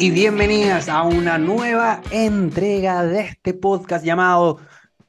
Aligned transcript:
y 0.00 0.10
bienvenidas 0.10 0.88
a 0.88 1.02
una 1.02 1.36
nueva 1.36 2.00
entrega 2.10 3.04
de 3.04 3.20
este 3.20 3.52
podcast 3.52 4.02
llamado 4.02 4.56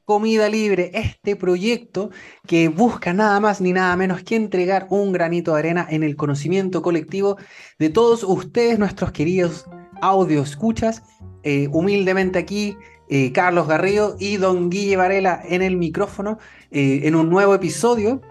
Comida 0.04 0.50
Libre, 0.50 0.92
este 0.94 1.38
proyecto 1.38 2.10
que 2.46 2.68
busca 2.68 3.14
nada 3.14 3.40
más 3.40 3.62
ni 3.62 3.72
nada 3.72 3.96
menos 3.96 4.22
que 4.22 4.36
entregar 4.36 4.88
un 4.90 5.14
granito 5.14 5.54
de 5.54 5.60
arena 5.60 5.88
en 5.90 6.04
el 6.04 6.18
conocimiento 6.18 6.82
colectivo 6.82 7.38
de 7.80 7.90
todos 7.90 8.26
ustedes, 8.26 8.80
nuestros 8.80 9.14
queridos 9.14 9.66
audio 10.02 10.42
escuchas. 10.42 11.04
Eh, 11.44 11.70
humildemente 11.72 12.38
aquí, 12.38 12.76
eh, 13.10 13.32
Carlos 13.32 13.70
Garrido 13.70 14.18
y 14.20 14.36
Don 14.36 14.70
Guille 14.70 14.98
Varela 14.98 15.42
en 15.46 15.62
el 15.62 15.78
micrófono, 15.78 16.38
eh, 16.70 17.04
en 17.04 17.16
un 17.16 17.30
nuevo 17.30 17.56
episodio, 17.56 18.22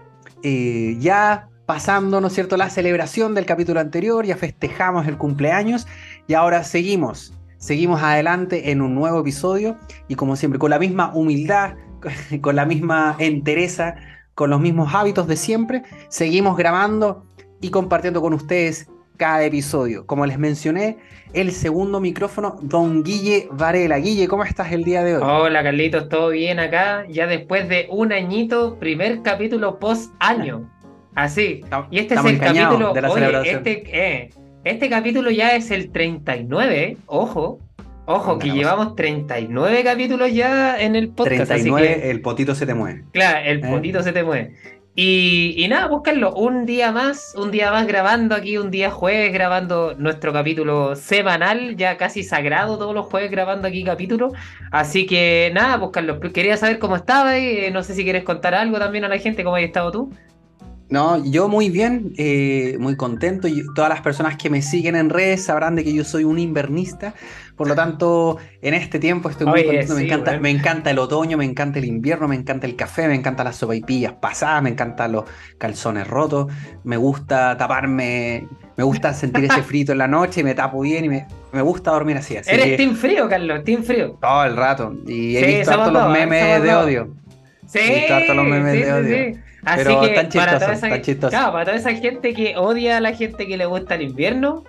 ya 0.43 1.51
pasando, 1.71 2.21
¿no 2.21 2.27
es 2.27 2.33
cierto?, 2.33 2.57
la 2.57 2.69
celebración 2.69 3.33
del 3.33 3.47
capítulo 3.47 3.79
anterior, 3.79 4.27
ya 4.27 4.37
festejamos 4.37 5.07
el 5.07 5.17
cumpleaños 5.17 5.87
y 6.31 6.35
ahora 6.35 6.63
seguimos, 6.63 7.35
seguimos 7.59 8.01
adelante 8.05 8.71
en 8.71 8.83
un 8.83 8.95
nuevo 8.95 9.19
episodio 9.19 9.77
y 10.07 10.15
como 10.15 10.37
siempre, 10.37 10.61
con 10.61 10.71
la 10.71 10.79
misma 10.79 11.11
humildad, 11.13 11.75
con 12.41 12.55
la 12.55 12.65
misma 12.67 13.17
entereza, 13.19 13.97
con 14.37 14.51
los 14.51 14.61
mismos 14.61 14.95
hábitos 14.95 15.27
de 15.27 15.35
siempre, 15.35 15.83
seguimos 16.09 16.57
grabando 16.57 17.27
y 17.61 17.71
compartiendo 17.71 18.21
con 18.21 18.33
ustedes 18.33 18.89
cada 19.17 19.43
episodio. 19.43 20.07
Como 20.07 20.25
les 20.25 20.39
mencioné, 20.39 20.99
el 21.33 21.51
segundo 21.51 21.99
micrófono, 21.99 22.59
don 22.63 23.03
Guille 23.03 23.49
Varela. 23.51 23.97
Guille, 23.97 24.29
¿cómo 24.29 24.45
estás 24.45 24.71
el 24.71 24.85
día 24.85 25.03
de 25.03 25.17
hoy? 25.17 25.23
Hola 25.25 25.65
Carlitos, 25.65 26.09
¿todo 26.09 26.29
bien 26.29 26.61
acá? 26.61 27.07
Ya 27.09 27.27
después 27.27 27.69
de 27.69 27.89
un 27.91 28.13
añito, 28.13 28.79
primer 28.79 29.23
capítulo 29.23 29.81
post 29.81 30.15
año. 30.21 30.71
Así. 31.17 31.63
Y 31.91 31.99
este 31.99 32.15
es 32.15 32.25
el 32.25 32.39
capítulo. 32.39 32.93
De 32.93 33.03
la 33.03 33.11
oye, 33.11 33.51
este, 33.51 33.83
eh, 33.87 34.31
este 34.65 34.89
capítulo 34.89 35.31
ya 35.31 35.55
es 35.55 35.71
el 35.71 35.91
39, 35.91 36.97
ojo. 37.07 37.61
Ojo, 38.07 38.39
que 38.39 38.51
llevamos 38.51 38.97
39 38.97 39.85
capítulos 39.85 40.33
ya 40.33 40.81
en 40.81 40.97
el 40.97 41.11
podcast. 41.11 41.47
39, 41.47 42.11
el 42.11 42.21
potito 42.21 42.57
se 42.57 42.67
te 42.67 42.75
mueve. 42.75 43.05
Claro, 43.13 43.39
el 43.45 43.65
eh. 43.65 43.69
potito 43.69 44.03
se 44.03 44.13
te 44.13 44.25
mueve. 44.25 44.55
Y, 44.97 45.67
nada, 45.71 45.87
búscalo 45.87 46.35
un 46.35 46.67
día 46.67 46.91
más, 46.91 47.35
un 47.37 47.51
día 47.53 47.71
más 47.71 47.87
grabando 47.87 48.35
aquí, 48.35 48.59
un 48.59 48.71
día 48.71 48.91
jueves 48.91 49.33
grabando 49.33 49.95
nuestro 49.97 50.33
capítulo 50.33 50.97
semanal, 50.97 51.77
ya 51.77 51.97
casi 51.97 52.25
sagrado 52.25 52.77
todos 52.77 52.95
los 52.95 53.07
jueves 53.07 53.31
grabando 53.31 53.69
aquí 53.69 53.85
capítulo. 53.85 54.33
Así 54.73 55.07
que 55.07 55.53
nada, 55.55 55.77
búscalo. 55.77 56.19
Quería 56.21 56.57
saber 56.57 56.79
cómo 56.81 56.97
estaba 56.97 57.39
y 57.39 57.71
no 57.71 57.85
sé 57.85 57.95
si 57.95 58.03
quieres 58.03 58.25
contar 58.25 58.55
algo 58.55 58.79
también 58.79 59.05
a 59.05 59.09
la 59.09 59.19
gente, 59.19 59.45
cómo 59.45 59.57
has 59.57 59.63
estado 59.63 59.93
tú. 59.93 60.13
No, 60.91 61.25
yo 61.25 61.49
muy 61.49 61.71
bien, 61.71 62.13
eh, 62.19 62.77
muy 62.81 62.97
contento. 62.97 63.47
Y 63.47 63.65
todas 63.75 63.89
las 63.89 64.01
personas 64.01 64.37
que 64.37 64.51
me 64.51 64.61
siguen 64.61 64.97
en 64.97 65.09
redes 65.09 65.45
sabrán 65.45 65.77
de 65.77 65.85
que 65.85 65.95
yo 65.95 66.03
soy 66.05 66.25
un 66.25 66.39
invernista. 66.39 67.15
Por 67.55 67.69
lo 67.69 67.77
tanto, 67.77 68.39
en 68.61 68.75
este 68.75 68.99
tiempo 68.99 69.31
estoy 69.31 69.47
muy 69.47 69.65
contento. 69.65 69.95
me, 69.95 70.03
encanta, 70.03 70.41
me 70.41 70.51
encanta 70.51 70.91
el 70.91 70.99
otoño, 70.99 71.37
me 71.37 71.45
encanta 71.45 71.79
el 71.79 71.85
invierno, 71.85 72.27
me 72.27 72.35
encanta 72.35 72.67
el 72.67 72.75
café, 72.75 73.07
me 73.07 73.15
encantan 73.15 73.45
las 73.45 73.57
sopaipillas 73.57 74.15
pasadas, 74.15 74.63
me 74.63 74.71
encantan 74.71 75.13
los 75.13 75.25
calzones 75.59 76.09
rotos, 76.09 76.53
me 76.83 76.97
gusta 76.97 77.57
taparme, 77.57 78.49
me 78.77 78.83
gusta 78.83 79.15
sentir 79.15 79.45
ese 79.45 79.63
frito 79.63 79.93
en 79.93 79.99
la 79.99 80.09
noche 80.09 80.41
y 80.41 80.45
me 80.45 80.55
tapo 80.55 80.81
bien 80.81 81.05
y 81.05 81.09
me, 81.09 81.27
me 81.53 81.63
gusta 81.63 81.93
dormir 81.93 82.17
así. 82.17 82.35
Eres 82.35 82.77
team 82.77 82.97
frío, 82.97 83.29
Carlos, 83.29 83.63
team 83.63 83.85
frío. 83.85 84.19
Todo 84.21 84.45
el 84.45 84.57
rato. 84.57 84.97
Y 85.07 85.37
he 85.37 85.59
visto 85.59 85.73
todos 85.73 85.93
los 85.93 86.11
memes 86.11 86.63
de 86.63 86.75
odio. 86.75 87.15
Sí, 87.67 87.79
he 87.79 88.19
visto 88.19 88.35
los 88.35 88.45
memes 88.45 88.73
de 88.73 88.93
odio. 88.93 89.50
Así 89.65 89.85
que 89.85 90.29
para, 90.35 90.59
toda 90.59 90.73
esa, 90.73 90.89
para 91.53 91.65
toda 91.65 91.77
esa 91.77 91.95
gente 91.95 92.33
que 92.35 92.57
odia 92.57 92.97
a 92.97 93.01
la 93.01 93.13
gente 93.13 93.47
que 93.47 93.57
le 93.57 93.67
gusta 93.67 93.97
el 93.97 94.03
invierno, 94.03 94.65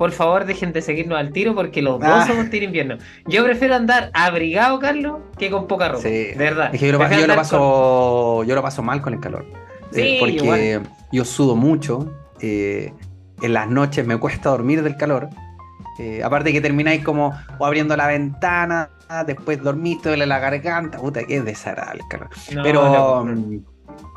por 0.00 0.12
favor 0.12 0.46
dejen 0.46 0.72
de 0.72 0.80
seguirnos 0.80 1.18
al 1.18 1.30
tiro 1.30 1.54
porque 1.54 1.82
los 1.82 2.00
dos 2.00 2.08
ah. 2.10 2.24
somos 2.26 2.48
tiro 2.48 2.64
invierno. 2.64 2.96
Yo 3.26 3.44
prefiero 3.44 3.74
andar 3.74 4.10
abrigado, 4.14 4.78
Carlos, 4.78 5.18
que 5.36 5.50
con 5.50 5.66
poca 5.66 5.88
ropa. 5.88 6.02
Sí. 6.02 6.28
verdad. 6.36 6.70
Es 6.72 6.80
que 6.80 6.86
yo, 6.86 6.92
lo, 6.92 6.98
paso, 6.98 8.42
yo 8.44 8.54
lo 8.54 8.62
paso 8.62 8.82
mal 8.82 9.02
con 9.02 9.12
el 9.12 9.20
calor. 9.20 9.44
Eh, 9.92 9.92
sí, 9.92 10.16
porque 10.18 10.80
yo 11.12 11.24
sudo 11.26 11.54
mucho. 11.54 12.10
Eh, 12.40 12.94
en 13.42 13.52
las 13.52 13.68
noches 13.68 14.06
me 14.06 14.16
cuesta 14.16 14.48
dormir 14.48 14.82
del 14.82 14.96
calor. 14.96 15.28
Eh, 15.98 16.22
aparte 16.24 16.50
que 16.50 16.62
termináis 16.62 17.04
como 17.04 17.38
o 17.58 17.66
abriendo 17.66 17.94
la 17.94 18.06
ventana, 18.06 18.88
después 19.26 19.62
dormís, 19.62 20.00
duele 20.02 20.24
la 20.24 20.38
garganta. 20.38 20.96
Puta, 20.96 21.24
que 21.24 21.42
desagradable 21.42 22.00
el 22.00 22.08
calor. 22.08 22.30
Pero. 22.62 23.26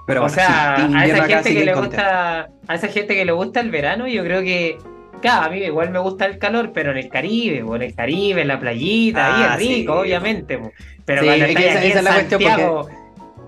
Pero 0.06 0.26
o 0.26 0.30
sea, 0.30 0.76
a 0.76 1.06
esa 1.06 1.26
gente 1.26 1.54
que 1.54 1.66
le 1.66 1.74
gusta, 1.74 2.50
a 2.68 2.76
esa 2.76 2.88
gente 2.88 3.16
que 3.16 3.26
le 3.26 3.32
gusta 3.32 3.60
el 3.60 3.72
verano, 3.72 4.08
yo 4.08 4.24
creo 4.24 4.42
que 4.42 4.78
Claro, 5.24 5.46
a 5.46 5.50
mí 5.50 5.60
igual 5.60 5.90
me 5.90 6.00
gusta 6.00 6.26
el 6.26 6.38
calor, 6.38 6.72
pero 6.74 6.92
en 6.92 6.98
el 6.98 7.08
Caribe, 7.08 7.64
o 7.64 7.78
en 7.78 7.84
el 7.84 7.96
Caribe, 7.96 8.42
en 8.42 8.50
la 8.50 8.60
playita, 8.60 9.38
ahí 9.38 9.42
es 9.44 9.50
ah, 9.52 9.56
rico, 9.56 10.00
obviamente. 10.02 10.60
Pero 11.06 11.24
cuando 11.24 11.46
estás 11.46 11.76
aquí 11.78 11.92
en 11.92 12.04
Santiago, 12.04 12.90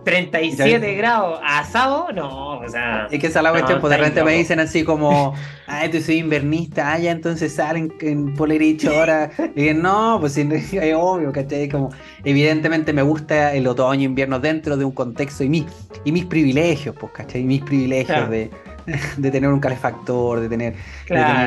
37 0.06 0.96
grados 0.96 1.40
asado, 1.44 2.08
no, 2.14 2.60
o 2.60 2.70
sea. 2.70 3.08
Es 3.12 3.20
que 3.20 3.28
esa 3.28 3.40
es 3.40 3.44
la 3.44 3.52
cuestión, 3.52 3.82
pues 3.82 3.92
de 3.92 3.98
repente 3.98 4.24
me 4.24 4.34
dicen 4.34 4.60
así 4.62 4.84
como, 4.84 5.34
ay, 5.68 5.90
tú 5.90 6.00
soy 6.00 6.20
invernista, 6.20 6.94
ah, 6.94 7.00
ya 7.00 7.12
entonces 7.12 7.54
salen 7.54 7.94
en 8.00 8.34
polerito 8.36 8.90
ahora. 8.90 9.32
Y 9.56 9.62
dicen, 9.62 9.82
no, 9.82 10.18
pues 10.20 10.38
es 10.38 10.96
obvio, 10.96 11.32
¿cachai? 11.32 11.68
Como, 11.68 11.90
evidentemente 12.24 12.94
me 12.94 13.02
gusta 13.02 13.54
el 13.54 13.68
otoño, 13.68 14.04
invierno 14.04 14.40
dentro 14.40 14.78
de 14.78 14.86
un 14.86 14.92
contexto 14.92 15.44
y 15.44 15.50
mis, 15.50 15.66
y 16.04 16.12
mis 16.12 16.26
privilegios, 16.26 16.96
pues, 16.98 17.12
¿cachai? 17.12 17.44
Mis 17.44 17.64
privilegios 17.64 18.30
de 18.30 18.50
de 19.18 19.32
tener 19.32 19.50
un 19.50 19.60
calefactor, 19.60 20.40
de 20.42 20.50
tener, 20.50 20.76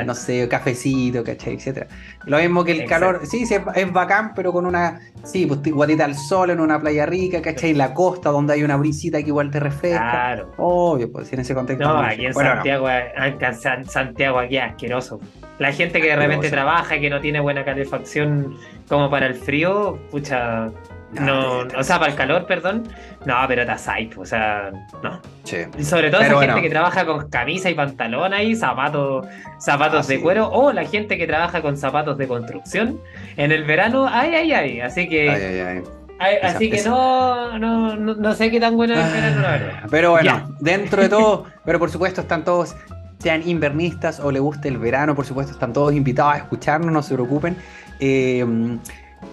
no 0.07 0.15
sé, 0.15 0.49
cafecito, 0.49 1.23
¿cachai? 1.23 1.55
Etcétera. 1.55 1.87
Lo 2.25 2.39
mismo 2.39 2.65
que 2.65 2.73
el 2.73 2.85
calor, 2.87 3.21
sí, 3.25 3.47
sí, 3.47 3.57
es, 3.75 3.93
bacán, 3.93 4.33
pero 4.35 4.53
con 4.53 4.67
una, 4.67 5.01
sí, 5.25 5.47
pues 5.47 5.61
guatita 5.63 6.05
al 6.05 6.15
sol 6.15 6.51
en 6.51 6.61
una 6.61 6.81
playa 6.81 7.07
rica, 7.07 7.41
¿cachai? 7.41 7.71
En 7.71 7.79
la 7.79 7.95
costa 7.95 8.31
donde 8.31 8.55
hay 8.55 8.63
una 8.63 8.77
brisita 8.77 9.23
que 9.23 9.29
igual 9.29 9.51
te 9.51 9.61
refresca. 9.61 10.11
Claro. 10.11 10.53
Obvio, 10.57 11.11
pues 11.11 11.33
en 11.33 11.41
ese 11.41 11.55
contexto. 11.55 11.87
No, 11.87 11.99
aquí 11.99 12.27
en 12.27 12.35
Santiago, 12.35 12.89
en 12.89 13.87
Santiago 13.87 14.39
aquí 14.39 14.57
es 14.57 14.63
asqueroso. 14.63 15.21
La 15.59 15.73
gente 15.73 16.01
que 16.01 16.09
de 16.09 16.17
repente 16.17 16.51
trabaja 16.51 16.97
y 16.97 17.01
que 17.01 17.11
no 17.11 17.21
tiene 17.21 17.41
buena 17.41 17.65
calefacción 17.65 18.57
como 18.89 19.11
para 19.11 19.27
el 19.27 19.35
frío, 19.35 19.99
pucha, 20.11 20.71
no, 21.13 21.61
o 21.61 21.83
sea, 21.83 21.99
para 21.99 22.13
el 22.13 22.17
calor, 22.17 22.47
perdón. 22.47 22.87
No, 23.25 23.35
pero 23.49 23.63
está 23.63 23.97
o 24.17 24.25
sea, 24.27 24.71
no. 25.03 25.21
Sí. 25.45 25.57
sobre 25.83 26.11
todo 26.11 26.21
esa 26.21 26.39
gente 26.39 26.63
que 26.63 26.71
trabaja 26.71 27.07
con 27.07 27.31
camisa 27.31 27.71
y 27.71 27.75
pantalón 27.75 28.35
ahí, 28.35 28.55
zapatos, 28.55 29.27
zapatos 29.59 30.07
de 30.07 30.21
cuero, 30.21 30.51
o 30.51 30.73
la 30.73 30.85
gente 30.85 31.17
que 31.17 31.27
trabaja 31.27 31.63
con 31.63 31.77
zapatos 31.77 32.19
de 32.19 32.29
construcción 32.29 33.01
en 33.37 33.53
el 33.53 33.65
verano, 33.65 34.07
ay, 34.11 34.35
ay, 34.35 34.53
ay. 34.53 34.81
Así 34.81 35.09
que. 35.09 35.31
Ay, 35.31 35.43
ay, 35.43 35.83
ay. 36.21 36.37
así 36.43 36.71
que 36.71 36.83
no, 36.83 37.59
no, 37.59 37.97
no, 37.97 38.35
sé 38.35 38.51
qué 38.51 38.61
tan 38.61 38.77
bueno 38.77 38.95
es 38.95 39.07
el 39.07 39.13
verano, 39.13 39.41
la 39.41 39.51
verdad. 39.51 39.83
Pero 39.91 40.11
bueno, 40.11 40.57
dentro 40.61 41.03
de 41.03 41.09
todo, 41.09 41.47
pero 41.65 41.79
por 41.79 41.91
supuesto 41.91 42.21
están 42.21 42.45
todos, 42.45 42.77
sean 43.19 43.49
invernistas 43.49 44.21
o 44.21 44.31
le 44.31 44.41
guste 44.41 44.69
el 44.69 44.77
verano, 44.77 45.15
por 45.15 45.25
supuesto 45.25 45.53
están 45.53 45.73
todos 45.73 45.95
invitados 45.95 46.35
a 46.35 46.37
escucharnos, 46.37 46.93
no 46.93 47.03
se 47.03 47.15
preocupen. 47.15 47.57
Eh, 48.01 48.45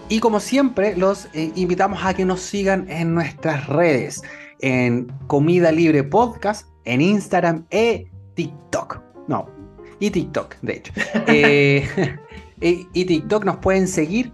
y 0.08 0.20
como 0.20 0.40
siempre, 0.40 0.96
los 0.96 1.28
eh, 1.34 1.52
invitamos 1.56 2.04
a 2.04 2.14
que 2.14 2.26
nos 2.26 2.42
sigan 2.42 2.90
en 2.90 3.16
nuestras 3.16 3.68
redes, 3.68 4.22
en 4.60 5.08
Comida 5.28 5.72
Libre 5.72 6.04
Podcast, 6.04 6.68
en 6.84 7.02
Instagram 7.02 7.66
e 7.72 8.08
TikTok. 8.36 9.02
No, 9.28 9.50
y 10.00 10.12
TikTok, 10.12 10.56
de 10.62 10.74
hecho. 10.74 10.94
Eh, 11.28 11.88
y, 12.94 13.06
TikTok 13.06 13.46
nos 13.46 13.58
pueden 13.58 13.88
seguir. 13.88 14.32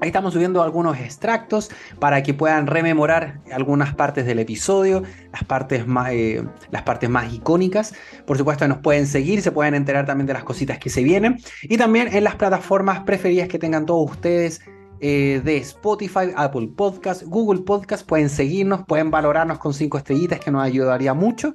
Ahí 0.00 0.08
estamos 0.08 0.34
subiendo 0.34 0.62
algunos 0.62 0.98
extractos 0.98 1.70
para 2.00 2.22
que 2.22 2.34
puedan 2.34 2.66
rememorar 2.66 3.40
algunas 3.50 3.94
partes 3.94 4.26
del 4.26 4.40
episodio, 4.40 5.04
las 5.32 5.44
partes 5.44 5.86
más, 5.86 6.10
eh, 6.10 6.44
las 6.70 6.82
partes 6.82 7.08
más 7.08 7.32
icónicas. 7.32 7.94
Por 8.26 8.36
supuesto, 8.36 8.68
nos 8.68 8.78
pueden 8.78 9.06
seguir, 9.06 9.40
se 9.40 9.52
pueden 9.52 9.74
enterar 9.74 10.04
también 10.04 10.26
de 10.26 10.34
las 10.34 10.44
cositas 10.44 10.78
que 10.78 10.90
se 10.90 11.02
vienen. 11.02 11.38
Y 11.62 11.78
también 11.78 12.08
en 12.14 12.24
las 12.24 12.34
plataformas 12.34 13.00
preferidas 13.04 13.48
que 13.48 13.58
tengan 13.58 13.86
todos 13.86 14.10
ustedes 14.10 14.60
eh, 15.00 15.42
de 15.44 15.58
Spotify, 15.58 16.32
Apple 16.36 16.68
Podcast, 16.74 17.22
Google 17.24 17.60
Podcast. 17.60 18.06
Pueden 18.06 18.30
seguirnos, 18.30 18.84
pueden 18.86 19.10
valorarnos 19.10 19.58
con 19.58 19.74
cinco 19.74 19.98
estrellitas 19.98 20.40
que 20.40 20.50
nos 20.50 20.62
ayudaría 20.62 21.12
mucho 21.12 21.54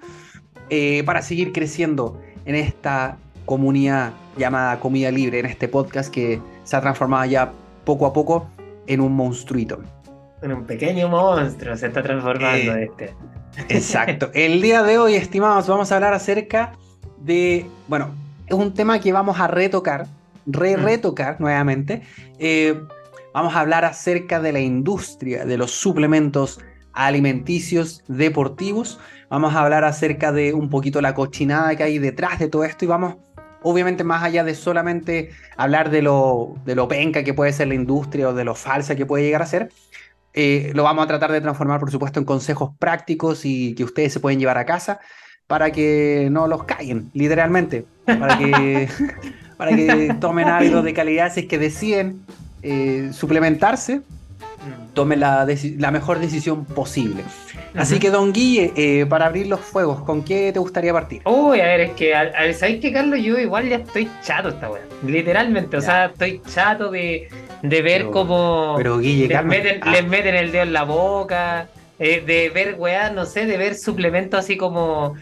eh, 0.70 1.04
para 1.06 1.22
seguir 1.22 1.52
creciendo 1.52 2.22
en 2.46 2.56
esta 2.56 3.18
comunidad 3.46 4.14
llamada 4.38 4.80
Comida 4.80 5.12
Libre, 5.12 5.40
en 5.40 5.48
este 5.48 5.68
podcast 5.68 6.14
que 6.14 6.40
se 6.64 6.76
ha 6.76 6.82
transformado 6.82 7.26
ya 7.26 7.52
poco 7.84 8.06
a 8.06 8.14
poco 8.14 8.48
en 8.88 9.02
un 9.02 9.14
monstruito. 9.14 9.82
En 10.42 10.54
un 10.54 10.66
pequeño 10.66 11.10
monstruo 11.10 11.76
se 11.76 11.88
está 11.88 12.02
transformando 12.04 12.76
eh, 12.76 12.90
este. 12.92 13.16
Exacto. 13.70 14.30
El 14.34 14.62
día 14.62 14.84
de 14.84 14.98
hoy, 14.98 15.16
estimados, 15.16 15.68
vamos 15.68 15.92
a 15.92 15.96
hablar 15.96 16.14
acerca 16.14 16.74
de, 17.20 17.66
bueno, 17.88 18.12
es 18.48 18.54
un 18.54 18.74
tema 18.74 19.00
que 19.00 19.12
vamos 19.12 19.40
a 19.40 19.48
retocar, 19.48 20.08
re-retocar 20.46 21.36
mm. 21.40 21.44
nuevamente. 21.44 22.04
Vamos 23.34 23.56
a 23.56 23.62
hablar 23.62 23.86
acerca 23.86 24.42
de 24.42 24.52
la 24.52 24.60
industria 24.60 25.46
de 25.46 25.58
los 25.58 25.72
suplementos 25.72 26.60
alimenticios 26.94 28.04
deportivos. 28.08 29.00
Vamos 29.30 29.56
a 29.56 29.62
hablar 29.62 29.86
acerca 29.86 30.34
de 30.34 30.54
un 30.54 30.70
poquito 30.70 31.00
la 31.02 31.14
cochinada 31.14 31.76
que 31.76 31.84
hay 31.84 31.98
detrás 31.98 32.40
de 32.40 32.50
todo 32.50 32.66
esto 32.66 32.84
y 32.84 32.90
vamos 32.90 33.16
obviamente 33.64 34.04
más 34.04 34.24
allá 34.24 34.44
de 34.44 34.56
solamente 34.56 35.30
hablar 35.56 35.92
de 35.92 36.02
lo, 36.02 36.56
de 36.66 36.76
lo 36.76 36.88
penca 36.88 37.24
que 37.24 37.34
puede 37.34 37.54
ser 37.54 37.70
la 37.70 37.76
industria 37.76 38.30
o 38.30 38.34
de 38.34 38.44
lo 38.44 38.56
falsa 38.56 38.96
que 38.96 39.06
puede 39.06 39.24
llegar 39.24 39.42
a 39.42 39.46
ser, 39.46 39.70
eh, 40.34 40.72
lo 40.74 40.84
vamos 40.84 41.06
a 41.06 41.08
tratar 41.08 41.32
de 41.32 41.42
transformar, 41.42 41.80
por 41.80 41.92
supuesto, 41.92 42.20
en 42.20 42.26
consejos 42.26 42.72
prácticos 42.80 43.46
y 43.46 43.76
que 43.76 43.84
ustedes 43.84 44.14
se 44.14 44.20
pueden 44.20 44.40
llevar 44.40 44.58
a 44.58 44.66
casa 44.66 45.00
para 45.48 45.72
que 45.72 46.30
no 46.32 46.48
los 46.48 46.64
caigan, 46.64 47.12
literalmente, 47.14 47.86
para 48.06 48.38
que, 48.38 48.90
para 49.58 49.76
que 49.76 50.16
tomen 50.20 50.48
algo 50.48 50.82
de 50.82 50.94
calidad 50.94 51.32
si 51.34 51.42
es 51.42 51.46
que 51.48 51.60
deciden 51.60 52.26
eh, 52.62 53.12
suplementarse, 53.14 53.98
mm. 53.98 54.94
tomen 54.94 55.20
la, 55.20 55.48
la, 55.78 55.92
mejor 55.92 56.20
decisión 56.20 56.66
posible. 56.66 57.24
Así 57.76 58.00
que, 58.00 58.10
don 58.10 58.34
Guille, 58.34 58.74
eh, 58.76 59.06
para 59.06 59.28
abrir 59.28 59.48
los 59.48 59.62
fuegos, 59.62 60.02
¿con 60.02 60.24
qué 60.24 60.52
te 60.52 60.60
gustaría 60.60 60.92
partir? 60.92 61.22
Uy, 61.26 61.62
a 61.62 61.66
ver, 61.66 61.82
es 61.82 61.92
que, 61.92 62.14
¿sabéis 62.54 62.82
que, 62.82 62.92
Carlos? 62.92 63.20
Yo 63.22 63.38
igual 63.38 63.70
ya 63.70 63.78
estoy 63.78 64.10
chato 64.22 64.50
esta 64.50 64.70
weá. 64.70 64.84
Literalmente, 65.06 65.78
o 65.78 65.82
sea, 65.82 66.06
estoy 66.06 66.42
chato 66.54 66.92
de 66.92 67.30
de 67.62 67.82
ver 67.82 68.06
cómo 68.10 68.74
pero 68.78 69.00
Guille, 69.00 69.28
les, 69.28 69.46
meten, 69.46 69.80
ah. 69.82 69.92
les, 69.92 70.08
meten, 70.08 70.36
el 70.36 70.52
dedo 70.52 70.64
en 70.64 70.74
la 70.74 70.84
boca, 70.84 71.68
eh, 72.00 72.24
de 72.26 72.50
ver, 72.50 72.76
weá, 72.78 73.12
no 73.12 73.26
sé, 73.26 73.46
de 73.46 73.58
ver 73.58 73.76
suplementos 73.76 74.40
así 74.40 74.58
como, 74.58 75.16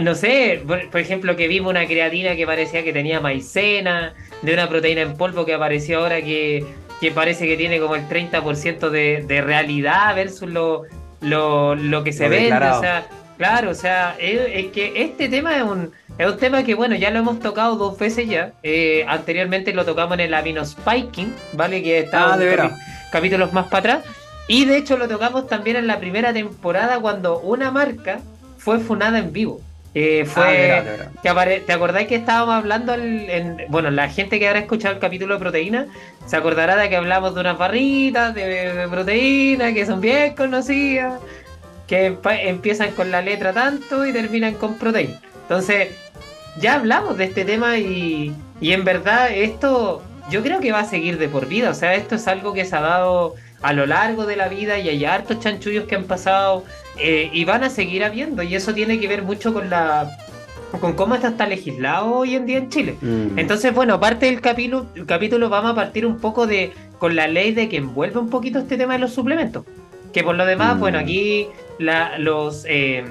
no 0.00 0.14
sé, 0.14 0.62
por, 0.66 1.00
ejemplo, 1.00 1.36
que 1.36 1.48
vimos 1.48 1.70
una 1.70 1.86
creatina 1.86 2.36
que 2.36 2.46
parecía 2.46 2.82
que 2.82 2.92
tenía 2.92 3.20
maicena, 3.20 4.14
de 4.42 4.54
una 4.54 4.68
proteína 4.68 5.02
en 5.02 5.16
polvo 5.16 5.44
que 5.44 5.54
apareció 5.54 6.00
ahora 6.00 6.22
que, 6.22 6.64
que 7.00 7.10
parece 7.10 7.46
que 7.46 7.56
tiene 7.56 7.78
como 7.80 7.94
el 7.96 8.08
30% 8.08 8.90
de, 8.90 9.24
de 9.26 9.40
realidad 9.40 10.14
versus 10.14 10.48
lo, 10.48 10.82
lo, 11.20 11.74
lo 11.74 12.04
que 12.04 12.12
se 12.12 12.28
vende, 12.28 12.56
o 12.56 12.80
sea, 12.80 13.06
claro, 13.36 13.70
o 13.70 13.74
sea, 13.74 14.16
es 14.18 14.66
que 14.72 14.92
este 14.96 15.28
tema 15.28 15.56
es 15.56 15.62
un 15.62 15.92
es 16.16 16.28
un 16.28 16.38
tema 16.38 16.62
que, 16.62 16.74
bueno, 16.74 16.94
ya 16.94 17.10
lo 17.10 17.18
hemos 17.18 17.40
tocado 17.40 17.74
dos 17.74 17.98
veces 17.98 18.28
ya. 18.28 18.52
Eh, 18.62 19.04
anteriormente 19.08 19.74
lo 19.74 19.84
tocamos 19.84 20.14
en 20.14 20.20
el 20.20 20.34
Amino 20.34 20.64
Spiking, 20.64 21.34
¿vale? 21.54 21.82
Que 21.82 22.00
está 22.00 22.34
ah, 22.34 22.70
capítulos 23.10 23.52
más 23.52 23.66
para 23.66 23.96
atrás. 23.96 24.14
Y 24.46 24.64
de 24.64 24.76
hecho 24.76 24.96
lo 24.96 25.08
tocamos 25.08 25.48
también 25.48 25.76
en 25.76 25.88
la 25.88 25.98
primera 25.98 26.32
temporada 26.32 27.00
cuando 27.00 27.40
una 27.40 27.72
marca 27.72 28.20
fue 28.58 28.78
funada 28.78 29.18
en 29.18 29.32
vivo. 29.32 29.60
Eh, 29.96 30.24
fue, 30.24 30.72
ah, 30.72 31.08
¿te, 31.22 31.72
acordáis 31.72 32.08
que 32.08 32.16
estábamos 32.16 32.56
hablando 32.56 32.94
en, 32.94 33.58
bueno, 33.68 33.92
la 33.92 34.08
gente 34.08 34.40
que 34.40 34.48
habrá 34.48 34.58
escuchado 34.58 34.94
el 34.94 35.00
capítulo 35.00 35.34
de 35.34 35.40
proteína 35.40 35.86
se 36.26 36.36
acordará 36.36 36.74
de 36.74 36.88
que 36.88 36.96
hablamos 36.96 37.32
de 37.36 37.40
unas 37.42 37.56
barritas 37.56 38.34
de, 38.34 38.88
proteína 38.90 39.72
que 39.72 39.86
son 39.86 40.00
bien 40.00 40.34
conocidas, 40.34 41.20
que 41.86 42.18
empiezan 42.24 42.90
con 42.90 43.12
la 43.12 43.22
letra 43.22 43.52
tanto 43.52 44.04
y 44.04 44.12
terminan 44.12 44.54
con 44.54 44.78
proteína. 44.78 45.20
Entonces, 45.42 45.90
ya 46.58 46.74
hablamos 46.74 47.16
de 47.16 47.24
este 47.24 47.44
tema 47.44 47.78
y, 47.78 48.34
en 48.60 48.84
verdad 48.84 49.30
esto 49.30 50.02
yo 50.30 50.42
creo 50.42 50.58
que 50.58 50.72
va 50.72 50.80
a 50.80 50.84
seguir 50.86 51.18
de 51.18 51.28
por 51.28 51.46
vida. 51.46 51.70
O 51.70 51.74
sea, 51.74 51.94
esto 51.94 52.16
es 52.16 52.26
algo 52.26 52.52
que 52.52 52.64
se 52.64 52.74
ha 52.74 52.80
dado 52.80 53.34
a 53.62 53.72
lo 53.72 53.86
largo 53.86 54.26
de 54.26 54.36
la 54.36 54.48
vida 54.48 54.78
y 54.78 54.88
hay 54.88 55.04
hartos 55.04 55.40
chanchullos 55.40 55.84
que 55.84 55.94
han 55.94 56.04
pasado 56.04 56.64
eh, 56.98 57.30
y 57.32 57.44
van 57.44 57.64
a 57.64 57.70
seguir 57.70 58.04
habiendo. 58.04 58.42
Y 58.42 58.54
eso 58.54 58.74
tiene 58.74 59.00
que 59.00 59.08
ver 59.08 59.22
mucho 59.22 59.52
con 59.52 59.70
la 59.70 60.10
con 60.80 60.94
cómo 60.94 61.14
esto 61.14 61.28
está 61.28 61.46
legislado 61.46 62.12
hoy 62.12 62.34
en 62.34 62.46
día 62.46 62.58
en 62.58 62.68
Chile. 62.68 62.96
Mm. 63.00 63.38
Entonces, 63.38 63.72
bueno, 63.72 64.00
parte 64.00 64.26
del 64.26 64.40
capítulo, 64.40 64.86
el 64.94 65.06
capítulo 65.06 65.48
vamos 65.48 65.72
a 65.72 65.74
partir 65.74 66.04
un 66.04 66.18
poco 66.18 66.46
de 66.46 66.72
con 66.98 67.14
la 67.14 67.28
ley 67.28 67.52
de 67.52 67.68
que 67.68 67.76
envuelve 67.76 68.18
un 68.18 68.30
poquito 68.30 68.58
este 68.58 68.76
tema 68.76 68.94
de 68.94 68.98
los 68.98 69.12
suplementos. 69.12 69.64
Que 70.12 70.22
por 70.22 70.34
lo 70.34 70.46
demás, 70.46 70.78
bueno, 70.78 70.98
mm. 70.98 71.02
aquí 71.02 71.46
la, 71.78 72.18
los 72.18 72.64
eh, 72.68 73.04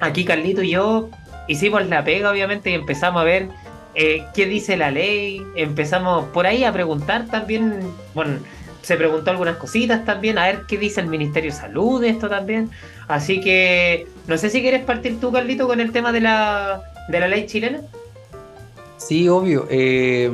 aquí 0.00 0.24
Carlito 0.24 0.62
y 0.62 0.70
yo 0.70 1.10
hicimos 1.48 1.86
la 1.86 2.04
pega, 2.04 2.30
obviamente, 2.30 2.70
y 2.70 2.74
empezamos 2.74 3.20
a 3.20 3.24
ver 3.24 3.48
eh, 3.94 4.24
qué 4.34 4.46
dice 4.46 4.76
la 4.76 4.90
ley. 4.90 5.42
Empezamos 5.56 6.26
por 6.26 6.46
ahí 6.46 6.64
a 6.64 6.72
preguntar 6.72 7.26
también, 7.26 7.80
bueno, 8.14 8.38
se 8.86 8.96
preguntó 8.96 9.32
algunas 9.32 9.56
cositas 9.56 10.04
también, 10.04 10.38
a 10.38 10.46
ver 10.46 10.62
qué 10.68 10.78
dice 10.78 11.00
el 11.00 11.08
Ministerio 11.08 11.50
de 11.50 11.56
Salud 11.56 12.00
de 12.00 12.08
esto 12.08 12.28
también. 12.28 12.70
Así 13.08 13.40
que, 13.40 14.06
no 14.28 14.38
sé 14.38 14.48
si 14.48 14.60
quieres 14.60 14.84
partir 14.84 15.18
tú, 15.18 15.32
Carlito, 15.32 15.66
con 15.66 15.80
el 15.80 15.90
tema 15.90 16.12
de 16.12 16.20
la, 16.20 16.82
de 17.08 17.18
la 17.18 17.26
ley 17.26 17.46
chilena. 17.46 17.80
Sí, 18.96 19.28
obvio. 19.28 19.66
Eh, 19.70 20.30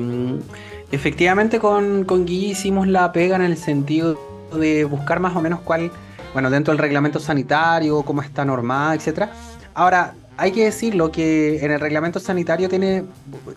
efectivamente, 0.90 1.60
con, 1.60 2.04
con 2.04 2.26
Guy 2.26 2.50
hicimos 2.50 2.87
la 2.88 3.10
pega 3.10 3.37
en 3.37 3.43
el 3.43 3.56
sentido 3.56 4.20
de 4.54 4.84
buscar 4.84 5.19
más 5.19 5.34
o 5.34 5.40
menos 5.40 5.60
cuál, 5.60 5.90
bueno, 6.34 6.50
dentro 6.50 6.72
del 6.75 6.78
reglamento 6.78 7.20
sanitario, 7.20 8.02
cómo 8.02 8.20
está 8.20 8.44
normada, 8.44 8.94
etcétera. 8.94 9.32
Ahora, 9.72 10.12
hay 10.37 10.52
que 10.52 10.64
decirlo 10.64 11.10
que 11.10 11.64
en 11.64 11.70
el 11.70 11.81
reglamento 11.81 12.20
sanitario 12.20 12.69
tiene, 12.69 13.04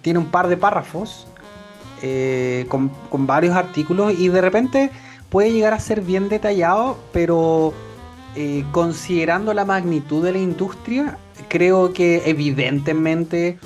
tiene 0.02 0.20
un 0.20 0.28
par 0.28 0.48
de 0.48 0.56
párrafos 0.56 1.28
eh, 2.02 2.66
con, 2.70 2.92
varios 3.26 3.56
artículos 3.56 4.14
y 4.18 4.28
de 4.30 4.42
repente 4.42 4.92
puede 5.30 5.52
llegar 5.52 5.74
a 5.74 5.80
ser 5.80 6.02
bien 6.02 6.30
detallado, 6.30 6.98
pero 7.12 7.74
eh, 8.36 8.64
considerando 8.72 9.54
la 9.54 9.66
magnitud 9.66 10.24
de 10.24 10.34
la 10.34 10.40
industria, 10.40 11.18
creo 11.48 11.94
que 11.94 12.24
evidentemente 12.26 13.58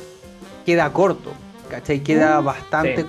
queda 0.65 0.91
corto, 0.93 1.31
¿cachai? 1.69 2.01
Queda 2.01 2.41
mm, 2.41 2.45
bastante 2.45 3.05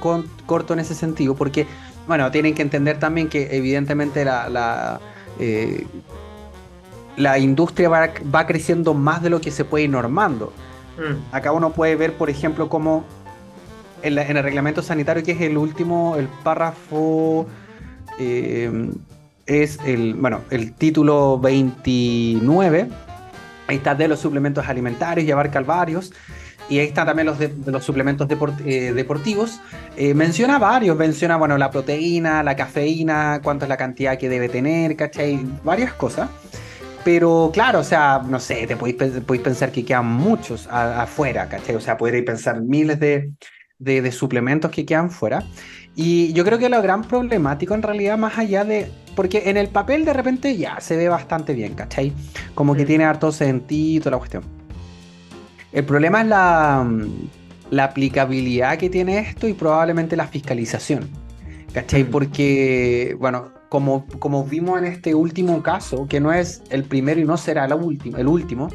corto 0.47 0.73
en 0.73 0.81
ese 0.81 0.95
sentido, 0.95 1.35
porque, 1.35 1.67
bueno, 2.07 2.31
tienen 2.31 2.55
que 2.55 2.63
entender 2.63 2.99
también 2.99 3.29
que 3.29 3.49
evidentemente 3.57 4.25
la, 4.25 5.01
eh, 5.39 5.87
la 7.17 7.39
industria 7.39 7.89
va, 7.89 8.47
creciendo 8.47 8.95
más 8.95 9.23
de 9.23 9.31
lo 9.31 9.41
que 9.41 9.51
se 9.51 9.65
puede 9.65 9.85
ir 9.85 9.91
normando. 9.91 10.53
Mm. 10.99 11.35
Acá 11.35 11.53
uno 11.53 11.71
puede 11.71 11.97
ver, 11.97 12.15
por 12.15 12.31
ejemplo, 12.31 12.69
cómo 12.69 13.05
en, 14.03 14.19
el 14.19 14.43
reglamento 14.43 14.83
sanitario, 14.83 15.23
que 15.23 15.33
es 15.33 15.41
el 15.41 15.57
último, 15.57 16.17
el 16.17 16.29
párrafo, 16.43 17.47
eh, 18.19 18.91
es 19.47 19.79
el, 19.85 20.15
bueno, 20.15 20.43
el 20.51 20.73
título 20.75 21.39
29, 21.39 22.89
ahí 23.67 23.77
está 23.77 23.95
de 23.95 24.09
los 24.09 24.21
suplementos 24.21 24.67
alimentarios 24.69 25.27
y 25.27 25.31
abarca 25.33 25.61
varios. 25.61 26.13
Y 26.69 26.79
ahí 26.79 26.87
están 26.87 27.07
también 27.07 27.27
los 27.27 27.39
de, 27.39 27.53
los 27.67 27.85
suplementos 27.85 28.29
eh, 28.65 28.93
deportivos. 28.95 29.61
Eh, 29.97 30.15
menciona 30.15 30.59
varios, 30.59 30.97
menciona, 30.97 31.37
bueno, 31.37 31.59
la 31.59 31.69
proteína, 31.71 32.45
la 32.45 32.55
cafeína, 32.55 33.41
cuánto 33.43 33.65
es 33.65 33.69
la 33.69 33.77
cantidad 33.77 34.17
que 34.17 34.29
debe 34.29 34.49
tener, 34.49 34.95
¿cachai? 34.95 35.41
Varias 35.65 35.93
cosas. 35.95 36.31
Pero 37.03 37.51
claro, 37.53 37.81
o 37.81 37.85
sea, 37.85 38.23
no 38.25 38.39
sé, 38.39 38.67
te 38.69 38.77
podéis, 38.77 39.43
pensar 39.43 39.73
que 39.73 39.85
quedan 39.85 40.07
muchos 40.07 40.69
afuera, 40.71 41.49
¿cachai? 41.49 41.75
O 41.75 41.81
sea, 41.81 41.97
podéis 41.97 42.25
pensar 42.25 42.61
miles 42.61 43.01
de, 43.01 43.33
de, 43.81 44.13
suplementos 44.13 44.71
que 44.71 44.87
quedan 44.87 45.11
fuera. 45.11 45.43
Y 45.97 46.33
yo 46.33 46.45
creo 46.45 46.59
que 46.59 46.69
lo 46.69 46.81
gran 46.81 47.03
problemático 47.03 47.75
en 47.75 47.83
realidad, 47.83 48.17
más 48.17 48.39
allá 48.39 48.65
de. 48.65 48.91
Porque 49.17 49.51
en 49.51 49.57
el 49.57 49.69
papel 49.69 50.05
de 50.05 50.13
repente 50.13 50.57
ya 50.57 50.81
se 50.81 50.97
ve 50.97 51.09
bastante 51.09 51.53
bien, 51.53 51.75
¿cachai? 51.75 52.13
Como 52.55 52.75
que 52.77 52.87
tiene 52.87 53.05
harto 53.05 53.33
sentido 53.33 54.11
la 54.11 54.19
cuestión. 54.19 54.45
El 55.73 55.85
problema 55.85 56.21
es 56.21 56.29
la, 56.29 56.89
la 57.71 57.85
aplicabilidad 57.85 58.79
que 58.79 58.89
tiene 58.89 59.19
esto 59.19 59.49
y 59.49 59.55
probablemente 59.55 60.17
la 60.17 60.29
fiscalización. 60.29 61.09
¿Cachai? 61.73 62.05
Porque, 62.05 63.17
bueno, 63.19 63.53
como, 63.69 64.07
como 64.19 64.45
vimos 64.45 64.79
en 64.79 64.87
este 64.87 65.15
último 65.15 65.63
caso, 65.63 66.07
que 66.09 66.21
no 66.21 66.33
es 66.33 66.63
el 66.71 66.85
primero 66.85 67.21
y 67.21 67.25
no 67.25 67.37
será 67.37 67.65
el 67.65 67.75
último, 67.75 68.17
el 68.17 68.27
último 68.27 68.69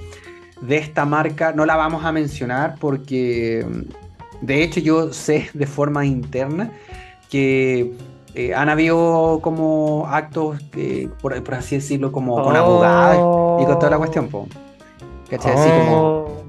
de 0.61 0.77
esta 0.77 1.05
marca, 1.05 1.51
no 1.51 1.65
la 1.65 1.75
vamos 1.75 2.05
a 2.05 2.11
mencionar 2.11 2.75
porque 2.79 3.65
de 4.41 4.63
hecho 4.63 4.79
yo 4.79 5.13
sé 5.13 5.49
de 5.53 5.67
forma 5.67 6.05
interna 6.05 6.71
que 7.29 7.93
eh, 8.33 8.53
han 8.53 8.69
habido 8.69 9.39
como 9.41 10.07
actos, 10.07 10.57
por, 11.21 11.33
así 11.53 11.75
decirlo, 11.75 12.11
como 12.11 12.41
con 12.43 12.55
abogados 12.55 13.63
y 13.63 13.65
con 13.65 13.79
toda 13.79 13.91
la 13.91 13.97
cuestión. 13.97 14.29
¿Cachai? 15.29 15.53
Así 15.53 15.69
como... 15.69 15.97
Oh. 15.97 16.43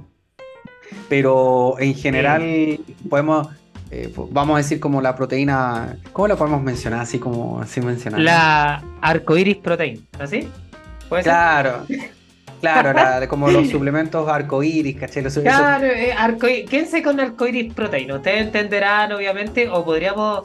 Pero 1.08 1.76
en 1.78 1.94
general 1.94 2.80
podemos 3.08 3.48
eh, 3.90 4.12
vamos 4.30 4.54
a 4.54 4.58
decir 4.58 4.80
como 4.80 5.00
la 5.00 5.14
proteína, 5.14 5.96
¿cómo 6.12 6.26
la 6.26 6.36
podemos 6.36 6.60
mencionar 6.60 7.00
así 7.00 7.20
como 7.20 7.60
así 7.60 7.80
mencionar? 7.80 8.20
La 8.20 8.82
arcoiris 9.00 9.58
protein, 9.58 10.04
¿así? 10.18 10.48
¿Puede 11.08 11.22
claro. 11.22 11.86
Claro, 12.60 13.28
como 13.28 13.50
los 13.50 13.68
suplementos 13.70 14.28
arcoiris, 14.28 14.96
¿cachai? 14.96 15.24
claro, 15.42 15.86
eh, 15.86 16.66
quédense 16.68 17.02
con 17.02 17.20
arcoiris 17.20 17.74
protein. 17.74 18.12
Ustedes 18.12 18.42
entenderán, 18.42 19.12
obviamente, 19.12 19.68
o 19.68 19.84
podríamos. 19.84 20.42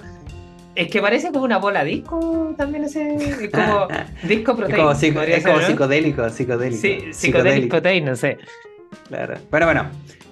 Es 0.74 0.90
que 0.90 1.02
parece 1.02 1.32
como 1.32 1.44
una 1.44 1.58
bola 1.58 1.84
disco 1.84 2.54
también 2.58 2.86
ese. 2.86 3.50
como 3.52 3.88
disco 4.24 4.56
protein. 4.56 4.76
Es 4.76 5.44
como, 5.44 5.62
psicodélico, 5.62 6.30
psicodélico. 6.30 6.82
Sí, 6.82 7.00
psicodélico 7.12 7.70
protein, 7.70 8.06
no 8.06 8.16
sé. 8.16 8.38
Claro. 9.10 9.36
Bueno, 9.50 9.66
bueno 9.66 9.90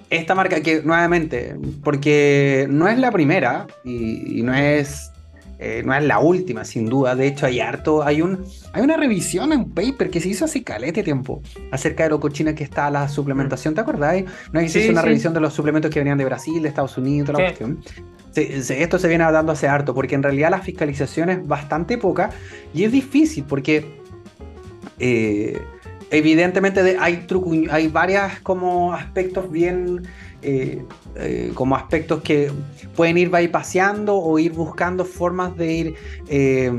esta 0.10 0.36
marca 0.36 0.62
que 0.62 0.82
nuevamente, 0.82 1.56
porque 1.84 2.68
no 2.70 2.88
es 2.88 2.98
la 2.98 3.12
primera 3.12 3.68
y, 3.84 4.42
no 4.44 4.54
es 4.54 5.12
eh, 5.62 5.84
no 5.86 5.94
es 5.94 6.02
la 6.04 6.20
última, 6.20 6.64
sin 6.64 6.86
duda. 6.86 7.16
De 7.16 7.28
hecho, 7.28 7.46
hay 7.46 7.60
harto, 7.60 8.02
hay 8.02 8.22
un, 8.22 8.46
hay 8.72 8.82
una 8.82 8.96
revisión 8.96 9.52
en 9.52 9.70
paper 9.70 10.10
que 10.10 10.22
se 10.22 10.30
hizo 10.30 10.46
hace 10.46 10.64
calete 10.64 11.04
tiempo 11.04 11.42
acerca 11.72 12.04
de 12.04 12.12
lo 12.12 12.22
cochina 12.22 12.56
que 12.56 12.64
está 12.64 12.90
la 12.90 13.10
suplementación, 13.10 13.76
¿te 13.76 13.82
acordáis? 13.82 14.24
No 14.54 14.62
se 14.70 14.80
hizo 14.80 14.92
una 14.92 15.02
revisión 15.02 15.34
de 15.34 15.42
los 15.42 15.54
suplementos 15.54 15.92
que 15.92 16.00
venían 16.00 16.18
de 16.18 16.24
Brasil, 16.24 16.62
de 16.62 16.70
Estados 16.70 16.98
Unidos, 16.98 17.28
toda 17.28 17.40
la 17.40 17.46
cuestión. 17.48 17.84
esto 18.36 19.00
se 19.00 19.08
viene 19.10 19.30
dando 19.30 19.52
hace 19.52 19.68
harto, 19.68 19.94
porque 19.94 20.16
en 20.16 20.24
realidad 20.24 20.50
la 20.50 20.62
fiscalización 20.62 21.30
es 21.30 21.46
bastante 21.46 21.98
poca 21.98 22.30
y 22.74 22.86
es 22.86 22.94
difícil 22.94 23.44
porque 23.44 23.86
eh, 24.98 25.60
evidentemente 26.10 26.96
hay, 26.98 27.28
hay 27.70 27.88
varias 27.90 28.40
como 28.40 28.94
aspectos 28.94 29.52
bien 29.52 30.04
eh, 30.42 30.86
eh, 31.16 31.52
como 31.54 31.76
aspectos 31.76 32.22
que 32.22 32.52
pueden 32.96 33.18
ir 33.18 33.30
paseando 33.52 34.16
o 34.16 34.40
ir 34.40 34.54
buscando 34.54 35.04
formas 35.04 35.56
de 35.58 35.74
ir 35.74 35.96
eh, 36.28 36.72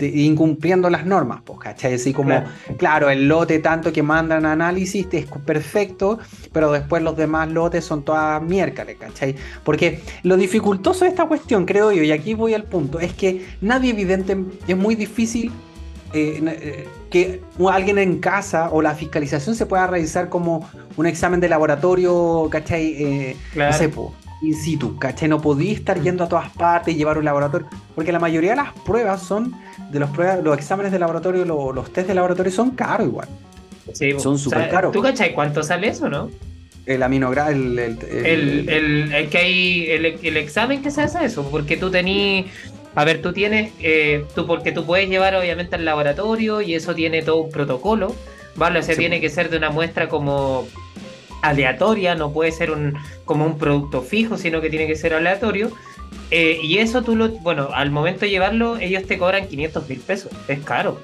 incumpliendo 0.00 0.90
las 0.90 1.06
normas, 1.06 1.40
pues, 1.44 1.58
¿cachai? 1.60 1.94
Así 1.94 2.12
como, 2.12 2.42
claro. 2.76 3.08
el 3.10 3.28
lote 3.28 3.60
tanto 3.60 3.92
que 3.92 4.02
mandan 4.02 4.46
análisis 4.46 5.06
es 5.12 5.26
perfecto, 5.46 6.18
pero 6.52 6.72
después 6.72 7.02
los 7.02 7.16
demás 7.16 7.50
lotes 7.50 7.84
son 7.84 8.02
todas 8.02 8.42
miércoles, 8.42 8.96
¿cachai? 8.98 9.36
Porque 9.64 10.00
lo 10.24 10.36
dificultoso 10.36 11.04
de 11.04 11.10
esta 11.10 11.26
cuestión, 11.26 11.66
creo 11.66 11.92
yo, 11.92 12.02
y 12.02 12.10
aquí 12.10 12.34
voy 12.34 12.54
al 12.54 12.64
punto, 12.64 12.98
es 12.98 13.12
que 13.12 13.46
nadie 13.60 13.90
evidente, 13.90 14.36
es 14.66 14.76
muy 14.76 14.94
difícil 14.94 15.52
eh, 16.12 16.86
que 17.10 17.42
alguien 17.70 17.98
en 17.98 18.18
casa 18.18 18.70
o 18.70 18.82
la 18.82 18.94
fiscalización 18.94 19.54
se 19.54 19.66
pueda 19.66 19.86
realizar 19.86 20.28
como 20.28 20.68
un 20.96 21.06
examen 21.06 21.40
de 21.40 21.48
laboratorio, 21.48 22.48
¿cachai? 22.50 23.02
Eh, 23.02 23.36
no 23.54 23.72
sé, 23.72 23.90
in 24.42 24.54
situ, 24.54 24.98
¿cachai? 24.98 25.28
No 25.28 25.40
podía 25.40 25.72
estar 25.72 26.00
yendo 26.00 26.24
a 26.24 26.28
todas 26.28 26.50
partes 26.50 26.94
y 26.94 26.96
llevar 26.96 27.18
un 27.18 27.24
laboratorio, 27.24 27.68
porque 27.94 28.12
la 28.12 28.18
mayoría 28.18 28.50
de 28.50 28.56
las 28.56 28.72
pruebas 28.72 29.22
son, 29.22 29.54
de 29.90 29.98
los, 29.98 30.10
pruebas, 30.10 30.42
los 30.42 30.56
exámenes 30.56 30.92
de 30.92 30.98
laboratorio, 30.98 31.44
los, 31.44 31.92
test 31.92 32.08
de 32.08 32.14
laboratorio 32.14 32.52
son 32.52 32.70
caros 32.72 33.06
igual. 33.06 33.28
Sí, 33.92 34.12
son 34.18 34.38
súper 34.38 34.68
caros. 34.68 34.92
¿Tú 34.92 35.02
cachai 35.02 35.32
cuánto 35.32 35.62
sale 35.62 35.88
eso, 35.88 36.08
no? 36.08 36.30
El 36.84 37.02
aminogrado, 37.02 37.50
el 37.50 37.78
el, 37.78 38.68
el, 38.68 39.28
que 39.28 39.38
hay, 39.38 39.86
el, 39.90 40.36
examen 40.36 40.82
que 40.82 40.90
se 40.90 41.02
hace 41.02 41.24
eso, 41.24 41.48
porque 41.50 41.76
tú 41.76 41.90
tenías 41.90 42.46
a 42.94 43.04
ver, 43.04 43.22
tú 43.22 43.32
tienes, 43.32 43.72
eh, 43.80 44.24
tú 44.34 44.46
porque 44.46 44.72
tú 44.72 44.84
puedes 44.84 45.08
llevar 45.08 45.34
obviamente 45.34 45.76
al 45.76 45.84
laboratorio 45.84 46.60
y 46.60 46.74
eso 46.74 46.94
tiene 46.94 47.22
todo 47.22 47.36
un 47.36 47.50
protocolo, 47.50 48.14
¿vale? 48.56 48.80
O 48.80 48.82
sea, 48.82 48.96
tiene 48.96 49.20
que 49.20 49.30
ser 49.30 49.50
de 49.50 49.56
una 49.56 49.70
muestra 49.70 50.08
como 50.08 50.66
aleatoria, 51.42 52.14
no 52.14 52.32
puede 52.32 52.50
ser 52.52 52.70
un 52.70 52.96
como 53.24 53.46
un 53.46 53.58
producto 53.58 54.02
fijo, 54.02 54.36
sino 54.36 54.60
que 54.60 54.70
tiene 54.70 54.86
que 54.86 54.96
ser 54.96 55.14
aleatorio. 55.14 55.70
Eh, 56.30 56.58
y 56.62 56.78
eso 56.78 57.02
tú 57.02 57.16
lo, 57.16 57.28
bueno, 57.28 57.70
al 57.72 57.90
momento 57.90 58.20
de 58.20 58.30
llevarlo, 58.30 58.76
ellos 58.78 59.04
te 59.04 59.18
cobran 59.18 59.48
500 59.48 59.88
mil 59.88 60.00
pesos, 60.00 60.32
es 60.48 60.60
caro. 60.60 61.00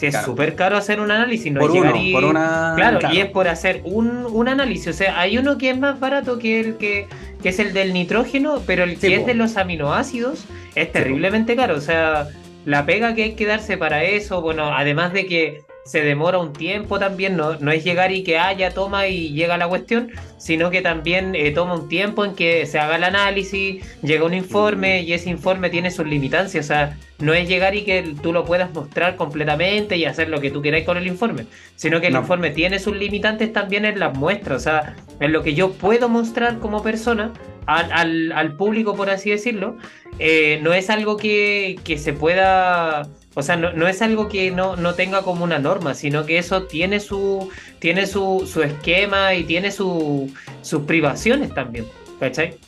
Si 0.00 0.06
es 0.06 0.16
súper 0.22 0.54
caro 0.54 0.78
hacer 0.78 0.98
un 0.98 1.10
análisis, 1.10 1.52
no 1.52 1.60
por 1.60 1.76
y... 1.94 2.10
por 2.10 2.24
una... 2.24 2.72
claro, 2.74 3.00
y 3.12 3.18
es 3.18 3.26
por 3.26 3.48
hacer 3.48 3.82
un, 3.84 4.24
un, 4.24 4.48
análisis. 4.48 4.86
O 4.88 4.92
sea, 4.94 5.20
hay 5.20 5.36
uno 5.36 5.58
que 5.58 5.68
es 5.68 5.78
más 5.78 6.00
barato 6.00 6.38
que 6.38 6.58
el 6.58 6.78
que, 6.78 7.06
que 7.42 7.50
es 7.50 7.58
el 7.58 7.74
del 7.74 7.92
nitrógeno, 7.92 8.62
pero 8.66 8.84
el 8.84 8.98
que 8.98 9.16
es 9.16 9.26
de 9.26 9.34
los 9.34 9.58
aminoácidos 9.58 10.46
es 10.74 10.90
terriblemente 10.90 11.54
caro. 11.54 11.76
O 11.76 11.82
sea, 11.82 12.28
la 12.64 12.86
pega 12.86 13.14
que 13.14 13.24
hay 13.24 13.34
que 13.34 13.44
darse 13.44 13.76
para 13.76 14.02
eso, 14.02 14.40
bueno, 14.40 14.74
además 14.74 15.12
de 15.12 15.26
que 15.26 15.64
se 15.84 16.02
demora 16.02 16.38
un 16.38 16.52
tiempo 16.52 16.98
también, 16.98 17.36
no, 17.36 17.56
no 17.56 17.70
es 17.70 17.82
llegar 17.84 18.12
y 18.12 18.22
que 18.22 18.38
haya, 18.38 18.72
toma 18.72 19.08
y 19.08 19.32
llega 19.32 19.56
la 19.56 19.68
cuestión, 19.68 20.10
sino 20.38 20.70
que 20.70 20.82
también 20.82 21.34
eh, 21.34 21.50
toma 21.52 21.74
un 21.74 21.88
tiempo 21.88 22.24
en 22.24 22.34
que 22.34 22.66
se 22.66 22.78
haga 22.78 22.96
el 22.96 23.04
análisis, 23.04 23.84
llega 24.02 24.24
un 24.24 24.34
informe 24.34 25.02
y 25.02 25.12
ese 25.12 25.30
informe 25.30 25.70
tiene 25.70 25.90
sus 25.90 26.06
limitancias, 26.06 26.66
o 26.66 26.68
sea, 26.68 26.98
no 27.18 27.34
es 27.34 27.48
llegar 27.48 27.74
y 27.74 27.82
que 27.82 28.14
tú 28.22 28.32
lo 28.32 28.44
puedas 28.44 28.72
mostrar 28.72 29.16
completamente 29.16 29.96
y 29.96 30.04
hacer 30.04 30.28
lo 30.28 30.40
que 30.40 30.50
tú 30.50 30.62
quieras 30.62 30.82
con 30.84 30.96
el 30.96 31.06
informe, 31.06 31.46
sino 31.76 32.00
que 32.00 32.08
el 32.08 32.16
informe 32.16 32.50
tiene 32.50 32.78
sus 32.78 32.96
limitantes 32.96 33.52
también 33.52 33.84
en 33.84 33.98
las 33.98 34.16
muestras, 34.16 34.56
o 34.56 34.64
sea, 34.64 34.96
en 35.18 35.32
lo 35.32 35.42
que 35.42 35.54
yo 35.54 35.72
puedo 35.72 36.08
mostrar 36.08 36.58
como 36.58 36.82
persona 36.82 37.32
al, 37.66 38.32
al, 38.32 38.56
público, 38.56 38.96
por 38.96 39.10
así 39.10 39.30
decirlo, 39.30 39.76
eh, 40.18 40.58
no 40.62 40.72
es 40.72 40.90
algo 40.90 41.16
que, 41.16 41.78
que 41.84 41.98
se 41.98 42.12
pueda 42.12 43.08
o 43.34 43.42
sea, 43.42 43.56
no, 43.56 43.86
es 43.86 44.02
algo 44.02 44.28
que 44.28 44.50
no, 44.50 44.74
no, 44.74 44.94
tenga 44.94 45.22
como 45.22 45.44
una 45.44 45.60
norma, 45.60 45.94
sino 45.94 46.26
que 46.26 46.38
eso 46.38 46.64
tiene 46.64 46.98
su, 46.98 47.48
tiene 47.78 48.06
su, 48.06 48.48
su 48.52 48.62
esquema 48.62 49.34
y 49.34 49.44
tiene 49.44 49.70
su, 49.70 50.32
sus 50.62 50.82
privaciones 50.82 51.54
también. 51.54 51.86
¿Cachai? 52.18 52.58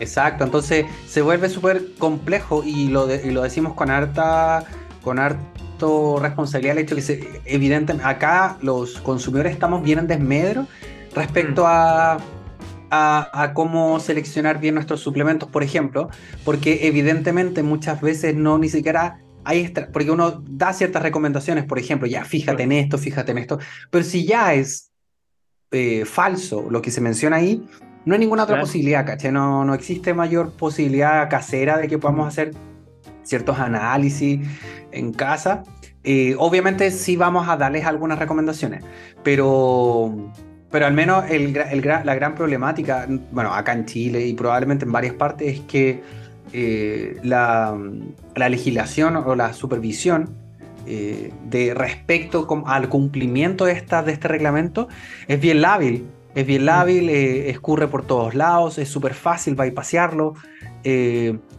Exacto, 0.00 0.44
entonces 0.44 0.84
se 1.06 1.22
vuelve 1.22 1.48
súper 1.48 1.94
complejo 1.98 2.62
y 2.64 2.88
lo, 2.88 3.12
y 3.12 3.30
lo 3.30 3.42
decimos 3.42 3.72
con 3.74 3.90
harta, 3.90 4.64
con 5.02 5.18
harto 5.18 6.18
responsabilidad 6.20 6.76
el 6.76 6.84
hecho 6.84 6.94
que 6.94 7.02
se, 7.02 7.40
evidentemente 7.44 8.06
acá 8.06 8.58
los 8.60 9.00
consumidores 9.00 9.52
estamos 9.52 9.82
bien 9.82 9.98
en 9.98 10.06
desmedro 10.08 10.66
respecto 11.14 11.62
mm. 11.62 11.68
a, 11.68 12.18
a, 12.90 13.42
a, 13.42 13.54
cómo 13.54 13.98
seleccionar 13.98 14.60
bien 14.60 14.74
nuestros 14.74 15.00
suplementos, 15.00 15.48
por 15.48 15.62
ejemplo, 15.62 16.10
porque 16.44 16.86
evidentemente 16.86 17.62
muchas 17.62 18.00
veces 18.00 18.34
no 18.34 18.58
ni 18.58 18.68
siquiera 18.68 19.20
porque 19.92 20.10
uno 20.10 20.42
da 20.48 20.72
ciertas 20.72 21.02
recomendaciones, 21.02 21.64
por 21.64 21.78
ejemplo, 21.78 22.06
ya 22.06 22.24
fíjate 22.24 22.62
en 22.62 22.72
esto, 22.72 22.98
fíjate 22.98 23.32
en 23.32 23.38
esto, 23.38 23.58
pero 23.90 24.04
si 24.04 24.24
ya 24.24 24.54
es 24.54 24.92
eh, 25.70 26.04
falso 26.04 26.66
lo 26.70 26.82
que 26.82 26.90
se 26.90 27.00
menciona 27.00 27.36
ahí, 27.36 27.66
no 28.04 28.14
hay 28.14 28.20
ninguna 28.20 28.44
otra 28.44 28.60
posibilidad, 28.60 29.06
¿cachai? 29.06 29.30
No, 29.30 29.64
no 29.64 29.74
existe 29.74 30.12
mayor 30.12 30.52
posibilidad 30.52 31.28
casera 31.30 31.78
de 31.78 31.88
que 31.88 31.98
podamos 31.98 32.28
hacer 32.28 32.52
ciertos 33.22 33.58
análisis 33.58 34.40
en 34.90 35.12
casa. 35.12 35.62
Eh, 36.04 36.34
obviamente 36.38 36.90
sí 36.90 37.16
vamos 37.16 37.48
a 37.48 37.56
darles 37.56 37.84
algunas 37.84 38.18
recomendaciones, 38.18 38.82
pero, 39.22 40.32
pero 40.70 40.86
al 40.86 40.94
menos 40.94 41.24
el, 41.30 41.52
la 41.52 42.14
gran 42.14 42.34
problemática, 42.34 43.06
bueno, 43.30 43.54
acá 43.54 43.72
en 43.72 43.86
Chile 43.86 44.26
y 44.26 44.34
probablemente 44.34 44.84
en 44.84 44.90
varias 44.90 45.14
partes, 45.14 45.54
es 45.54 45.60
que 45.60 46.02
eh, 46.52 47.16
la, 47.22 47.78
legislación 48.36 49.16
o 49.16 49.34
la 49.34 49.54
supervisión 49.54 50.30
eh, 50.86 51.32
de 51.48 51.74
respecto 51.74 52.46
al 52.66 52.88
cumplimiento 52.88 53.64
de, 53.64 53.72
esta, 53.72 54.02
de 54.02 54.12
este 54.12 54.28
reglamento 54.28 54.88
es 55.28 55.40
bien 55.40 55.62
lábil. 55.62 56.04
Es 56.34 56.46
bien 56.46 56.64
lábil, 56.64 57.10
eh, 57.10 57.50
escurre 57.50 57.88
por 57.88 58.06
todos 58.06 58.34
lados, 58.34 58.78
es 58.78 58.88
súper 58.88 59.14
fácil 59.14 59.54
bypasearlo. 59.54 60.34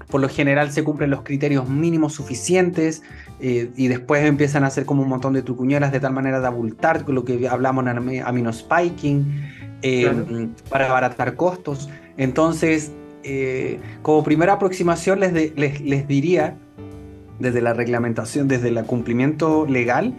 por 0.09 0.21
lo 0.21 0.29
general 0.29 0.71
se 0.71 0.83
cumplen 0.83 1.09
los 1.09 1.21
criterios 1.21 1.69
mínimos 1.69 2.13
suficientes 2.13 3.01
y 3.39 3.87
después 3.87 4.25
empiezan 4.25 4.63
a 4.63 4.67
hacer 4.67 4.85
como 4.85 5.01
un 5.01 5.09
montón 5.09 5.33
de 5.33 5.41
trucuñuelas 5.41 5.91
de 5.91 5.99
tal 5.99 6.13
manera 6.13 6.39
de 6.39 6.47
abultar 6.47 7.07
lo 7.09 7.23
que 7.23 7.47
hablamos 7.47 7.85
en 7.87 8.21
aminospiking 8.23 9.25
spiking 9.81 10.55
para 10.69 10.87
abaratar 10.87 11.35
costos. 11.35 11.89
Entonces, 12.17 12.91
eh, 13.23 13.79
como 14.01 14.23
primera 14.23 14.53
aproximación 14.53 15.19
les, 15.19 15.33
les, 15.55 16.07
diría, 16.07 16.57
desde 17.39 17.61
la 17.61 17.73
reglamentación, 17.73 18.47
desde 18.47 18.69
el 18.69 18.83
cumplimiento 18.85 19.65
legal, 19.65 20.13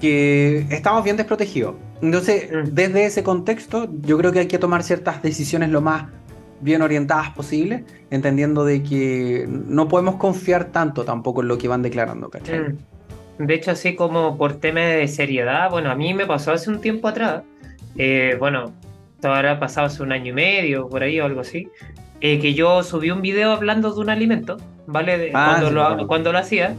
que 0.00 0.66
estamos 0.70 1.04
bien 1.04 1.16
desprotegidos. 1.16 1.74
Entonces, 2.02 2.50
mm. 2.50 2.74
desde 2.74 3.06
ese 3.06 3.22
contexto, 3.22 3.88
yo 4.02 4.18
creo 4.18 4.32
que 4.32 4.40
hay 4.40 4.48
que 4.48 4.58
tomar 4.58 4.82
ciertas 4.82 5.22
decisiones 5.22 5.70
lo 5.70 5.80
más 5.80 6.06
bien 6.60 6.82
orientadas 6.82 7.30
posible, 7.30 7.84
entendiendo 8.10 8.64
de 8.64 8.82
que 8.82 9.46
no 9.48 9.88
podemos 9.88 10.16
confiar 10.16 10.66
tanto 10.66 11.04
tampoco 11.04 11.42
en 11.42 11.48
lo 11.48 11.58
que 11.58 11.68
van 11.68 11.82
declarando, 11.82 12.28
mm. 12.28 13.44
De 13.44 13.54
hecho, 13.54 13.70
así 13.70 13.94
como 13.94 14.38
por 14.38 14.54
tema 14.54 14.80
de 14.80 15.08
seriedad, 15.08 15.70
bueno, 15.70 15.90
a 15.90 15.94
mí 15.94 16.14
me 16.14 16.24
pasó 16.24 16.52
hace 16.52 16.70
un 16.70 16.80
tiempo 16.80 17.08
atrás, 17.08 17.42
eh, 17.96 18.36
bueno, 18.38 18.72
esto 19.14 19.32
habrá 19.32 19.58
pasado 19.58 19.88
hace 19.88 20.02
un 20.02 20.12
año 20.12 20.30
y 20.30 20.34
medio, 20.34 20.88
por 20.88 21.02
ahí 21.02 21.20
o 21.20 21.26
algo 21.26 21.40
así, 21.40 21.68
eh, 22.20 22.38
que 22.40 22.54
yo 22.54 22.82
subí 22.82 23.10
un 23.10 23.22
video 23.22 23.52
hablando 23.52 23.92
de 23.92 24.00
un 24.00 24.10
alimento, 24.10 24.56
¿vale? 24.86 25.30
Ah, 25.34 25.58
cuando, 25.60 25.70
lo, 25.70 26.06
cuando 26.06 26.32
lo 26.32 26.38
hacía. 26.38 26.74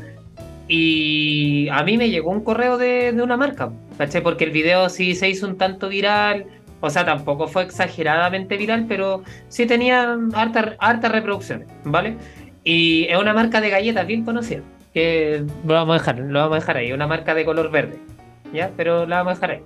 Y 0.67 1.69
a 1.69 1.83
mí 1.83 1.97
me 1.97 2.09
llegó 2.09 2.29
un 2.29 2.43
correo 2.43 2.77
de, 2.77 3.13
de, 3.13 3.21
una 3.21 3.37
marca, 3.37 3.71
¿cachai? 3.97 4.21
Porque 4.21 4.43
el 4.43 4.51
video 4.51 4.89
sí 4.89 5.15
se 5.15 5.29
hizo 5.29 5.47
un 5.47 5.57
tanto 5.57 5.87
viral, 5.87 6.45
o 6.81 6.89
sea, 6.89 7.05
tampoco 7.05 7.47
fue 7.47 7.63
exageradamente 7.63 8.57
viral, 8.57 8.85
pero 8.87 9.23
sí 9.47 9.65
tenía 9.65 10.17
hartas 10.33 10.75
harta 10.79 11.09
reproducciones, 11.09 11.67
¿vale? 11.83 12.17
Y 12.63 13.05
es 13.05 13.17
una 13.17 13.33
marca 13.33 13.61
de 13.61 13.69
galletas 13.69 14.05
bien 14.05 14.25
conocida, 14.25 14.61
que 14.93 15.43
lo 15.65 15.73
vamos 15.73 15.95
a 15.95 15.99
dejar, 15.99 16.19
lo 16.19 16.39
vamos 16.39 16.57
a 16.57 16.59
dejar 16.59 16.77
ahí, 16.77 16.91
una 16.91 17.07
marca 17.07 17.33
de 17.33 17.45
color 17.45 17.71
verde, 17.71 17.97
¿ya? 18.53 18.71
Pero 18.75 19.05
la 19.05 19.23
vamos 19.23 19.31
a 19.31 19.35
dejar 19.35 19.51
ahí. 19.51 19.61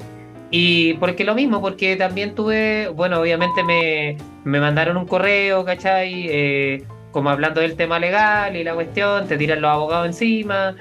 Y 0.51 0.95
porque 0.95 1.23
lo 1.23 1.33
mismo, 1.33 1.61
porque 1.61 1.95
también 1.95 2.35
tuve, 2.35 2.89
bueno, 2.89 3.21
obviamente 3.21 3.63
me, 3.63 4.17
me 4.43 4.59
mandaron 4.59 4.97
un 4.97 5.07
correo, 5.07 5.63
¿cachai? 5.63 6.27
Eh, 6.29 6.83
como 7.11 7.29
hablando 7.29 7.61
del 7.61 7.75
tema 7.75 7.99
legal 7.99 8.55
y 8.57 8.63
la 8.63 8.73
cuestión, 8.73 9.27
te 9.27 9.37
tiran 9.37 9.61
los 9.61 9.71
abogados 9.71 10.07
encima. 10.07 10.75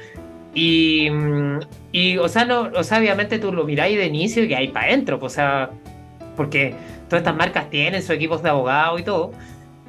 Y, 0.54 1.08
mm, 1.10 1.60
y 1.92 2.18
o, 2.18 2.28
sea, 2.28 2.44
no, 2.44 2.70
o 2.74 2.82
sea, 2.82 2.98
obviamente 2.98 3.38
tú 3.38 3.52
lo 3.52 3.64
miráis 3.64 3.96
de 3.96 4.06
inicio 4.06 4.42
y 4.42 4.48
que 4.48 4.56
hay 4.56 4.68
para 4.68 4.86
adentro, 4.86 5.20
pues, 5.20 5.34
o 5.34 5.36
sea, 5.36 5.70
porque 6.36 6.74
todas 7.08 7.20
estas 7.20 7.36
marcas 7.36 7.70
tienen 7.70 8.02
sus 8.02 8.10
equipos 8.10 8.42
de 8.42 8.48
abogados 8.48 9.00
y 9.00 9.04
todo. 9.04 9.32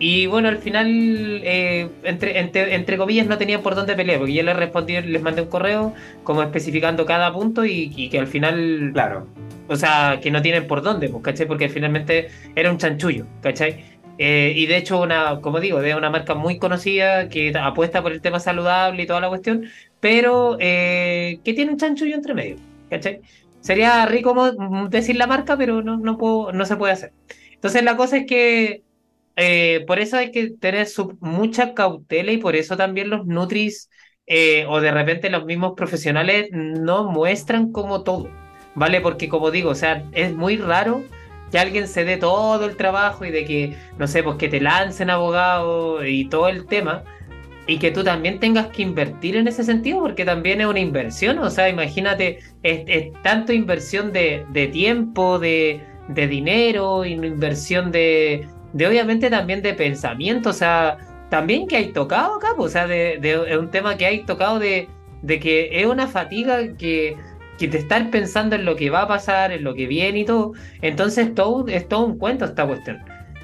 Y 0.04 0.26
bueno, 0.26 0.50
al 0.50 0.58
final, 0.58 1.42
eh, 1.44 1.88
entre, 2.02 2.40
entre, 2.40 2.98
comillas, 2.98 3.28
no 3.28 3.38
tenían 3.38 3.62
por 3.62 3.76
dónde 3.76 3.94
pelear, 3.94 4.18
porque 4.18 4.34
yo 4.34 4.42
les 4.42 4.56
respondí, 4.56 5.00
les 5.00 5.22
mandé 5.22 5.44
un 5.44 5.48
correo 5.48 5.94
como 6.24 6.42
especificando 6.42 7.06
cada 7.06 7.32
punto 7.32 7.66
y, 7.66 8.10
que 8.10 8.18
al 8.18 8.26
final. 8.26 8.90
Claro. 8.94 9.28
O 9.68 9.76
sea, 9.76 10.20
que 10.20 10.32
no 10.32 10.42
tienen 10.42 10.66
por 10.66 10.82
dónde, 10.82 11.08
pues, 11.08 11.24
¿cachai? 11.24 11.46
Porque 11.46 11.70
finalmente 11.70 12.30
era 12.56 12.72
un 12.72 12.80
chanchullo, 12.80 13.28
¿cachai? 13.44 13.86
Eh, 14.18 14.54
y 14.56 14.66
de 14.66 14.78
hecho, 14.78 15.00
una, 15.00 15.40
como 15.40 15.60
digo, 15.60 15.80
es 15.80 15.94
una 15.94 16.10
marca 16.10 16.34
muy 16.34 16.58
conocida 16.58 17.30
que 17.30 17.56
apuesta 17.56 18.02
por 18.02 18.12
el 18.12 18.22
tema 18.22 18.40
saludable 18.40 19.04
y 19.04 19.06
toda 19.06 19.22
la 19.22 19.30
cuestión, 19.30 19.66
pero 20.00 20.58
eh, 20.60 21.40
que 21.44 21.54
tiene 21.54 21.74
un 21.74 21.78
chanchullo 21.78 22.16
entre 22.16 22.34
medio, 22.34 22.56
¿cachai? 22.90 23.22
Sería 23.60 24.04
rico 24.08 24.34
decir 24.90 25.16
la 25.16 25.28
marca, 25.28 25.56
pero 25.58 25.84
no, 25.84 25.98
no, 25.98 26.18
puedo, 26.18 26.52
no 26.54 26.66
se 26.66 26.76
puede 26.76 26.94
hacer. 26.94 27.14
Entonces 27.54 27.84
la 27.84 27.96
cosa 27.96 28.18
es 28.18 28.26
que 28.26 28.82
eh, 29.44 29.84
por 29.88 29.98
eso 29.98 30.18
hay 30.18 30.30
que 30.30 30.52
tener 30.52 30.88
mucha 31.20 31.74
cautela 31.74 32.32
y 32.32 32.38
por 32.38 32.56
eso 32.56 32.78
también 32.78 33.10
los 33.10 33.26
Nutris 33.26 33.90
eh, 34.28 34.66
o 34.70 34.80
de 34.80 34.92
repente 34.92 35.32
los 35.32 35.46
mismos 35.46 35.74
profesionales 35.76 36.50
no 36.52 37.06
muestran 37.06 37.72
como 37.72 38.04
todo, 38.04 38.30
¿vale? 38.76 39.02
Porque 39.02 39.30
como 39.30 39.50
digo, 39.50 39.72
o 39.72 39.76
sea, 39.76 40.06
es 40.12 40.32
muy 40.32 40.58
raro 40.58 41.04
que 41.52 41.58
alguien 41.58 41.88
se 41.88 42.06
dé 42.06 42.18
todo 42.18 42.64
el 42.66 42.76
trabajo 42.78 43.26
y 43.26 43.32
de 43.32 43.44
que, 43.46 43.76
no 43.98 44.08
sé, 44.08 44.22
pues 44.22 44.38
que 44.38 44.48
te 44.48 44.62
lancen 44.62 45.10
abogado 45.10 46.06
y 46.06 46.30
todo 46.30 46.48
el 46.48 46.68
tema 46.68 47.04
y 47.66 47.80
que 47.80 47.90
tú 47.90 48.04
también 48.04 48.40
tengas 48.40 48.68
que 48.68 48.84
invertir 48.84 49.38
en 49.38 49.48
ese 49.48 49.64
sentido 49.64 50.02
porque 50.02 50.24
también 50.24 50.62
es 50.62 50.68
una 50.68 50.80
inversión, 50.80 51.40
o 51.40 51.50
sea, 51.50 51.68
imagínate, 51.68 52.40
es, 52.62 53.12
tanto 53.24 53.54
inversión 53.54 54.14
de, 54.14 54.70
tiempo, 54.72 55.40
de, 55.40 55.82
de 56.10 56.28
dinero, 56.28 57.06
inversión 57.06 57.92
de 57.92 58.48
de 58.74 58.88
obviamente 58.88 59.30
también 59.30 59.62
de 59.62 59.74
pensamiento, 59.74 60.50
o 60.50 60.54
sea, 60.54 60.98
también 61.30 61.68
que 61.68 61.78
hay 61.78 61.92
tocado 61.92 62.36
acá, 62.36 62.50
pues, 62.56 62.72
o 62.72 62.74
sea, 62.74 62.88
de, 62.88 63.18
de, 63.20 63.58
un 63.58 63.70
tema 63.70 63.98
que 63.98 64.06
hay 64.06 64.24
tocado 64.24 64.60
de, 64.60 64.90
de 65.22 65.40
que 65.40 65.70
es 65.80 65.86
una 65.86 66.08
fatiga 66.08 66.76
que, 66.78 67.16
que 67.58 67.68
te 67.68 67.78
estás 67.78 68.08
pensando 68.08 68.56
en 68.56 68.66
lo 68.66 68.76
que 68.76 68.90
va 68.90 69.04
a 69.04 69.08
pasar, 69.08 69.52
en 69.52 69.64
lo 69.64 69.74
que 69.74 69.88
viene 69.88 70.20
y 70.20 70.26
todo. 70.26 70.54
Entonces 70.82 71.34
todo, 71.36 71.68
es 71.68 71.88
todo 71.88 72.06
un 72.06 72.18
cuento 72.18 72.46
esta 72.46 72.66
cuestión. 72.66 73.00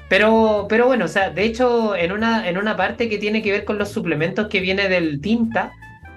Pero, 0.08 0.66
pero 0.68 0.86
bueno, 0.86 1.04
o 1.04 1.08
sea, 1.08 1.30
de 1.30 1.44
hecho, 1.44 1.94
en 1.94 2.12
una, 2.12 2.48
en 2.48 2.56
una 2.58 2.76
parte 2.76 3.08
que 3.08 3.18
tiene 3.18 3.42
que 3.42 3.52
ver 3.52 3.64
con 3.64 3.78
los 3.78 3.90
suplementos 3.90 4.48
que 4.48 4.60
viene 4.60 4.88
del 4.88 5.20
tinta, 5.20 5.72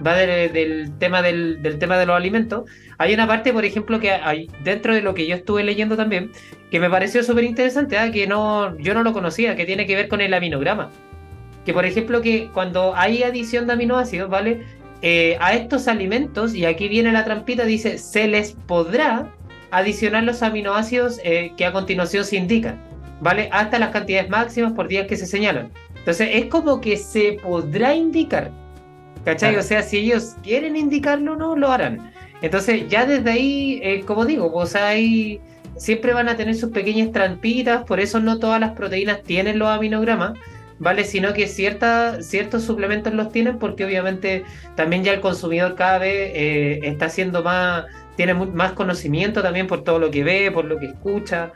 va 0.05 0.15
del 0.15 0.91
tema 0.98 1.22
del, 1.22 1.77
tema 1.79 1.98
de 1.98 2.05
los 2.05 2.15
alimentos. 2.15 2.70
Hay 2.98 3.13
una 3.13 3.27
parte, 3.27 3.53
por 3.53 3.65
ejemplo, 3.65 4.00
que 4.00 4.12
hay 4.12 4.50
dentro 4.63 4.93
de 4.93 5.01
lo 5.01 5.13
que 5.13 5.27
yo 5.27 5.36
estuve 5.36 5.63
leyendo 5.63 5.98
también, 5.98 6.31
que 6.70 6.79
me 6.79 6.89
pareció 6.89 7.24
súper 7.24 7.43
interesante, 7.43 7.98
¿ah? 7.98 8.12
que 8.12 8.27
no, 8.27 8.77
yo 8.77 8.93
no 8.93 9.03
lo 9.03 9.13
conocía, 9.13 9.55
que 9.55 9.65
tiene 9.65 9.86
que 9.86 9.96
ver 9.96 10.08
con 10.08 10.22
el 10.22 10.34
aminograma. 10.34 10.89
Que 11.65 11.74
por 11.74 11.86
ejemplo, 11.86 12.22
que 12.22 12.50
cuando 12.53 12.96
hay 12.96 13.24
adición 13.24 13.67
de 13.67 13.74
aminoácidos, 13.74 14.29
¿vale? 14.29 14.63
Eh, 15.03 15.38
a 15.39 15.53
estos 15.53 15.88
alimentos, 15.88 16.53
y 16.53 16.65
aquí 16.65 16.88
viene 16.88 17.12
la 17.12 17.24
trampita, 17.24 17.65
dice, 17.65 17.98
se 17.98 18.27
les 18.27 18.53
podrá 18.53 19.31
adicionar 19.72 20.24
los 20.24 20.43
aminoácidos 20.43 21.20
eh, 21.24 21.53
que 21.58 21.65
a 21.65 21.72
continuación 21.72 22.24
se 22.25 22.36
indican, 22.36 22.79
¿vale? 23.20 23.50
Hasta 23.51 23.79
las 23.79 23.89
cantidades 23.89 24.29
máximas 24.29 24.74
por 24.74 24.88
días 24.88 25.08
que 25.08 25.17
se 25.17 25.25
señalan. 25.25 25.72
Entonces, 25.96 26.29
es 26.34 26.46
como 26.46 26.81
que 26.81 26.98
se 26.98 27.34
podrá 27.43 27.96
indicar 27.96 28.51
¿Cachai? 29.25 29.55
O 29.55 29.61
sea, 29.61 29.83
si 29.83 29.97
ellos 29.97 30.35
quieren 30.43 30.75
indicarlo, 30.75 31.35
no 31.35 31.55
lo 31.55 31.71
harán. 31.71 32.11
Entonces, 32.41 32.87
ya 32.89 33.05
desde 33.05 33.31
ahí, 33.31 33.79
eh, 33.83 34.01
como 34.05 34.25
digo, 34.25 34.51
pues 34.51 34.75
ahí 34.75 35.39
siempre 35.77 36.13
van 36.13 36.29
a 36.29 36.35
tener 36.35 36.55
sus 36.55 36.71
pequeñas 36.71 37.11
trampitas, 37.11 37.83
por 37.83 37.99
eso 37.99 38.19
no 38.19 38.39
todas 38.39 38.59
las 38.59 38.71
proteínas 38.71 39.21
tienen 39.23 39.59
los 39.59 39.69
aminogramas, 39.69 40.37
¿vale? 40.79 41.03
Sino 41.03 41.33
que 41.33 41.47
cierta, 41.47 42.21
ciertos 42.23 42.63
suplementos 42.63 43.13
los 43.13 43.31
tienen 43.31 43.59
porque 43.59 43.85
obviamente 43.85 44.43
también 44.75 45.03
ya 45.03 45.13
el 45.13 45.21
consumidor 45.21 45.75
cada 45.75 45.99
vez 45.99 46.31
eh, 46.33 46.79
está 46.83 47.05
haciendo 47.05 47.43
más, 47.43 47.85
tiene 48.15 48.33
más 48.33 48.73
conocimiento 48.73 49.41
también 49.41 49.67
por 49.67 49.83
todo 49.83 49.99
lo 49.99 50.11
que 50.11 50.23
ve, 50.23 50.51
por 50.51 50.65
lo 50.65 50.77
que 50.79 50.87
escucha. 50.87 51.51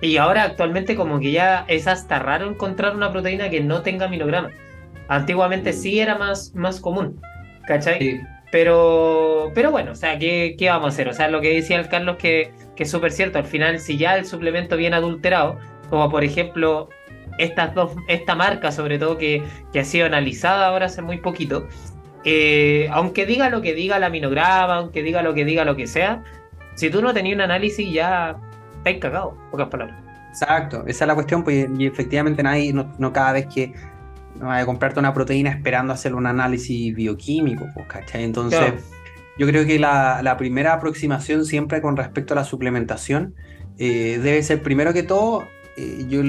Y 0.00 0.16
ahora 0.16 0.44
actualmente 0.44 0.96
como 0.96 1.20
que 1.20 1.30
ya 1.32 1.66
es 1.68 1.86
hasta 1.86 2.18
raro 2.18 2.48
encontrar 2.48 2.96
una 2.96 3.12
proteína 3.12 3.50
que 3.50 3.60
no 3.60 3.82
tenga 3.82 4.06
aminogramas. 4.06 4.52
Antiguamente 5.10 5.72
sí 5.72 5.98
era 5.98 6.16
más, 6.16 6.54
más 6.54 6.80
común, 6.80 7.20
¿cachai? 7.66 8.20
Pero, 8.52 9.50
pero 9.56 9.72
bueno, 9.72 9.90
o 9.90 9.94
sea, 9.96 10.16
¿qué, 10.20 10.54
¿qué, 10.56 10.68
vamos 10.68 10.86
a 10.86 10.88
hacer? 10.90 11.08
O 11.08 11.12
sea, 11.12 11.26
lo 11.26 11.40
que 11.40 11.52
decía 11.52 11.80
el 11.80 11.88
Carlos 11.88 12.16
que, 12.16 12.52
que 12.76 12.84
es 12.84 12.90
súper 12.92 13.10
cierto, 13.10 13.36
al 13.38 13.44
final 13.44 13.80
si 13.80 13.98
ya 13.98 14.16
el 14.16 14.24
suplemento 14.24 14.76
viene 14.76 14.94
adulterado, 14.94 15.58
como 15.88 16.08
por 16.10 16.22
ejemplo 16.22 16.90
estas 17.38 17.74
dos, 17.74 17.90
esta 18.06 18.36
marca 18.36 18.70
sobre 18.70 19.00
todo 19.00 19.18
que, 19.18 19.42
que 19.72 19.80
ha 19.80 19.84
sido 19.84 20.06
analizada 20.06 20.68
ahora 20.68 20.86
hace 20.86 21.02
muy 21.02 21.16
poquito, 21.16 21.66
eh, 22.24 22.88
aunque 22.92 23.26
diga 23.26 23.50
lo 23.50 23.62
que 23.62 23.74
diga 23.74 23.98
la 23.98 24.06
aminograma, 24.06 24.76
aunque 24.76 25.02
diga 25.02 25.22
lo 25.22 25.34
que 25.34 25.44
diga 25.44 25.64
lo 25.64 25.74
que 25.74 25.88
sea, 25.88 26.22
si 26.74 26.88
tú 26.88 27.02
no 27.02 27.12
tenías 27.12 27.34
un 27.34 27.40
análisis 27.40 27.92
ya 27.92 28.36
estáis 28.76 28.98
cagado, 28.98 29.36
pocas 29.50 29.66
palabras. 29.66 29.98
Exacto, 30.28 30.84
esa 30.86 31.04
es 31.04 31.08
la 31.08 31.14
cuestión, 31.16 31.42
pues, 31.42 31.66
y 31.76 31.86
efectivamente 31.86 32.44
nadie, 32.44 32.72
no, 32.72 32.94
no 32.98 33.12
cada 33.12 33.32
vez 33.32 33.46
que 33.52 33.74
no 34.38 34.46
vas 34.46 34.62
a 34.62 34.66
comprarte 34.66 35.00
una 35.00 35.12
proteína 35.12 35.50
esperando 35.50 35.92
hacer 35.92 36.14
un 36.14 36.26
análisis 36.26 36.94
bioquímico, 36.94 37.66
pues, 37.74 37.86
¿cachai? 37.86 38.24
Entonces, 38.24 38.74
yo 39.38 39.46
creo 39.46 39.64
que 39.66 39.78
la, 39.78 40.34
primera 40.38 40.74
aproximación 40.74 41.44
siempre 41.44 41.80
con 41.80 41.96
respecto 41.96 42.34
a 42.34 42.36
la 42.36 42.44
suplementación 42.44 43.34
eh, 43.78 44.20
debe 44.22 44.42
ser 44.42 44.62
primero 44.62 44.92
que 44.92 45.02
todo, 45.02 45.44
eh, 45.76 46.04
yo, 46.08 46.20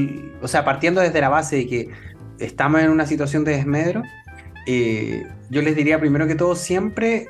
o 0.42 0.48
sea, 0.48 0.64
partiendo 0.64 1.02
desde 1.02 1.20
la 1.22 1.30
base 1.30 1.58
de 1.58 1.68
que 1.68 1.90
estamos 2.40 2.82
en 2.82 2.90
una 2.90 3.06
situación 3.06 3.44
de 3.44 3.58
desmedro, 3.58 4.04
eh, 4.66 5.26
yo 5.50 5.62
les 5.62 5.76
diría 5.76 6.00
primero 6.00 6.28
que 6.28 6.36
todo 6.36 6.56
siempre 6.56 7.30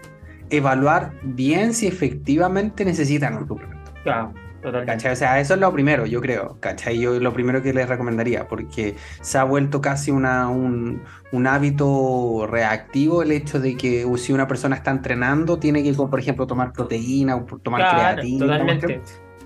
evaluar 0.50 1.14
bien 1.24 1.74
si 1.74 1.88
efectivamente 1.88 2.86
necesitan 2.86 3.36
un 3.36 3.48
suplemento. 3.48 3.92
Claro. 4.04 4.34
O 4.64 5.16
sea, 5.16 5.40
eso 5.40 5.54
es 5.56 5.60
lo 5.60 5.72
primero, 5.74 6.06
yo 6.06 6.22
creo, 6.22 6.58
¿cachai? 6.60 7.00
Yo 7.00 7.20
lo 7.20 7.34
primero 7.34 7.62
que 7.62 7.74
les 7.74 7.90
recomendaría, 7.90 8.48
porque 8.48 8.96
se 9.22 9.38
ha 9.38 9.44
vuelto 9.44 9.82
casi 9.82 10.12
una, 10.12 10.50
un, 10.50 11.02
hábito 11.48 12.48
reactivo 12.50 13.24
el 13.24 13.32
hecho 13.32 13.60
de 13.60 13.76
que 13.76 14.06
uh, 14.06 14.18
si 14.18 14.34
una 14.34 14.48
persona 14.48 14.76
está 14.76 14.92
entrenando, 14.92 15.58
tiene 15.58 15.82
que, 15.82 15.94
por 15.94 16.20
ejemplo, 16.20 16.46
tomar 16.46 16.74
proteína 16.74 17.36
o 17.36 17.46
tomar 17.58 17.90
creatina. 17.90 18.46
Totalmente. 18.46 19.02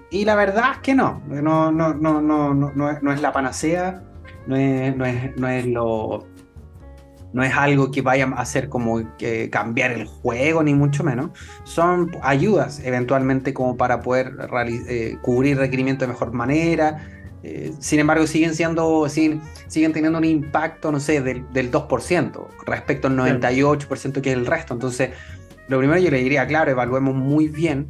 Y 0.10 0.25
la 0.25 0.36
verdad 0.36 0.71
es 0.73 0.78
que 0.80 0.95
no, 0.95 1.21
no, 1.28 1.71
no, 1.71 1.93
no, 1.93 2.21
no, 2.21 2.54
no, 2.54 2.71
no, 2.75 2.89
es, 2.89 3.01
no 3.01 3.12
es 3.12 3.21
la 3.21 3.32
panacea, 3.32 4.04
no 4.47 4.56
es, 4.56 4.95
no 4.95 5.06
es, 5.06 5.36
no 5.38 5.47
es 5.47 5.65
lo 5.65 6.28
no 7.36 7.43
es 7.43 7.54
algo 7.54 7.91
que 7.91 8.02
vaya 8.02 8.32
a 8.34 8.41
hacer 8.41 8.69
como 8.69 9.17
que 9.17 9.50
cambiar 9.50 9.91
el 9.91 10.06
juego, 10.06 10.63
ni 10.63 10.74
mucho 10.74 11.04
menos. 11.04 11.32
Son 11.65 12.10
ayudas 12.21 12.80
eventualmente 12.82 13.54
como 13.54 13.76
para 13.76 14.00
poder 14.00 14.32
eh, 14.88 15.17
cubrir 15.21 15.58
requerimientos 15.58 16.08
de 16.08 16.13
mejor 16.13 16.32
manera. 16.32 17.06
Eh, 17.43 17.74
sin 17.80 18.00
embargo, 18.00 18.26
siguen 18.26 18.56
siendo, 18.56 19.10
siguen, 19.10 19.41
siguen 19.67 19.91
teniendo 19.91 20.17
un 20.17 20.24
impacto, 20.24 20.93
no 20.93 21.02
sé, 21.02 21.19
del, 21.19 21.45
2% 21.52 22.48
respecto 22.65 23.10
al 23.10 23.17
98% 23.17 24.21
que 24.21 24.32
es 24.32 24.38
el 24.38 24.45
resto. 24.45 24.74
Entonces, 24.74 25.10
lo 25.67 25.78
primero 25.78 26.00
yo 26.00 26.12
le 26.12 26.19
diría, 26.19 26.48
claro, 26.48 26.71
evaluemos 26.71 27.15
muy 27.15 27.50
bien 27.50 27.89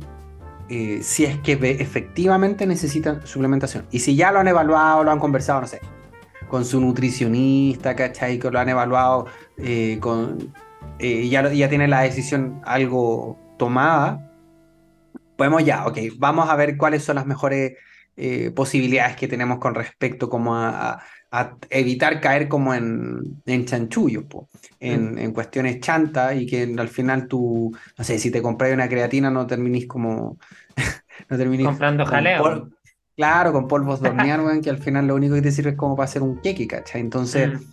eh, 0.69 1.01
si 1.03 1.23
es 1.23 1.38
que 1.41 1.53
efectivamente 1.79 2.65
necesitan 2.65 3.21
suplementación. 3.27 3.86
Y 3.91 3.99
si 3.99 4.15
ya 4.15 4.31
lo 4.31 4.39
han 4.39 4.47
evaluado, 4.47 5.03
lo 5.03 5.12
han 5.12 5.19
conversado, 5.19 5.62
no 5.62 5.67
sé, 5.67 5.81
con 6.47 6.65
su 6.65 6.79
nutricionista, 6.79 7.95
¿cachai? 7.95 8.39
Que 8.39 8.51
lo 8.51 8.60
han 8.60 8.69
evaluado, 8.69 9.27
eh, 9.58 9.97
con, 9.99 10.53
eh, 10.99 11.27
ya, 11.27 11.51
ya 11.51 11.69
tiene 11.69 11.88
la 11.88 12.01
decisión 12.01 12.62
algo 12.65 13.38
tomada. 13.58 14.31
Podemos 15.38 15.63
ya, 15.65 15.86
ok, 15.86 15.97
vamos 16.17 16.49
a 16.49 16.55
ver 16.55 16.77
cuáles 16.77 17.03
son 17.03 17.15
las 17.15 17.25
mejores 17.25 17.73
eh, 18.17 18.51
posibilidades 18.51 19.17
que 19.17 19.27
tenemos 19.27 19.60
con 19.60 19.75
respecto 19.75 20.29
como 20.29 20.55
a, 20.55 21.01
evitar 21.69 22.21
caer 22.21 22.47
como 22.47 22.73
en, 22.73 23.41
en 23.45 23.65
chanchullo, 23.65 24.23
en, 24.79 25.15
mm. 25.15 25.17
en, 25.17 25.34
cuestiones 25.34 25.81
chantas 25.81 26.34
y 26.38 26.45
que 26.45 26.73
al 26.77 26.88
final 26.88 27.27
tú, 27.27 27.75
no 27.97 28.03
sé, 28.05 28.17
si 28.19 28.31
te 28.31 28.41
compras 28.41 28.71
una 28.71 28.88
creatina 28.88 29.29
no 29.29 29.45
terminís 29.45 29.86
como... 29.86 30.38
no 31.29 31.38
terminís 31.38 31.65
comprando 31.65 32.05
jaleo. 32.05 32.69
Claro, 33.15 33.54
con 33.54 33.67
polvos 33.67 34.01
de 34.01 34.10
hornear, 34.10 34.41
que 34.62 34.69
al 34.69 34.78
final 34.78 35.08
lo 35.08 35.15
único 35.15 35.36
que 35.36 35.41
te 35.41 35.51
sirve 35.51 35.71
es 35.71 35.78
como 35.78 35.95
para 35.95 36.06
hacer 36.06 36.21
un 36.21 36.38
queque, 36.41 36.67
¿cachai? 36.67 37.01
Entonces, 37.01 37.54
mm. 37.54 37.63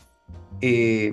eh, 0.60 1.12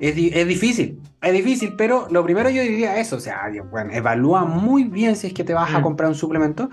es, 0.00 0.14
difícil, 0.46 1.00
es 1.22 1.32
difícil, 1.32 1.74
pero 1.76 2.06
lo 2.10 2.22
primero 2.24 2.50
yo 2.50 2.62
diría 2.62 2.98
eso, 2.98 3.16
o 3.16 3.20
sea, 3.20 3.50
bueno, 3.70 3.92
evalúa 3.92 4.44
muy 4.44 4.84
bien 4.84 5.16
si 5.16 5.28
es 5.28 5.32
que 5.32 5.44
te 5.44 5.54
vas 5.54 5.74
a 5.74 5.80
mm. 5.80 5.82
comprar 5.82 6.08
un 6.08 6.14
suplemento, 6.14 6.68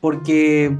porque 0.00 0.76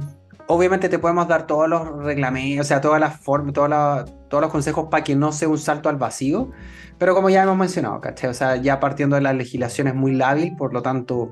obviamente 0.47 0.89
te 0.89 0.99
podemos 0.99 1.27
dar 1.27 1.47
todos 1.47 1.69
los 1.69 2.03
reglamentos, 2.03 2.65
o 2.65 2.67
sea, 2.67 2.81
todas 2.81 2.99
las 2.99 3.19
formas, 3.19 3.53
todos 3.53 4.41
los 4.41 4.51
consejos 4.51 4.87
para 4.89 5.03
que 5.03 5.15
no 5.15 5.31
sea 5.31 5.47
un 5.47 5.57
salto 5.57 5.89
al 5.89 5.97
vacío, 5.97 6.51
pero 6.97 7.13
como 7.13 7.29
ya 7.29 7.43
hemos 7.43 7.57
mencionado, 7.57 8.01
¿cachai? 8.01 8.29
O 8.29 8.33
sea, 8.33 8.55
ya 8.55 8.79
partiendo 8.79 9.15
de 9.15 9.21
la 9.21 9.33
legislación 9.33 9.87
es 9.87 9.95
muy 9.95 10.13
lábil, 10.13 10.55
por 10.55 10.73
lo 10.73 10.81
tanto, 10.81 11.31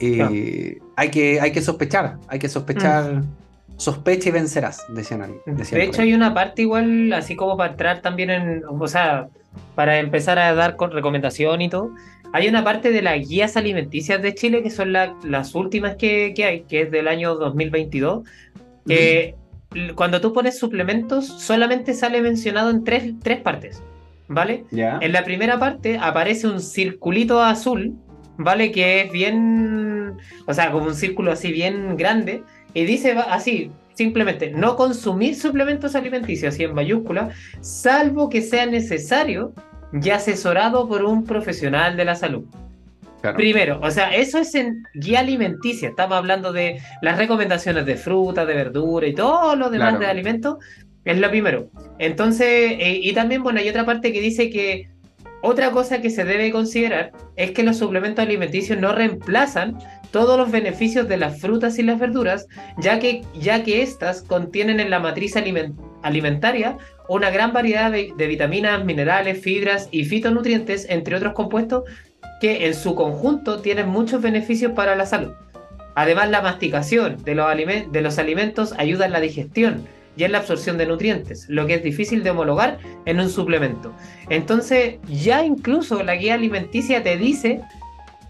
eh, 0.00 0.78
hay, 0.96 1.10
que, 1.10 1.40
hay 1.40 1.52
que 1.52 1.62
sospechar, 1.62 2.16
hay 2.28 2.38
que 2.38 2.48
sospechar. 2.48 3.14
Mm. 3.14 3.24
sospecha 3.76 4.30
y 4.30 4.32
vencerás, 4.32 4.84
decían. 4.88 5.34
de 5.46 5.84
hecho, 5.84 6.02
hay 6.02 6.14
una 6.14 6.32
parte 6.32 6.62
igual, 6.62 7.12
así 7.12 7.36
como 7.36 7.56
para 7.56 7.72
entrar 7.72 8.00
también 8.00 8.30
en, 8.30 8.62
o 8.66 8.88
sea, 8.88 9.28
para 9.74 9.98
empezar 9.98 10.38
a 10.38 10.54
dar 10.54 10.76
con 10.76 10.90
recomendación 10.90 11.60
y 11.60 11.68
todo. 11.68 11.90
Hay 12.32 12.48
una 12.48 12.64
parte 12.64 12.90
de 12.90 13.02
las 13.02 13.28
guías 13.28 13.56
alimenticias 13.56 14.20
de 14.20 14.34
Chile 14.34 14.62
que 14.62 14.70
son 14.70 14.92
las 14.92 15.54
últimas 15.54 15.96
que, 15.96 16.34
hay, 16.44 16.62
que 16.62 16.82
es 16.82 16.90
del 16.90 17.08
año 17.08 17.34
2022, 17.36 18.24
que 18.86 19.34
cuando 19.94 20.20
tú 20.20 20.32
pones 20.32 20.58
suplementos 20.58 21.26
solamente 21.26 21.94
sale 21.94 22.20
mencionado 22.20 22.70
en 22.70 22.84
tres, 22.84 23.12
tres 23.22 23.40
partes, 23.40 23.82
¿vale? 24.28 24.64
En 24.72 25.12
la 25.12 25.24
primera 25.24 25.58
parte 25.58 25.98
aparece 25.98 26.46
un 26.46 26.60
circulito 26.60 27.42
azul, 27.42 27.94
¿vale? 28.38 28.72
Que 28.72 29.02
es 29.02 29.12
bien, 29.12 30.16
o 30.46 30.54
sea, 30.54 30.70
como 30.70 30.86
un 30.86 30.94
círculo 30.94 31.32
así 31.32 31.52
bien 31.52 31.96
grande, 31.96 32.42
y 32.74 32.84
dice 32.84 33.16
así, 33.28 33.70
simplemente, 33.94 34.50
no 34.50 34.76
consumir 34.76 35.34
suplementos 35.34 35.94
alimenticios, 35.94 36.54
así 36.54 36.64
en 36.64 36.74
mayúscula, 36.74 37.30
salvo 37.60 38.28
que 38.28 38.42
sea 38.42 38.66
necesario 38.66 39.52
y 39.92 40.10
asesorado 40.10 40.88
por 40.88 41.04
un 41.04 41.24
profesional 41.24 41.96
de 41.96 42.04
la 42.04 42.14
salud. 42.14 42.44
Primero, 43.34 43.80
o 43.82 43.90
sea, 43.90 44.14
eso 44.14 44.38
es 44.38 44.54
en 44.54 44.84
guía 44.94 45.20
alimenticia. 45.20 45.88
Estamos 45.88 46.16
hablando 46.16 46.52
de 46.52 46.80
las 47.02 47.18
recomendaciones 47.18 47.84
de 47.84 47.96
fruta, 47.96 48.46
de 48.46 48.54
verdura 48.54 49.06
y 49.06 49.14
todo 49.14 49.56
lo 49.56 49.70
demás 49.70 49.98
de 49.98 50.06
alimentos. 50.06 50.58
Es 51.04 51.18
lo 51.18 51.28
primero. 51.30 51.70
Entonces, 51.98 52.72
eh, 52.78 53.00
y 53.02 53.12
también, 53.14 53.42
bueno, 53.42 53.58
hay 53.58 53.68
otra 53.68 53.86
parte 53.86 54.12
que 54.12 54.20
dice 54.20 54.50
que 54.50 54.88
otra 55.42 55.70
cosa 55.70 56.00
que 56.00 56.10
se 56.10 56.24
debe 56.24 56.50
considerar 56.50 57.12
es 57.36 57.52
que 57.52 57.62
los 57.62 57.76
suplementos 57.76 58.24
alimenticios 58.24 58.78
no 58.78 58.92
reemplazan 58.92 59.78
todos 60.10 60.38
los 60.38 60.50
beneficios 60.50 61.08
de 61.08 61.18
las 61.18 61.40
frutas 61.40 61.78
y 61.78 61.82
las 61.82 61.98
verduras, 61.98 62.48
ya 62.78 62.98
que, 62.98 63.22
ya 63.38 63.62
que 63.62 63.82
estas 63.82 64.22
contienen 64.22 64.80
en 64.80 64.90
la 64.90 64.98
matriz 64.98 65.36
alimentaria 66.02 66.78
una 67.08 67.30
gran 67.30 67.52
variedad 67.52 67.92
de, 67.92 68.26
vitaminas, 68.26 68.84
minerales, 68.84 69.40
fibras 69.40 69.88
y 69.90 70.04
fitonutrientes, 70.04 70.86
entre 70.88 71.16
otros 71.16 71.34
compuestos, 71.34 71.84
que 72.40 72.66
en 72.66 72.74
su 72.74 72.94
conjunto 72.94 73.60
tienen 73.60 73.88
muchos 73.88 74.22
beneficios 74.22 74.72
para 74.72 74.96
la 74.96 75.06
salud. 75.06 75.32
Además, 75.94 76.30
la 76.30 76.42
masticación 76.42 77.22
de 77.24 77.34
los, 77.34 77.46
de 77.92 78.00
los 78.00 78.18
alimentos 78.18 78.74
ayuda 78.76 79.06
en 79.06 79.12
la 79.12 79.20
digestión 79.20 79.86
y 80.16 80.24
en 80.24 80.32
la 80.32 80.38
absorción 80.38 80.78
de 80.78 80.86
nutrientes, 80.86 81.46
lo 81.48 81.66
que 81.66 81.74
es 81.74 81.82
difícil 81.82 82.22
de 82.22 82.30
homologar 82.30 82.78
en 83.04 83.20
un 83.20 83.28
suplemento. 83.28 83.92
Entonces, 84.30 84.96
ya 85.06 85.44
incluso 85.44 86.02
la 86.02 86.16
guía 86.16 86.34
alimenticia 86.34 87.02
te 87.02 87.16
dice 87.16 87.62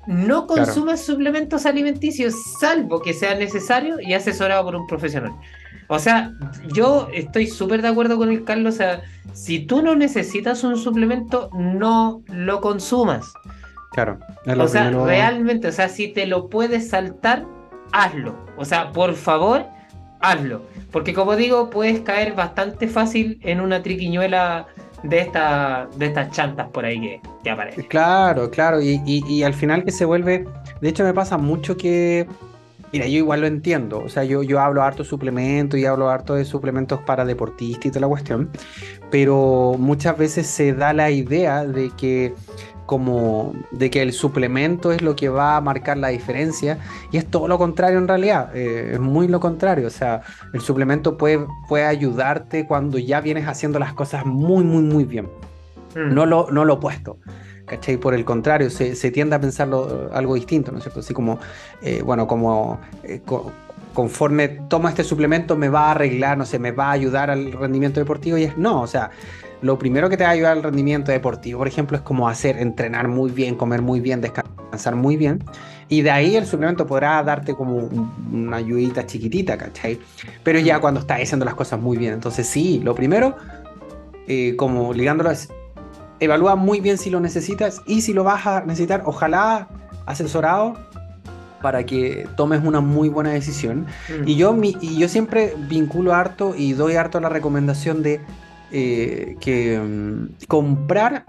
no 0.06 0.46
consumas 0.46 1.04
suplementos 1.04 1.66
alimenticios 1.66 2.34
salvo 2.60 3.02
que 3.02 3.12
sea 3.12 3.34
necesario 3.34 3.96
y 4.00 4.14
asesorado 4.14 4.64
por 4.64 4.76
un 4.76 4.86
profesional. 4.86 5.32
O 5.88 5.98
sea, 5.98 6.32
yo 6.72 7.08
estoy 7.12 7.46
súper 7.46 7.82
de 7.82 7.88
acuerdo 7.88 8.16
con 8.16 8.30
el 8.30 8.44
Carlos. 8.44 8.74
O 8.74 8.76
sea, 8.76 9.02
si 9.32 9.60
tú 9.60 9.82
no 9.82 9.94
necesitas 9.94 10.64
un 10.64 10.76
suplemento, 10.76 11.50
no 11.52 12.22
lo 12.28 12.60
consumas. 12.60 13.32
Claro. 13.92 14.18
o 14.46 14.68
sea, 14.68 14.90
realmente, 14.90 15.68
o 15.68 15.72
sea, 15.72 15.88
si 15.88 16.08
te 16.08 16.26
lo 16.26 16.48
puedes 16.48 16.90
saltar, 16.90 17.46
hazlo. 17.92 18.36
O 18.56 18.64
sea, 18.64 18.92
por 18.92 19.14
favor, 19.14 19.66
hazlo. 20.30 20.62
Porque 20.90 21.14
como 21.14 21.36
digo, 21.36 21.70
puedes 21.70 22.00
caer 22.00 22.34
bastante 22.34 22.88
fácil 22.88 23.38
en 23.42 23.60
una 23.60 23.82
triquiñuela 23.82 24.66
de, 25.02 25.20
esta, 25.20 25.88
de 25.96 26.06
estas 26.06 26.30
chantas 26.30 26.68
por 26.70 26.84
ahí 26.84 27.20
que, 27.42 27.50
aparecen. 27.50 27.84
Claro, 27.84 28.50
claro. 28.50 28.80
Y, 28.80 29.00
y 29.04 29.42
al 29.42 29.54
final 29.54 29.84
que 29.84 29.92
se 29.92 30.04
vuelve. 30.04 30.46
De 30.80 30.88
hecho, 30.88 31.04
me 31.04 31.14
pasa 31.14 31.36
mucho 31.36 31.76
que 31.76 32.26
Mira, 32.92 33.06
yo 33.06 33.18
igual 33.18 33.40
lo 33.40 33.46
entiendo. 33.46 34.00
O 34.00 34.08
sea, 34.08 34.24
yo, 34.24 34.42
yo 34.42 34.60
hablo 34.60 34.82
harto 34.82 35.02
de 35.02 35.08
suplementos 35.08 35.78
y 35.78 35.86
hablo 35.86 36.08
harto 36.08 36.34
de 36.34 36.44
suplementos 36.44 37.00
para 37.00 37.24
deportistas 37.24 37.86
y 37.86 37.90
toda 37.90 38.02
la 38.02 38.08
cuestión. 38.08 38.50
Pero 39.10 39.76
muchas 39.78 40.16
veces 40.16 40.46
se 40.46 40.72
da 40.72 40.92
la 40.92 41.10
idea 41.10 41.64
de 41.64 41.90
que 41.96 42.34
como 42.86 43.52
de 43.72 43.90
que 43.90 44.00
el 44.00 44.12
suplemento 44.12 44.92
es 44.92 45.02
lo 45.02 45.16
que 45.16 45.28
va 45.28 45.56
a 45.56 45.60
marcar 45.60 45.98
la 45.98 46.08
diferencia 46.08 46.78
y 47.10 47.16
es 47.16 47.26
todo 47.26 47.48
lo 47.48 47.58
contrario 47.58 47.98
en 47.98 48.06
realidad, 48.06 48.54
eh, 48.54 48.92
es 48.94 49.00
muy 49.00 49.26
lo 49.26 49.40
contrario, 49.40 49.88
o 49.88 49.90
sea, 49.90 50.22
el 50.52 50.60
suplemento 50.60 51.18
puede, 51.18 51.44
puede 51.68 51.84
ayudarte 51.84 52.64
cuando 52.64 52.98
ya 52.98 53.20
vienes 53.20 53.48
haciendo 53.48 53.80
las 53.80 53.92
cosas 53.92 54.24
muy, 54.24 54.62
muy, 54.62 54.84
muy 54.84 55.04
bien, 55.04 55.28
mm. 55.96 56.14
no, 56.14 56.26
lo, 56.26 56.48
no 56.50 56.64
lo 56.64 56.74
opuesto. 56.74 57.18
¿Cachai? 57.66 57.96
Por 57.98 58.14
el 58.14 58.24
contrario, 58.24 58.70
se, 58.70 59.10
tiende 59.10 59.36
a 59.36 59.40
pensarlo 59.40 60.10
algo 60.12 60.34
distinto, 60.34 60.72
¿no 60.72 60.78
es 60.78 60.84
cierto? 60.84 61.00
Así 61.00 61.12
como, 61.12 61.38
eh, 61.82 62.02
bueno, 62.04 62.26
como 62.26 62.80
eh, 63.02 63.20
conforme 63.92 64.48
tomo 64.48 64.88
este 64.88 65.04
suplemento 65.04 65.56
me 65.56 65.68
va 65.68 65.88
a 65.88 65.90
arreglar, 65.92 66.38
no 66.38 66.44
sé, 66.44 66.58
me 66.58 66.70
va 66.70 66.88
a 66.88 66.92
ayudar 66.92 67.30
al 67.30 67.52
rendimiento 67.52 68.00
deportivo 68.00 68.36
y 68.36 68.44
es 68.44 68.56
no, 68.56 68.82
o 68.82 68.86
sea, 68.86 69.10
lo 69.62 69.78
primero 69.78 70.08
que 70.08 70.16
te 70.16 70.24
va 70.24 70.30
a 70.30 70.32
ayudar 70.32 70.52
al 70.52 70.62
rendimiento 70.62 71.12
deportivo, 71.12 71.58
por 71.58 71.68
ejemplo, 71.68 71.96
es 71.96 72.02
como 72.02 72.28
hacer, 72.28 72.58
entrenar 72.58 73.08
muy 73.08 73.30
bien, 73.30 73.54
comer 73.54 73.80
muy 73.82 74.00
bien, 74.00 74.20
descansar 74.20 74.96
muy 74.96 75.16
bien. 75.16 75.42
Y 75.88 76.02
de 76.02 76.10
ahí 76.10 76.36
el 76.36 76.46
suplemento 76.46 76.86
podrá 76.86 77.22
darte 77.22 77.54
como 77.54 77.88
una 78.32 78.56
ayudita 78.58 79.06
chiquitita, 79.06 79.56
¿cachai? 79.56 79.98
Pero 80.42 80.58
ya 80.58 80.78
cuando 80.80 81.00
estás 81.00 81.22
haciendo 81.22 81.44
las 81.44 81.54
cosas 81.54 81.80
muy 81.80 81.96
bien. 81.96 82.12
Entonces 82.12 82.46
sí, 82.46 82.80
lo 82.84 82.94
primero, 82.94 83.36
eh, 84.26 84.56
como 84.56 84.92
ligándolo 84.92 85.30
es 85.30 85.48
evalúa 86.20 86.56
muy 86.56 86.80
bien 86.80 86.98
si 86.98 87.10
lo 87.10 87.20
necesitas 87.20 87.82
y 87.86 88.02
si 88.02 88.12
lo 88.12 88.24
vas 88.24 88.46
a 88.46 88.60
necesitar, 88.62 89.02
ojalá 89.04 89.68
asesorado 90.06 90.74
para 91.62 91.84
que 91.84 92.28
tomes 92.36 92.62
una 92.64 92.80
muy 92.80 93.08
buena 93.08 93.30
decisión. 93.30 93.86
Mm. 94.08 94.28
Y, 94.28 94.36
yo, 94.36 94.52
mi, 94.52 94.76
y 94.80 94.98
yo 94.98 95.08
siempre 95.08 95.54
vinculo 95.68 96.14
harto 96.14 96.54
y 96.56 96.72
doy 96.72 96.94
harto 96.94 97.18
la 97.20 97.28
recomendación 97.28 98.02
de 98.02 98.20
eh, 98.72 99.36
que 99.40 99.78
mm, 99.78 100.46
comprar 100.48 101.24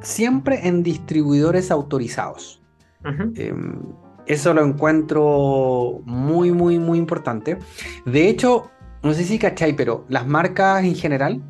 siempre 0.00 0.66
en 0.68 0.82
distribuidores 0.82 1.70
autorizados. 1.70 2.60
Em, 3.34 3.80
eso 4.26 4.54
lo 4.54 4.64
encuentro 4.64 6.00
muy, 6.04 6.52
muy, 6.52 6.78
muy 6.78 6.98
importante. 6.98 7.58
De 8.06 8.28
hecho, 8.28 8.70
no 9.02 9.12
sé 9.12 9.24
si 9.24 9.38
cachai, 9.38 9.74
pero 9.74 10.04
las 10.08 10.26
marcas 10.26 10.84
en 10.84 10.94
general 10.94 11.42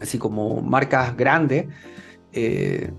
así 0.00 0.18
como 0.18 0.60
marcas 0.60 1.16
grandes. 1.16 1.66
Eh, 2.32 2.90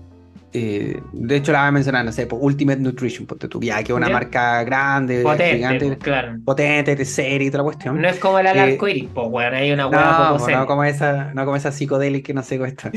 eh, 0.54 1.00
de 1.12 1.36
hecho, 1.36 1.50
la 1.52 1.60
voy 1.60 1.68
a 1.68 1.72
mencionar, 1.72 2.04
no 2.04 2.12
sé, 2.12 2.26
por 2.26 2.38
Ultimate 2.42 2.78
Nutrition, 2.78 3.26
porque 3.26 3.48
tú, 3.48 3.60
ya 3.62 3.82
que 3.82 3.92
es 3.92 3.96
una 3.96 4.10
marca 4.10 4.62
grande, 4.64 5.22
potente, 5.22 5.56
gigante, 5.56 5.98
claro. 5.98 6.36
potente, 6.44 6.94
de 6.94 7.04
serie 7.06 7.48
y 7.48 7.50
toda 7.50 7.64
la 7.64 7.64
cuestión. 7.64 8.00
No 8.00 8.08
es 8.08 8.18
como 8.18 8.38
el 8.38 8.46
eh, 8.46 8.60
arcoiris, 8.60 9.08
pues, 9.14 9.30
bueno, 9.30 9.56
hay 9.56 9.72
una 9.72 9.86
hueá 9.86 10.36
no, 10.38 10.38
no, 10.38 10.66
como 10.66 10.84
esa, 10.84 11.32
no 11.32 11.44
como 11.46 11.56
esa 11.56 11.72
psicodélica 11.72 12.26
que 12.26 12.34
no 12.34 12.42
sé 12.42 12.58
cuesta. 12.58 12.90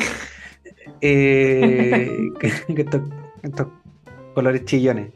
eh, 1.01 2.29
estos, 2.67 3.01
estos, 3.41 3.67
colores 4.33 4.65
chillones. 4.65 5.11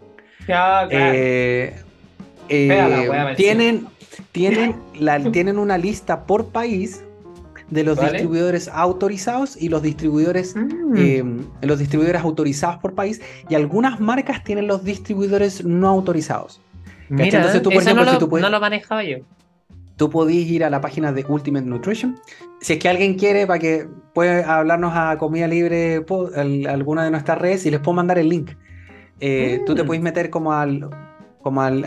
Ya, 0.47 0.87
claro. 0.87 0.89
eh, 0.91 1.75
eh, 2.47 3.33
tienen, 3.35 3.85
tienen, 4.31 4.75
la, 4.99 5.19
tienen 5.19 5.59
una 5.59 5.77
lista 5.77 6.25
por 6.25 6.47
país 6.47 7.03
de 7.69 7.83
los 7.83 7.99
distribuidores 7.99 8.67
autorizados 8.67 9.55
y 9.61 9.69
los 9.69 9.81
distribuidores, 9.81 10.55
mm. 10.55 10.93
eh, 10.97 11.23
los 11.61 11.79
distribuidores 11.79 12.21
autorizados 12.21 12.77
por 12.77 12.93
país 12.93 13.21
y 13.47 13.55
algunas 13.55 13.99
marcas 13.99 14.43
tienen 14.43 14.67
los 14.67 14.83
distribuidores 14.83 15.63
no 15.65 15.87
autorizados. 15.87 16.61
Mira, 17.09 17.37
Entonces 17.37 17.61
tú, 17.61 17.69
por 17.69 17.81
ejemplo, 17.81 18.05
no, 18.05 18.13
lo, 18.13 18.17
tú 18.19 18.37
no 18.37 18.49
lo 18.49 18.59
manejaba 18.59 19.03
yo. 19.03 19.17
Tú 19.97 20.09
podés 20.09 20.35
ir 20.35 20.63
a 20.63 20.69
la 20.69 20.79
página 20.79 21.11
de 21.11 21.25
Ultimate 21.27 21.65
Nutrition. 21.65 22.17
Si 22.61 22.73
es 22.73 22.79
que 22.79 22.87
alguien 22.87 23.15
quiere, 23.15 23.45
para 23.45 23.59
que 23.59 23.87
pueda 24.13 24.59
hablarnos 24.59 24.93
a 24.95 25.17
Comida 25.17 25.47
Libre, 25.47 26.05
alguna 26.67 27.03
de 27.03 27.11
nuestras 27.11 27.37
redes, 27.37 27.65
y 27.65 27.71
les 27.71 27.79
puedo 27.79 27.95
mandar 27.95 28.17
el 28.17 28.29
link. 28.29 28.51
Eh, 29.19 29.59
tú 29.65 29.75
te 29.75 29.83
mm. 29.83 29.87
puedes 29.87 30.03
meter 30.03 30.29
como 30.29 30.53
al 30.53 30.89
como 31.41 31.61
al, 31.61 31.85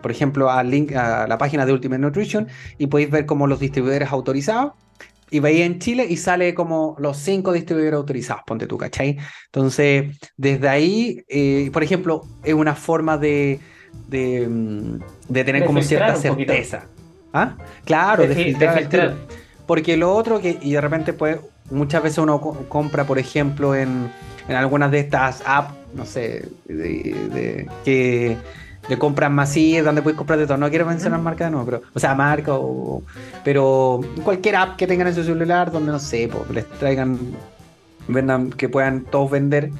por 0.00 0.10
ejemplo, 0.10 0.50
al 0.50 0.70
link 0.70 0.92
a 0.92 1.26
la 1.26 1.38
página 1.38 1.66
de 1.66 1.72
Ultimate 1.72 2.00
Nutrition 2.00 2.48
y 2.78 2.86
podéis 2.86 3.10
ver 3.10 3.26
como 3.26 3.46
los 3.46 3.60
distribuidores 3.60 4.10
autorizados 4.10 4.72
y 5.30 5.40
veía 5.40 5.64
en 5.64 5.78
Chile 5.78 6.06
y 6.08 6.16
sale 6.16 6.54
como 6.54 6.96
los 6.98 7.16
cinco 7.18 7.52
distribuidores 7.52 7.98
autorizados, 7.98 8.42
ponte 8.46 8.66
tú, 8.66 8.78
¿cachai? 8.78 9.18
Entonces, 9.46 10.18
desde 10.36 10.68
ahí, 10.68 11.24
eh, 11.28 11.70
por 11.72 11.82
ejemplo, 11.82 12.22
es 12.44 12.54
una 12.54 12.74
forma 12.74 13.18
de, 13.18 13.60
de, 14.08 14.48
mm, 14.48 15.32
tener 15.32 15.64
como 15.64 15.82
cierta 15.82 16.16
certeza. 16.16 16.86
¿Ah? 17.32 17.56
Claro, 17.84 18.26
de, 18.26 18.34
filtrar, 18.34 19.14
Porque 19.66 19.96
lo 19.96 20.14
otro 20.14 20.40
que, 20.40 20.58
y 20.62 20.72
de 20.72 20.80
repente, 20.80 21.12
pues, 21.12 21.38
muchas 21.70 22.02
veces 22.02 22.18
uno 22.18 22.40
compra, 22.40 23.04
por 23.04 23.18
ejemplo, 23.18 23.74
en, 23.74 24.10
en 24.48 24.56
algunas 24.56 24.90
de 24.90 25.00
estas 25.00 25.42
apps, 25.46 25.74
no 25.94 26.06
sé, 26.06 26.48
de, 26.66 27.68
que 27.84 28.36
de 28.88 28.98
compras 28.98 29.30
masivas, 29.30 29.84
donde 29.84 30.02
puedes 30.02 30.16
comprar 30.16 30.38
de 30.38 30.46
todo. 30.46 30.56
No 30.58 30.70
quiero 30.70 30.86
mencionar 30.86 31.20
marca 31.20 31.44
de 31.44 31.50
nuevo, 31.50 31.66
pero, 31.66 31.82
o 31.94 31.98
sea, 32.00 32.14
marca 32.14 32.54
o. 32.54 33.02
Pero 33.44 34.00
cualquier 34.24 34.56
app 34.56 34.76
que 34.76 34.86
tengan 34.86 35.08
en 35.08 35.14
su 35.14 35.24
celular, 35.24 35.70
donde 35.72 35.92
no 35.92 35.98
sé, 35.98 36.28
pues, 36.32 36.50
les 36.50 36.68
traigan, 36.78 37.18
vendan, 38.08 38.50
que 38.50 38.68
puedan 38.68 39.04
todos 39.04 39.30
vender. 39.30 39.70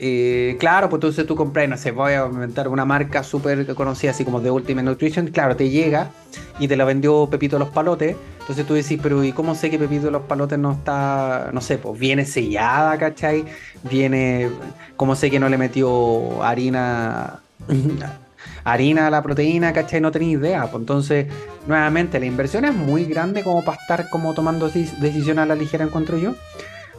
eh, 0.00 0.56
claro, 0.60 0.88
pues 0.88 0.98
entonces 0.98 1.26
tú 1.26 1.34
compras, 1.34 1.68
no 1.68 1.76
sé, 1.76 1.90
voy 1.90 2.12
a 2.12 2.26
inventar 2.26 2.68
una 2.68 2.84
marca 2.84 3.24
súper 3.24 3.74
conocida, 3.74 4.12
así 4.12 4.24
como 4.24 4.40
de 4.40 4.50
Ultimate 4.50 4.84
Nutrition, 4.84 5.26
claro, 5.28 5.56
te 5.56 5.70
llega 5.70 6.14
y 6.60 6.68
te 6.68 6.76
la 6.76 6.84
vendió 6.84 7.28
Pepito 7.28 7.58
Los 7.58 7.70
Palotes, 7.70 8.16
entonces 8.40 8.64
tú 8.66 8.74
decís, 8.74 9.00
pero 9.02 9.24
¿y 9.24 9.32
cómo 9.32 9.54
sé 9.56 9.70
que 9.70 9.78
Pepito 9.78 10.10
Los 10.10 10.22
Palotes 10.22 10.58
no 10.58 10.72
está, 10.72 11.50
no 11.52 11.60
sé, 11.60 11.78
pues 11.78 11.98
viene 11.98 12.24
sellada, 12.26 12.96
¿cachai? 12.98 13.44
Viene, 13.82 14.50
¿cómo 14.96 15.16
sé 15.16 15.30
que 15.30 15.40
no 15.40 15.48
le 15.48 15.58
metió 15.58 16.42
harina, 16.44 17.40
harina 18.64 19.06
a 19.06 19.10
la 19.10 19.22
proteína, 19.22 19.72
¿cachai? 19.72 20.00
No 20.00 20.10
tenía 20.10 20.38
idea, 20.38 20.62
pues 20.62 20.80
entonces, 20.80 21.26
nuevamente, 21.66 22.18
la 22.20 22.26
inversión 22.26 22.64
es 22.64 22.74
muy 22.74 23.04
grande 23.04 23.42
como 23.42 23.64
para 23.64 23.80
estar 23.80 24.10
como 24.10 24.34
tomando 24.34 24.68
decisiones 24.68 25.38
a 25.38 25.46
la 25.46 25.54
ligera, 25.54 25.84
encuentro 25.84 26.18
yo. 26.18 26.34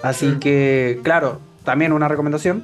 Así 0.02 0.38
que, 0.40 1.00
claro, 1.04 1.40
también 1.64 1.92
una 1.92 2.08
recomendación 2.08 2.64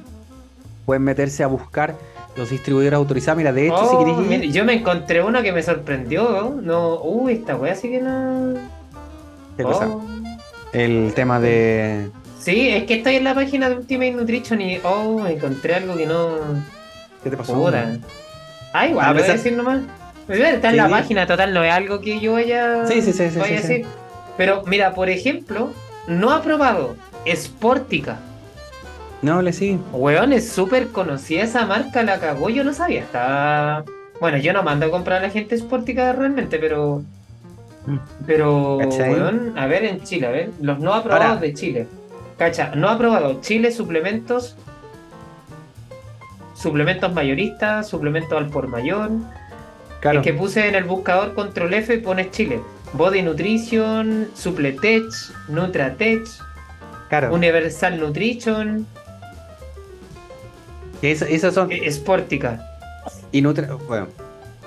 pueden 0.86 1.04
meterse 1.04 1.44
a 1.44 1.48
buscar 1.48 1.96
los 2.36 2.50
distribuidores 2.50 2.98
autorizados. 2.98 3.38
Mira, 3.38 3.54
de 3.54 3.68
hecho, 3.68 3.90
si 3.90 3.96
oh, 3.96 4.28
queréis. 4.28 4.54
yo 4.54 4.66
me 4.66 4.74
encontré 4.74 5.24
uno 5.24 5.42
que 5.42 5.52
me 5.52 5.64
sorprendió. 5.64 6.56
No, 6.62 7.02
uy, 7.02 7.34
esta 7.34 7.56
wea 7.56 7.76
sí 7.76 7.90
que 7.90 8.02
no. 8.02 8.54
¿Qué 9.58 9.64
cosa? 9.64 9.88
Oh. 9.88 10.04
El 10.74 11.14
tema 11.14 11.40
de. 11.40 12.10
Sí, 12.40 12.70
es 12.70 12.84
que 12.84 12.96
estoy 12.96 13.16
en 13.16 13.24
la 13.24 13.34
página 13.34 13.70
de 13.70 13.78
Ultimate 13.78 14.12
Nutrition 14.12 14.62
y. 14.62 14.80
Oh, 14.84 15.26
encontré 15.26 15.76
algo 15.76 15.96
que 15.96 16.06
no. 16.06 16.30
¿Qué 17.24 17.30
te 17.30 17.38
pasó? 17.38 17.72
Ah, 18.76 18.88
igual, 18.88 19.06
ah, 19.06 19.14
lo 19.14 19.20
voy 19.22 19.30
a 19.30 19.34
decir 19.34 19.54
nomás. 19.54 19.80
Está 20.28 20.70
en 20.70 20.78
la 20.78 20.90
página, 20.90 21.26
total, 21.26 21.54
no 21.54 21.64
es 21.64 21.72
algo 21.72 22.02
que 22.02 22.20
yo 22.20 22.34
vaya, 22.34 22.86
sí, 22.88 23.02
sí, 23.02 23.14
sí, 23.14 23.30
sí, 23.30 23.40
a 23.40 23.44
decir. 23.46 23.86
Pero 24.36 24.64
mira, 24.66 24.94
por 24.94 25.10
ejemplo, 25.10 25.72
no 26.08 26.32
ha 26.32 26.42
probado 26.42 26.98
Sportica. 27.34 28.18
No, 29.22 29.42
le 29.42 29.54
sí. 29.54 29.80
Weón, 29.94 30.34
es 30.34 30.50
súper 30.50 30.90
conocida 30.90 31.44
esa 31.44 31.66
marca, 31.66 32.04
la 32.04 32.20
cagó, 32.20 32.50
yo 32.50 32.66
no 32.66 32.74
sabía. 32.74 33.00
Está. 33.00 33.86
Bueno, 34.20 34.38
yo 34.38 34.52
no 34.52 34.62
mando 34.62 34.88
a 34.88 34.92
comprar 34.92 35.20
a 35.20 35.28
la 35.28 35.30
gente 35.30 35.58
Sportica 35.58 36.12
realmente, 36.12 36.60
pero. 36.60 37.02
Mm. 37.86 37.98
Pero, 38.26 38.78
weón, 38.78 39.58
a 39.58 39.68
ver 39.68 39.86
en 39.86 40.04
Chile, 40.04 40.28
a 40.28 40.32
ver, 40.32 40.50
los 40.60 40.80
no 40.80 40.94
aprobados 40.94 41.40
de 41.40 41.54
Chile. 41.54 41.88
Cacha, 42.38 42.74
no 42.76 42.90
aprobado 42.90 43.40
Chile 43.40 43.72
suplementos, 43.72 44.58
suplementos 46.56 47.14
mayoristas, 47.14 47.88
suplementos 47.88 48.38
al 48.38 48.48
por 48.48 48.68
mayor. 48.68 49.12
Claro. 50.00 50.20
Es 50.20 50.24
que 50.24 50.34
puse 50.34 50.68
en 50.68 50.76
el 50.76 50.84
buscador 50.86 51.34
control 51.34 51.74
F 51.74 51.94
y 51.94 51.98
pones 52.00 52.32
Chile. 52.32 52.60
Body 52.94 53.22
Nutrition, 53.22 54.30
Supletech, 54.34 55.04
Nutratech, 55.50 56.28
claro. 57.10 57.34
Universal 57.34 58.00
Nutrition, 58.00 58.88
esas 61.02 61.54
son. 61.54 61.72
Esportica. 61.72 62.66
Y 63.32 63.42
Nutra. 63.42 63.74
Bueno. 63.88 64.08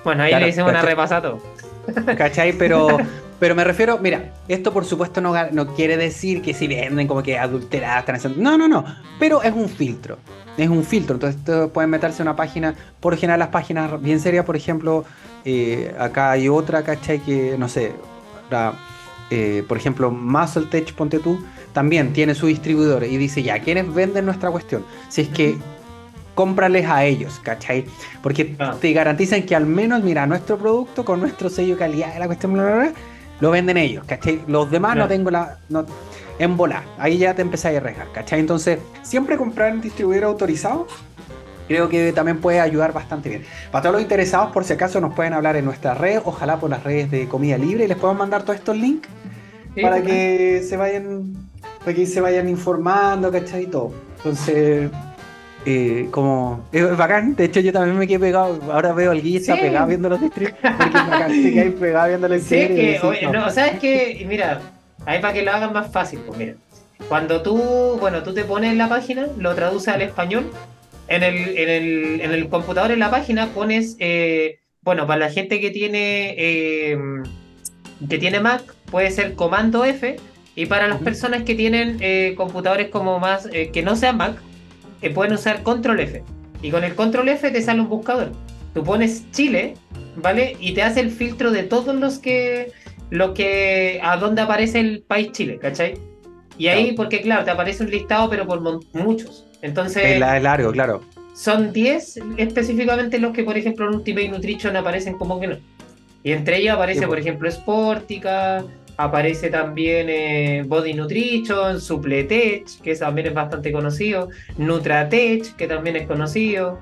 Bueno, 0.04 0.22
ahí 0.22 0.34
le 0.34 0.48
hice 0.48 0.62
una 0.62 0.82
repasada 0.82 1.34
¿Cachai? 2.16 2.52
Pero, 2.52 2.98
pero 3.38 3.54
me 3.54 3.64
refiero, 3.64 3.98
mira, 3.98 4.32
esto 4.48 4.72
por 4.72 4.84
supuesto 4.84 5.20
no, 5.20 5.32
no 5.52 5.74
quiere 5.74 5.96
decir 5.96 6.42
que 6.42 6.54
si 6.54 6.66
venden 6.66 7.06
como 7.06 7.22
que 7.22 7.38
adulteradas, 7.38 8.08
están 8.08 8.42
No, 8.42 8.58
no, 8.58 8.66
no. 8.66 8.84
Pero 9.18 9.42
es 9.42 9.52
un 9.52 9.68
filtro. 9.68 10.18
Es 10.56 10.68
un 10.68 10.84
filtro. 10.84 11.14
Entonces 11.14 11.70
pueden 11.72 11.90
meterse 11.90 12.22
en 12.22 12.28
una 12.28 12.36
página. 12.36 12.74
Por 13.00 13.16
general, 13.16 13.38
las 13.38 13.48
páginas 13.48 14.00
bien 14.02 14.18
serias, 14.18 14.44
por 14.44 14.56
ejemplo, 14.56 15.04
eh, 15.44 15.94
acá 15.98 16.32
hay 16.32 16.48
otra, 16.48 16.82
¿cachai? 16.82 17.20
Que 17.20 17.56
no 17.56 17.68
sé. 17.68 17.92
Eh, 19.30 19.62
por 19.68 19.76
ejemplo, 19.76 20.14
Tech, 20.70 20.92
ponte 20.94 21.18
tú, 21.18 21.38
también 21.72 22.12
tiene 22.12 22.34
su 22.34 22.46
distribuidor 22.46 23.04
y 23.04 23.16
dice 23.18 23.42
ya, 23.42 23.60
¿quiénes 23.60 23.92
venden 23.92 24.24
nuestra 24.24 24.50
cuestión? 24.50 24.84
Si 25.10 25.20
es 25.20 25.28
que 25.28 25.58
cómprales 26.34 26.88
a 26.88 27.04
ellos, 27.04 27.40
¿cachai? 27.42 27.84
Porque 28.22 28.54
ah. 28.58 28.76
te 28.80 28.92
garantizan 28.92 29.42
que 29.42 29.54
al 29.54 29.66
menos, 29.66 30.02
mira, 30.02 30.26
nuestro 30.26 30.56
producto 30.56 31.04
con 31.04 31.20
nuestro 31.20 31.50
sello 31.50 31.74
de 31.74 31.78
calidad 31.78 32.14
de 32.14 32.20
la 32.20 32.26
cuestión, 32.26 32.54
lo 33.40 33.50
venden 33.50 33.76
ellos, 33.76 34.04
¿cachai? 34.06 34.42
Los 34.46 34.70
demás 34.70 34.96
no 34.96 35.08
tengo 35.08 35.30
la... 35.30 35.58
No, 35.68 35.84
en 36.38 36.56
volar, 36.56 36.84
ahí 36.98 37.18
ya 37.18 37.34
te 37.34 37.42
empecé 37.42 37.68
a 37.68 37.76
arriesgar, 37.76 38.12
¿cachai? 38.12 38.38
Entonces, 38.38 38.78
siempre 39.02 39.36
comprar 39.36 39.72
en 39.72 39.80
distribuidor 39.80 40.24
autorizado 40.24 40.86
creo 41.66 41.88
que 41.88 42.12
también 42.12 42.40
puede 42.40 42.60
ayudar 42.60 42.92
bastante 42.92 43.28
bien. 43.28 43.44
Para 43.70 43.82
todos 43.82 43.94
los 43.94 44.02
interesados, 44.02 44.50
por 44.52 44.64
si 44.64 44.72
acaso, 44.72 45.00
nos 45.00 45.14
pueden 45.14 45.34
hablar 45.34 45.56
en 45.56 45.64
nuestra 45.64 45.94
red, 45.94 46.20
ojalá 46.24 46.58
por 46.58 46.70
las 46.70 46.82
redes 46.82 47.10
de 47.10 47.28
Comida 47.28 47.58
Libre, 47.58 47.84
y 47.84 47.88
les 47.88 47.96
podemos 47.96 48.18
mandar 48.18 48.42
todos 48.42 48.56
estos 48.56 48.76
links 48.76 49.08
para 49.80 50.02
que 50.02 50.64
se 50.66 50.76
vayan 50.76 51.34
para 51.80 51.94
que 51.94 52.06
se 52.06 52.20
vayan 52.20 52.48
informando, 52.48 53.30
¿cachai? 53.30 53.64
Y 53.64 53.66
todo. 53.66 53.92
Entonces, 54.16 54.90
eh, 55.66 56.08
como 56.10 56.64
es 56.72 56.96
bacán, 56.96 57.34
de 57.34 57.44
hecho 57.44 57.60
yo 57.60 57.72
también 57.72 57.98
me 57.98 58.06
quedé 58.06 58.20
pegado, 58.20 58.58
ahora 58.72 58.92
veo 58.92 59.10
al 59.10 59.20
guía 59.20 59.40
pegado 59.56 59.88
viendo 59.88 60.08
los 60.08 60.20
streams, 60.20 60.54
porque 60.62 60.84
es 60.84 60.92
bacán, 60.92 61.42
te 61.42 61.52
quedas 61.52 61.74
pegado 61.80 62.08
viendo 62.08 62.28
los 62.28 62.42
Sí, 62.42 62.54
que, 62.54 63.00
oye, 63.02 63.26
no, 63.26 63.50
¿sabes 63.50 63.78
que 63.80 64.24
Mira, 64.28 64.60
ahí 65.04 65.20
para 65.20 65.34
que 65.34 65.42
lo 65.42 65.50
hagan 65.50 65.72
más 65.72 65.90
fácil, 65.90 66.20
pues 66.26 66.38
mira, 66.38 66.54
cuando 67.08 67.42
tú, 67.42 67.56
bueno, 68.00 68.22
tú 68.22 68.32
te 68.32 68.44
pones 68.44 68.72
en 68.72 68.78
la 68.78 68.88
página, 68.88 69.26
lo 69.36 69.54
traduces 69.54 69.88
al 69.88 70.02
español, 70.02 70.50
en 71.08 71.22
el, 71.22 71.36
en 71.36 71.68
el, 71.68 72.20
en 72.20 72.32
el 72.32 72.48
computador 72.48 72.90
en 72.92 73.00
la 73.00 73.10
página 73.10 73.48
pones, 73.48 73.96
eh, 73.98 74.60
bueno, 74.82 75.06
para 75.06 75.20
la 75.20 75.30
gente 75.30 75.60
que 75.60 75.70
tiene, 75.70 76.34
eh, 76.38 76.96
que 78.08 78.18
tiene 78.18 78.40
Mac, 78.40 78.62
puede 78.90 79.10
ser 79.10 79.34
comando 79.34 79.84
F, 79.84 80.16
y 80.54 80.66
para 80.66 80.88
las 80.88 81.00
personas 81.00 81.42
que 81.42 81.54
tienen 81.54 81.98
computadores 82.36 82.88
como 82.88 83.18
más, 83.20 83.46
que 83.46 83.82
no 83.82 83.94
sean 83.94 84.16
Mac, 84.16 84.38
eh, 85.02 85.10
pueden 85.10 85.32
usar 85.32 85.62
control 85.62 86.00
F. 86.00 86.22
Y 86.62 86.70
con 86.70 86.84
el 86.84 86.94
control 86.94 87.28
F 87.28 87.50
te 87.50 87.62
sale 87.62 87.80
un 87.80 87.88
buscador. 87.88 88.32
Tú 88.74 88.82
pones 88.82 89.30
Chile, 89.30 89.74
¿vale? 90.16 90.56
Y 90.60 90.74
te 90.74 90.82
hace 90.82 91.00
el 91.00 91.10
filtro 91.10 91.50
de 91.50 91.62
todos 91.62 91.94
los 91.94 92.18
que. 92.18 92.72
Los 93.10 93.32
que. 93.32 94.00
a 94.02 94.16
dónde 94.16 94.42
aparece 94.42 94.80
el 94.80 95.02
país 95.02 95.32
Chile, 95.32 95.58
¿cachai? 95.58 95.94
Y 96.58 96.66
ahí, 96.66 96.92
porque 96.92 97.20
claro, 97.22 97.44
te 97.44 97.52
aparece 97.52 97.84
un 97.84 97.90
listado, 97.90 98.28
pero 98.28 98.46
por 98.46 98.60
muchos. 98.92 99.46
Entonces. 99.62 100.04
Es 100.04 100.20
largo, 100.20 100.72
claro. 100.72 101.02
Son 101.34 101.72
10 101.72 102.20
específicamente 102.36 103.18
los 103.20 103.32
que, 103.32 103.44
por 103.44 103.56
ejemplo, 103.56 103.88
en 103.88 103.94
Ultimate 103.94 104.28
Nutrition 104.28 104.76
aparecen 104.76 105.16
como 105.16 105.38
que 105.38 105.46
no. 105.46 105.56
Y 106.24 106.32
entre 106.32 106.58
ellos 106.58 106.74
aparece, 106.74 107.06
por 107.06 107.18
ejemplo, 107.18 107.48
Sportica, 107.48 108.64
Aparece 109.00 109.48
también 109.48 110.08
eh, 110.10 110.64
Body 110.66 110.92
Nutrition, 110.92 111.80
Supletech, 111.80 112.80
que 112.82 112.96
también 112.96 113.28
es 113.28 113.34
bastante 113.34 113.70
conocido, 113.70 114.28
Nutratech, 114.56 115.54
que 115.54 115.68
también 115.68 115.94
es 115.94 116.08
conocido, 116.08 116.80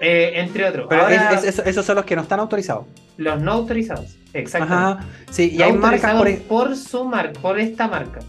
eh, 0.00 0.34
entre 0.36 0.68
otros. 0.68 0.86
Pero 0.88 1.08
esos 1.08 1.84
son 1.84 1.96
los 1.96 2.04
que 2.04 2.14
no 2.14 2.22
están 2.22 2.38
autorizados. 2.38 2.86
Los 3.16 3.42
no 3.42 3.50
autorizados, 3.54 4.16
exacto. 4.32 5.04
Sí, 5.32 5.50
y 5.52 5.62
hay 5.62 5.72
marcas 5.72 6.14
por... 6.46 6.76
su 6.76 7.04
marca, 7.04 7.40
por 7.40 7.58
esta 7.58 7.88
marca. 7.88 8.20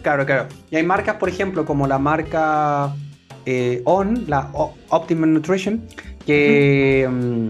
Claro, 0.00 0.24
claro. 0.24 0.48
Y 0.70 0.76
hay 0.76 0.82
marcas, 0.82 1.16
por 1.16 1.28
ejemplo, 1.28 1.66
como 1.66 1.86
la 1.86 1.98
marca 1.98 2.94
eh, 3.44 3.82
ON, 3.84 4.24
la 4.28 4.48
Optimum 4.88 5.34
Nutrition, 5.34 5.86
que, 6.24 7.06
mm, 7.06 7.48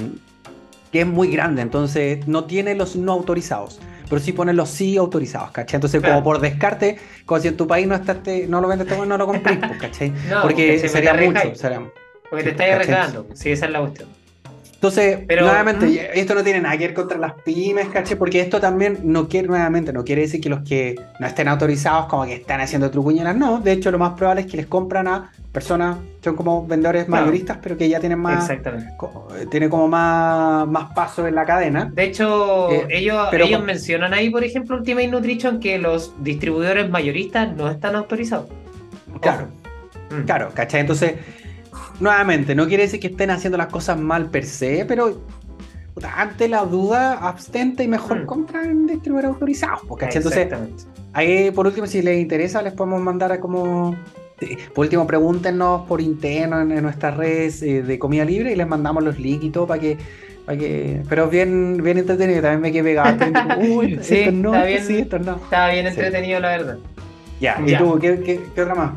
que 0.90 1.02
es 1.02 1.06
muy 1.06 1.30
grande, 1.30 1.62
entonces 1.62 2.26
no 2.26 2.42
tiene 2.42 2.74
los 2.74 2.96
no 2.96 3.12
autorizados 3.12 3.78
pero 4.08 4.20
sí 4.20 4.32
ponen 4.32 4.56
los 4.56 4.68
sí 4.68 4.96
autorizados, 4.96 5.50
¿cachai? 5.50 5.76
Entonces, 5.76 6.02
como 6.02 6.22
por 6.22 6.40
descarte, 6.40 6.98
como 7.24 7.40
si 7.40 7.48
en 7.48 7.56
tu 7.56 7.66
país 7.66 7.86
no 7.86 7.94
está 7.94 8.16
no 8.48 8.60
lo 8.60 8.68
vendes, 8.68 8.88
no 8.88 9.16
lo 9.16 9.26
comprís, 9.26 9.58
pues, 9.66 9.80
¿cachai? 9.80 10.12
Porque 10.42 10.78
sería 10.88 11.14
mucho. 11.14 11.52
porque 12.30 12.44
te 12.44 12.50
estáis 12.50 12.74
arreglando, 12.74 13.26
sí, 13.34 13.50
esa 13.50 13.66
es 13.66 13.72
la 13.72 13.80
cuestión. 13.80 14.08
Entonces, 14.74 15.20
nuevamente, 15.28 16.10
esto 16.18 16.34
no 16.34 16.42
tiene 16.42 16.60
nada 16.60 16.76
que 16.76 16.86
ver 16.86 16.94
contra 16.94 17.16
las 17.16 17.34
pymes, 17.44 17.86
¿cachai? 17.88 18.18
Porque 18.18 18.40
esto 18.40 18.60
también 18.60 18.98
no 19.04 19.28
quiere, 19.28 19.46
nuevamente, 19.46 19.92
no 19.92 20.02
quiere 20.02 20.22
decir 20.22 20.40
que 20.40 20.48
los 20.48 20.68
que 20.68 20.96
no 21.20 21.26
estén 21.28 21.46
autorizados 21.46 22.06
como 22.06 22.24
que 22.24 22.34
están 22.34 22.60
haciendo 22.60 22.90
trucuñelas, 22.90 23.36
no. 23.36 23.60
De 23.60 23.70
hecho, 23.70 23.92
lo 23.92 24.00
más 24.00 24.14
probable 24.14 24.40
es 24.40 24.48
que 24.48 24.56
les 24.56 24.66
compran 24.66 25.06
a 25.06 25.30
personas, 25.52 25.98
son 26.22 26.34
como 26.34 26.66
vendedores 26.66 27.08
mayoristas, 27.08 27.58
pero 27.62 27.76
que 27.76 27.88
ya 27.88 28.00
tienen 28.00 28.18
más. 28.18 28.48
Exactamente. 28.48 28.94
tiene 29.50 29.68
como 29.68 29.86
más, 29.86 30.66
más 30.66 30.92
paso 30.94 31.26
en 31.26 31.34
la 31.34 31.44
cadena. 31.44 31.90
De 31.92 32.04
hecho, 32.04 32.70
eh, 32.70 32.86
ellos, 32.90 33.28
ellos 33.32 33.62
mencionan 33.62 34.14
ahí, 34.14 34.30
por 34.30 34.42
ejemplo, 34.44 34.76
Ultimate 34.76 35.08
Nutrition, 35.08 35.60
que 35.60 35.78
los 35.78 36.14
distribuidores 36.22 36.88
mayoristas 36.88 37.54
no 37.54 37.70
están 37.70 37.96
autorizados. 37.96 38.48
Claro. 39.20 39.48
Mm. 40.10 40.24
Claro, 40.24 40.50
¿cachai? 40.54 40.80
Entonces 40.80 41.14
nuevamente, 42.00 42.54
no 42.54 42.66
quiere 42.66 42.84
decir 42.84 43.00
que 43.00 43.08
estén 43.08 43.30
haciendo 43.30 43.56
las 43.56 43.68
cosas 43.68 43.98
mal 43.98 44.28
per 44.30 44.44
se, 44.44 44.84
pero 44.86 45.22
ante 46.16 46.48
la 46.48 46.64
duda, 46.64 47.14
abstente 47.14 47.84
y 47.84 47.88
mejor 47.88 48.22
mm. 48.22 48.26
comprar 48.26 48.66
en 48.66 48.86
distribuidor 48.86 49.30
autorizado. 49.30 49.80
Entonces, 50.00 50.48
ahí 51.12 51.50
por 51.50 51.66
último, 51.66 51.86
si 51.86 52.02
les 52.02 52.18
interesa, 52.18 52.62
les 52.62 52.72
podemos 52.72 53.00
mandar 53.00 53.32
a 53.32 53.40
como. 53.40 53.96
Por 54.74 54.84
último, 54.84 55.06
pregúntenos 55.06 55.82
por 55.82 56.00
interno 56.00 56.60
en, 56.60 56.82
nuestras 56.82 57.16
redes 57.16 57.62
eh, 57.62 57.82
de 57.82 57.98
comida 57.98 58.24
libre 58.24 58.52
y 58.52 58.56
les 58.56 58.66
mandamos 58.66 59.02
los 59.02 59.18
links 59.18 59.44
y 59.44 59.50
todo 59.50 59.66
para 59.66 59.80
que. 59.80 59.98
Para 60.44 60.58
que, 60.58 61.02
pero 61.08 61.28
bien, 61.28 61.80
bien 61.82 61.98
entretenido, 61.98 62.42
también 62.42 62.60
me 62.60 62.72
quedé 62.72 62.82
pegado. 62.82 63.16
Uy, 63.60 64.00
sí, 64.02 64.16
esto 64.16 64.32
no, 64.32 64.54
está 64.54 64.66
bien, 64.66 64.84
sí, 64.84 64.98
esto 64.98 65.18
no. 65.20 65.36
Estaba 65.36 65.70
bien 65.70 65.86
entretenido, 65.86 66.40
la 66.40 66.48
verdad. 66.48 66.78
Ya, 67.40 67.62
¿y 67.64 67.76
tú 67.76 67.98
qué, 68.00 68.20
qué, 68.20 68.40
qué 68.54 68.62
otra 68.62 68.74
más? 68.74 68.92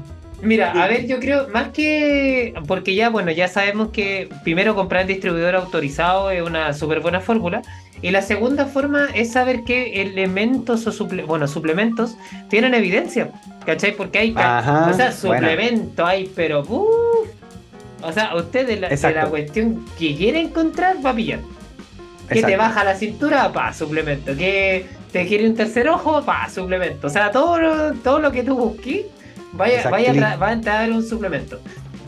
Mira, 0.46 0.72
a 0.72 0.88
ver, 0.88 1.08
yo 1.08 1.20
creo, 1.20 1.48
más 1.50 1.70
que. 1.70 2.54
Porque 2.68 2.94
ya, 2.94 3.10
bueno, 3.10 3.32
ya 3.32 3.48
sabemos 3.48 3.90
que 3.90 4.30
primero 4.44 4.76
comprar 4.76 5.02
el 5.02 5.08
distribuidor 5.08 5.56
autorizado 5.56 6.30
es 6.30 6.42
una 6.42 6.74
súper 6.74 7.00
buena 7.00 7.20
fórmula. 7.20 7.62
Y 8.02 8.12
la 8.12 8.22
segunda 8.22 8.66
forma 8.66 9.08
es 9.16 9.32
saber 9.32 9.64
qué 9.64 10.02
elementos 10.02 10.86
o 10.86 11.06
bueno, 11.26 11.48
suplementos 11.48 12.16
tienen 12.50 12.76
evidencia. 12.76 13.32
¿Cachai? 13.66 13.96
Porque 13.96 14.20
hay. 14.20 14.32
o 14.32 14.94
sea, 14.94 15.12
suplemento 15.12 16.06
hay, 16.06 16.32
pero. 16.36 16.62
o 16.62 18.12
sea, 18.14 18.36
usted 18.36 18.68
de 18.68 18.76
la, 18.78 19.28
cuestión 19.28 19.84
que 19.98 20.16
quiere 20.16 20.42
encontrar 20.42 20.98
va 21.04 21.10
a 21.10 21.16
pillar. 21.16 21.40
Que 22.30 22.44
te 22.44 22.56
baja 22.56 22.84
la 22.84 22.96
cintura, 22.96 23.52
pa, 23.52 23.74
suplemento. 23.74 24.36
Que 24.36 24.86
te 25.12 25.26
quiere 25.26 25.48
un 25.48 25.56
tercer 25.56 25.90
ojo, 25.90 26.24
pa, 26.24 26.48
suplemento. 26.50 27.08
O 27.08 27.10
sea, 27.10 27.32
todo 27.32 27.94
todo 28.04 28.20
lo 28.20 28.32
que 28.32 28.44
tú 28.44 28.56
busques 28.56 29.06
Vaya, 29.56 29.90
vaya 29.90 30.38
va 30.38 30.50
a 30.50 30.54
entrar 30.54 30.92
un 30.92 31.04
suplemento. 31.04 31.60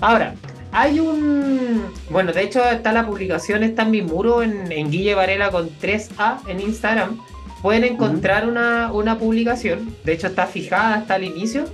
Ahora, 0.02 0.36
hay 0.72 1.00
un. 1.00 1.86
Bueno, 2.10 2.34
de 2.34 2.44
hecho, 2.44 2.64
está 2.70 2.92
la 2.92 3.06
publicación, 3.06 3.64
está 3.64 3.84
en 3.84 3.92
mi 3.92 4.02
muro 4.02 4.44
en, 4.44 4.92
Guille 4.92 5.16
Varela 5.16 5.50
con 5.50 5.70
3A 5.70 6.42
en 6.48 6.60
Instagram. 6.60 7.20
Pueden 7.62 7.84
encontrar 7.84 8.48
una, 8.48 9.18
publicación, 9.18 9.96
de 10.04 10.14
hecho, 10.14 10.28
está 10.28 10.46
fijada 10.46 10.96
hasta 10.96 11.16
el 11.16 11.24
inicio, 11.24 11.66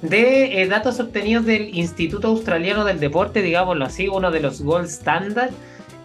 de 0.00 0.62
eh, 0.62 0.66
datos 0.66 0.98
obtenidos 1.00 1.44
del 1.44 1.76
Instituto 1.76 2.28
Australiano 2.28 2.84
del 2.84 2.98
Deporte, 2.98 3.42
digámoslo 3.42 3.84
así, 3.84 4.08
uno 4.08 4.30
de 4.30 4.40
los 4.40 4.62
gold 4.62 4.86
standard 4.86 5.50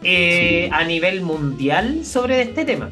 eh, 0.04 0.70
a 0.74 0.84
nivel 0.84 1.22
mundial 1.22 2.04
sobre 2.04 2.42
este 2.42 2.66
tema. 2.66 2.90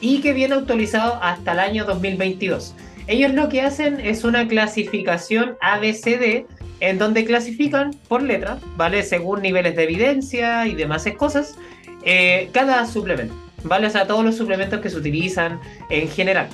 Y 0.00 0.20
que 0.20 0.32
viene 0.32 0.54
actualizado 0.56 1.20
hasta 1.22 1.52
el 1.52 1.60
año 1.60 1.84
2022. 1.84 2.74
Ellos 3.10 3.34
lo 3.34 3.48
que 3.48 3.60
hacen 3.60 3.98
es 3.98 4.22
una 4.22 4.46
clasificación 4.46 5.56
ABCD 5.60 6.44
en 6.78 6.96
donde 6.96 7.24
clasifican 7.24 7.90
por 8.06 8.22
letra, 8.22 8.58
¿vale? 8.76 9.02
Según 9.02 9.42
niveles 9.42 9.74
de 9.74 9.82
evidencia 9.82 10.64
y 10.68 10.76
demás 10.76 11.04
cosas, 11.18 11.56
eh, 12.04 12.50
cada 12.52 12.86
suplemento, 12.86 13.34
¿vale? 13.64 13.88
O 13.88 13.90
sea, 13.90 14.06
todos 14.06 14.24
los 14.24 14.36
suplementos 14.36 14.80
que 14.80 14.88
se 14.90 14.96
utilizan 14.96 15.58
en 15.90 16.08
general. 16.08 16.46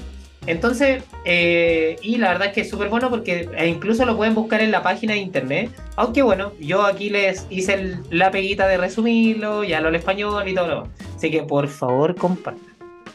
Entonces, 0.47 1.03
eh, 1.27 1.99
y 2.01 2.16
la 2.16 2.29
verdad 2.29 2.47
es 2.47 2.55
que 2.55 2.61
es 2.62 2.71
súper 2.71 2.88
bueno 2.88 3.11
porque 3.11 3.51
e 3.55 3.66
incluso 3.66 4.07
lo 4.07 4.16
pueden 4.16 4.35
buscar 4.35 4.62
en 4.62 4.71
la 4.71 4.83
página 4.83 5.12
de 5.12 5.19
internet. 5.19 5.71
Aunque 5.97 6.23
bueno, 6.23 6.55
yo 6.59 6.87
aquí 6.87 7.11
les 7.11 7.47
hice 7.51 7.99
la 8.09 8.31
peguita 8.31 8.66
de 8.66 8.79
resumirlo, 8.79 9.62
ya 9.62 9.83
lo 9.83 9.90
en 9.90 9.97
español 9.97 10.49
y 10.49 10.55
todo 10.55 10.69
lo 10.69 10.75
demás. 10.77 10.90
Así 11.16 11.31
que 11.31 11.42
por 11.42 11.69
favor, 11.69 12.14
compartan. 12.14 12.64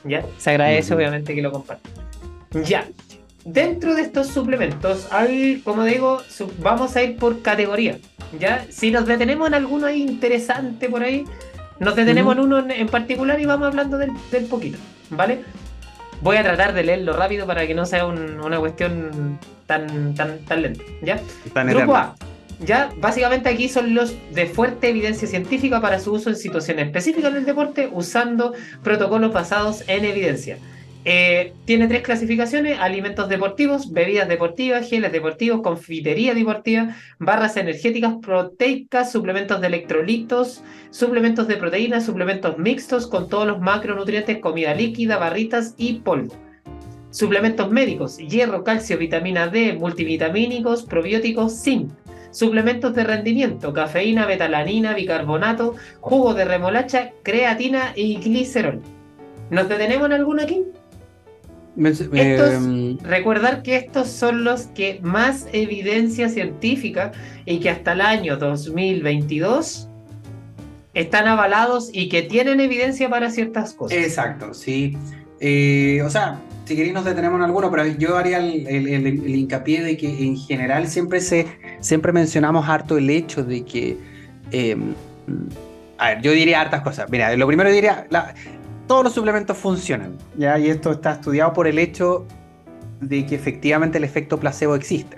¿Ya? 0.03 0.23
Se 0.37 0.51
agradece, 0.51 0.93
obviamente, 0.93 1.33
que 1.33 1.41
lo 1.41 1.51
compartan. 1.51 1.91
Ya. 2.65 2.85
Dentro 3.45 3.95
de 3.95 4.03
estos 4.03 4.27
suplementos 4.27 5.07
hay, 5.11 5.61
como 5.63 5.83
digo, 5.83 6.21
vamos 6.59 6.95
a 6.95 7.03
ir 7.03 7.17
por 7.17 7.41
categoría. 7.41 7.97
¿ya? 8.39 8.65
Si 8.69 8.91
nos 8.91 9.05
detenemos 9.05 9.47
en 9.47 9.55
alguno 9.55 9.87
ahí 9.87 10.03
interesante 10.03 10.89
por 10.89 11.03
ahí, 11.03 11.25
nos 11.79 11.95
detenemos 11.95 12.35
en 12.35 12.43
uno 12.43 12.59
en, 12.69 12.87
particular 12.87 13.39
y 13.39 13.45
vamos 13.45 13.67
hablando 13.67 13.97
del, 13.97 14.11
poquito, 14.49 14.77
¿vale? 15.09 15.39
Voy 16.21 16.37
a 16.37 16.43
tratar 16.43 16.73
de 16.73 16.83
leerlo 16.83 17.13
rápido 17.13 17.47
para 17.47 17.65
que 17.65 17.73
no 17.73 17.87
sea 17.87 18.05
una 18.05 18.59
cuestión 18.59 19.39
tan, 19.65 20.13
tan, 20.13 20.37
tan 20.45 20.61
lenta, 20.61 20.83
¿ya? 21.01 21.19
Grupo 21.55 21.95
A. 21.95 22.15
Ya, 22.63 22.91
básicamente 22.97 23.49
aquí 23.49 23.67
son 23.67 23.95
los 23.95 24.13
de 24.31 24.45
fuerte 24.45 24.89
evidencia 24.89 25.27
científica 25.27 25.81
para 25.81 25.99
su 25.99 26.13
uso 26.13 26.29
en 26.29 26.35
situaciones 26.35 26.85
específicas 26.85 27.33
del 27.33 27.43
deporte 27.43 27.89
usando 27.91 28.53
protocolos 28.83 29.33
basados 29.33 29.83
en 29.87 30.05
evidencia. 30.05 30.59
Eh, 31.03 31.53
tiene 31.65 31.87
tres 31.87 32.03
clasificaciones: 32.03 32.77
alimentos 32.79 33.27
deportivos, 33.27 33.91
bebidas 33.91 34.27
deportivas, 34.27 34.87
geles 34.87 35.11
deportivos, 35.11 35.61
confitería 35.61 36.35
deportiva, 36.35 36.95
barras 37.17 37.57
energéticas 37.57 38.15
proteicas, 38.21 39.11
suplementos 39.11 39.59
de 39.61 39.67
electrolitos, 39.67 40.63
suplementos 40.91 41.47
de 41.47 41.57
proteínas, 41.57 42.05
suplementos 42.05 42.59
mixtos 42.59 43.07
con 43.07 43.29
todos 43.29 43.47
los 43.47 43.59
macronutrientes, 43.59 44.37
comida 44.37 44.75
líquida, 44.75 45.17
barritas 45.17 45.73
y 45.77 45.93
polvo. 45.93 46.35
Suplementos 47.09 47.71
médicos: 47.71 48.17
hierro, 48.17 48.63
calcio, 48.63 48.99
vitamina 48.99 49.47
D, 49.47 49.73
multivitamínicos, 49.73 50.83
probióticos, 50.83 51.63
zinc. 51.63 51.91
Suplementos 52.29 52.93
de 52.93 53.03
rendimiento: 53.03 53.73
cafeína, 53.73 54.27
betalanina, 54.27 54.93
bicarbonato, 54.93 55.73
jugo 55.99 56.35
de 56.35 56.45
remolacha, 56.45 57.09
creatina 57.23 57.91
y 57.95 58.17
glicerol. 58.17 58.81
¿Nos 59.49 59.67
detenemos 59.67 60.05
en 60.05 60.13
alguno 60.13 60.43
aquí? 60.43 60.63
Em, 61.77 62.97
recordar 62.99 63.63
que 63.63 63.77
estos 63.77 64.09
son 64.09 64.43
los 64.43 64.63
que 64.67 64.99
más 65.01 65.47
evidencia 65.53 66.27
científica 66.27 67.13
y 67.45 67.59
que 67.59 67.69
hasta 67.69 67.93
el 67.93 68.01
año 68.01 68.35
2022 68.37 69.87
están 70.93 71.27
avalados 71.27 71.89
y 71.93 72.09
que 72.09 72.23
tienen 72.23 72.59
evidencia 72.59 73.09
para 73.09 73.29
ciertas 73.29 73.73
cosas. 73.73 73.97
Exacto, 73.97 74.53
sí. 74.53 74.97
Eh, 75.39 76.01
o 76.05 76.09
sea, 76.09 76.39
si 76.65 76.75
queréis 76.75 76.93
nos 76.93 77.05
detenemos 77.05 77.37
en 77.37 77.45
alguno, 77.45 77.71
pero 77.71 77.87
yo 77.87 78.17
haría 78.17 78.39
el, 78.39 79.27
hincapié 79.27 79.81
de 79.81 79.95
que 79.95 80.07
en 80.25 80.37
general 80.37 80.87
siempre, 80.87 81.21
se, 81.21 81.47
siempre 81.79 82.11
mencionamos 82.11 82.67
harto 82.67 82.97
el 82.97 83.09
hecho 83.09 83.43
de 83.43 83.63
que... 83.63 83.97
Em, 84.51 84.93
a 85.97 86.09
ver, 86.09 86.21
yo 86.21 86.31
diría 86.31 86.59
hartas 86.59 86.81
cosas. 86.81 87.09
Mira, 87.09 87.33
lo 87.37 87.47
primero 87.47 87.71
diría, 87.71 88.07
la, 88.09 88.33
todos 88.91 89.05
los 89.05 89.13
suplementos 89.13 89.57
funcionan. 89.57 90.17
¿ya? 90.35 90.59
Y 90.59 90.69
esto 90.69 90.91
está 90.91 91.13
estudiado 91.13 91.53
por 91.53 91.65
el 91.65 91.79
hecho 91.79 92.25
de 92.99 93.25
que 93.25 93.35
efectivamente 93.35 93.99
el 93.99 94.03
efecto 94.03 94.37
placebo 94.37 94.75
existe. 94.75 95.17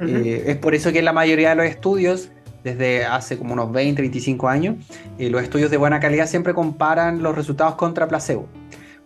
Eh, 0.00 0.42
es 0.48 0.56
por 0.56 0.74
eso 0.74 0.90
que 0.90 0.98
en 0.98 1.04
la 1.04 1.12
mayoría 1.12 1.50
de 1.50 1.54
los 1.54 1.66
estudios, 1.66 2.30
desde 2.64 3.04
hace 3.04 3.38
como 3.38 3.52
unos 3.52 3.70
20, 3.70 4.02
25 4.02 4.48
años, 4.48 4.74
eh, 5.18 5.30
los 5.30 5.40
estudios 5.40 5.70
de 5.70 5.76
buena 5.76 6.00
calidad 6.00 6.26
siempre 6.26 6.52
comparan 6.52 7.22
los 7.22 7.36
resultados 7.36 7.76
contra 7.76 8.08
placebo. 8.08 8.48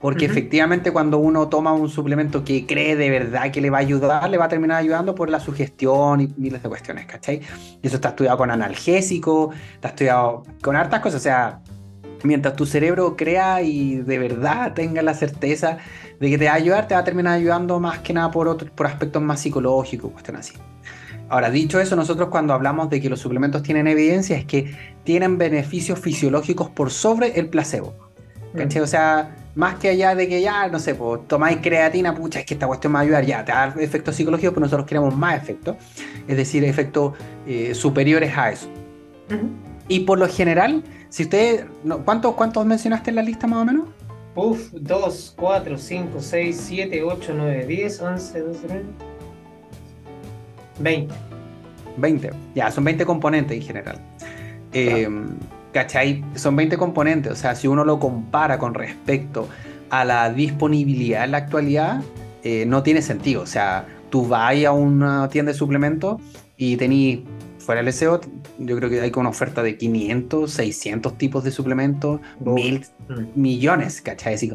Porque 0.01 0.25
efectivamente 0.25 0.91
cuando 0.91 1.19
uno 1.19 1.49
toma 1.49 1.75
un 1.75 1.91
suplemento 1.91 2.43
que 2.43 2.65
cree 2.65 2.97
de 2.97 3.11
verdad 3.11 3.51
que 3.51 3.61
le 3.61 3.69
va 3.69 3.79
a 3.79 3.81
ayudar, 3.81 4.31
le 4.31 4.39
va 4.39 4.47
a 4.47 4.49
terminar 4.49 4.79
ayudando 4.79 5.15
por 5.15 5.29
la 5.29 5.41
sugestión 5.41 6.23
y 6.23 6.33
miles 6.39 6.63
de 6.63 6.71
cuestiones, 6.71 7.05
¿cachai? 7.05 7.43
Y 7.83 7.87
eso 7.87 7.97
está 7.97 8.11
estudiado 8.11 8.39
con 8.39 8.51
analgésico, 8.51 9.51
está 9.75 9.89
estudiado 9.89 10.43
con 10.63 10.75
hartas 10.75 11.01
cosas, 11.01 11.21
o 11.21 11.23
sea, 11.23 11.61
mientras 12.25 12.57
tu 12.57 12.67
cerebro 12.67 13.17
crea 13.17 13.63
y 13.63 13.97
de 13.97 14.19
verdad 14.19 14.75
tenga 14.75 15.03
la 15.03 15.15
certeza 15.15 15.79
de 16.19 16.31
que 16.31 16.39
te 16.39 16.47
va 16.47 16.53
a 16.53 16.55
ayudar, 16.55 16.89
te 16.89 16.95
va 16.95 17.01
a 17.01 17.05
terminar 17.05 17.35
ayudando 17.35 17.79
más 17.79 18.01
que 18.01 18.13
nada 18.13 18.31
por, 18.31 18.71
por 18.73 18.87
aspectos 18.87 19.23
más 19.23 19.41
psicológicos, 19.41 20.11
cuestiones 20.11 20.49
así. 20.49 20.59
Ahora, 21.29 21.51
dicho 21.51 21.81
eso, 21.81 21.97
nosotros 21.97 22.29
cuando 22.29 22.53
hablamos 22.53 22.91
de 22.91 23.01
que 23.01 23.09
los 23.09 23.21
suplementos 23.21 23.63
tienen 23.63 23.87
evidencia 23.87 24.37
es 24.37 24.45
que 24.45 24.75
tienen 25.05 25.39
beneficios 25.39 25.99
fisiológicos 25.99 26.69
por 26.71 26.91
sobre 26.91 27.39
el 27.39 27.49
placebo. 27.49 27.95
Mm. 28.53 28.81
O 28.83 28.87
sea, 28.87 29.35
más 29.55 29.77
que 29.77 29.89
allá 29.89 30.15
de 30.15 30.29
que 30.29 30.41
ya, 30.41 30.69
no 30.69 30.79
sé, 30.79 30.95
pues 30.95 31.27
tomáis 31.27 31.59
creatina, 31.63 32.15
pucha, 32.15 32.41
es 32.41 32.47
que 32.47 32.55
esta 32.55 32.67
cuestión 32.67 32.93
me 32.93 32.97
va 32.97 33.01
a 33.01 33.03
ayudar, 33.03 33.25
ya, 33.25 33.45
te 33.45 33.53
da 33.53 33.75
efectos 33.79 34.17
psicológicos, 34.17 34.53
pero 34.53 34.65
nosotros 34.67 34.87
queremos 34.87 35.17
más 35.17 35.41
efectos, 35.41 35.77
es 36.27 36.37
decir, 36.37 36.65
efectos 36.65 37.15
eh, 37.47 37.75
superiores 37.75 38.37
a 38.37 38.51
eso. 38.51 38.69
Y 39.89 40.01
por 40.01 40.19
lo 40.19 40.29
general, 40.29 40.83
si 41.09 41.25
usted, 41.25 41.67
¿cuántos, 42.05 42.35
¿cuántos 42.35 42.65
mencionaste 42.65 43.11
en 43.11 43.17
la 43.17 43.23
lista 43.23 43.47
más 43.47 43.63
o 43.63 43.65
menos? 43.65 43.89
Uf, 44.35 44.73
2, 44.73 45.35
4, 45.37 45.79
5, 45.79 46.21
6, 46.21 46.63
7, 46.67 47.03
8, 47.03 47.35
9, 47.37 47.67
10, 47.67 48.01
11, 48.01 48.41
12, 48.41 48.67
13, 48.67 48.85
20. 50.81 51.15
20, 51.97 52.31
ya, 52.55 52.71
son 52.71 52.85
20 52.85 53.07
componentes 53.07 53.57
en 53.57 53.63
general. 53.63 53.99
Eh, 54.73 55.09
¿Cachai? 55.73 56.25
Son 56.35 56.57
20 56.57 56.77
componentes, 56.77 57.33
o 57.33 57.37
sea, 57.37 57.55
si 57.55 57.69
uno 57.69 57.85
lo 57.85 57.99
compara 57.99 58.59
con 58.59 58.75
respecto 58.75 59.49
a 59.91 60.05
la 60.05 60.31
disponibilidad 60.31 61.25
en 61.25 61.33
la 61.33 61.39
actualidad, 61.39 62.01
eh, 62.43 62.65
no 62.67 62.83
tiene 62.83 63.03
sentido. 63.03 63.43
O 63.43 63.47
sea, 63.47 63.87
tú 64.11 64.27
vas 64.27 64.65
a 64.65 64.73
una 64.73 65.29
tienda 65.29 65.53
de 65.53 65.59
suplementos 65.59 66.21
y 66.57 66.77
tenés 66.77 67.21
fuera 67.65 67.81
el 67.81 67.93
SEO, 67.93 68.21
yo 68.59 68.77
creo 68.77 68.91
que 68.91 69.01
hay 69.01 69.13
una 69.17 69.31
oferta 69.31 69.63
de 69.63 69.77
500, 69.77 70.51
600 70.51 71.19
tipos 71.19 71.43
de 71.43 71.51
suplementos, 71.51 72.21
mil 72.41 72.85
mm. 73.09 73.41
millones, 73.41 74.01
¿cachai? 74.03 74.35
Así, 74.35 74.53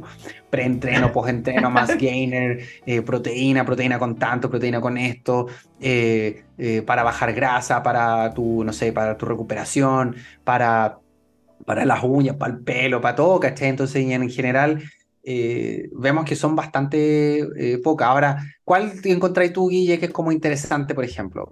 preentreno, 0.49 1.11
postentreno, 1.13 1.69
más 1.69 1.97
gainer, 1.97 2.59
eh, 2.85 3.01
proteína, 3.01 3.65
proteína 3.65 3.99
con 3.99 4.15
tanto, 4.15 4.49
proteína 4.49 4.79
con 4.79 4.97
esto, 4.97 5.47
eh, 5.79 6.43
eh, 6.57 6.81
para 6.83 7.03
bajar 7.03 7.33
grasa, 7.33 7.83
para 7.83 8.33
tu, 8.33 8.63
no 8.63 8.71
sé, 8.71 8.93
para 8.93 9.17
tu 9.17 9.25
recuperación, 9.25 10.15
para, 10.43 10.99
para 11.65 11.85
las 11.85 12.03
uñas, 12.03 12.35
para 12.35 12.53
el 12.53 12.59
pelo, 12.59 13.01
para 13.01 13.15
todo, 13.15 13.39
¿cachai? 13.39 13.69
Entonces, 13.69 14.05
en 14.05 14.29
general, 14.29 14.83
vemos 15.91 16.25
que 16.25 16.35
son 16.35 16.55
bastante 16.55 17.47
pocas. 17.83 18.07
Ahora, 18.07 18.43
¿cuál 18.69 18.91
encontráis 19.03 19.51
tú, 19.51 19.67
Guille, 19.67 19.97
que 19.97 20.05
es 20.05 20.11
como 20.11 20.31
interesante, 20.31 20.93
por 20.93 21.03
ejemplo? 21.03 21.49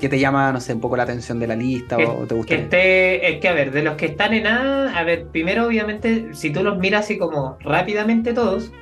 ¿Qué 0.00 0.08
te 0.08 0.18
llama, 0.18 0.50
no 0.52 0.60
sé, 0.62 0.72
un 0.72 0.80
poco 0.80 0.96
la 0.96 1.02
atención 1.02 1.38
de 1.38 1.46
la 1.46 1.54
lista? 1.54 1.98
o 1.98 2.26
te 2.26 2.34
gusta? 2.34 2.48
Que 2.70 3.20
es 3.22 3.40
que, 3.40 3.48
a 3.48 3.52
ver, 3.52 3.72
de 3.72 3.82
los 3.82 3.96
que 3.96 4.06
están 4.06 4.32
en 4.32 4.46
A, 4.46 4.98
a 4.98 5.04
ver, 5.04 5.26
primero, 5.26 5.66
obviamente, 5.66 6.28
si 6.32 6.48
tú 6.48 6.64
los 6.64 6.78
miras 6.78 7.04
así 7.04 7.18
como 7.18 7.58
rápidamente 7.60 8.32
todos, 8.32 8.72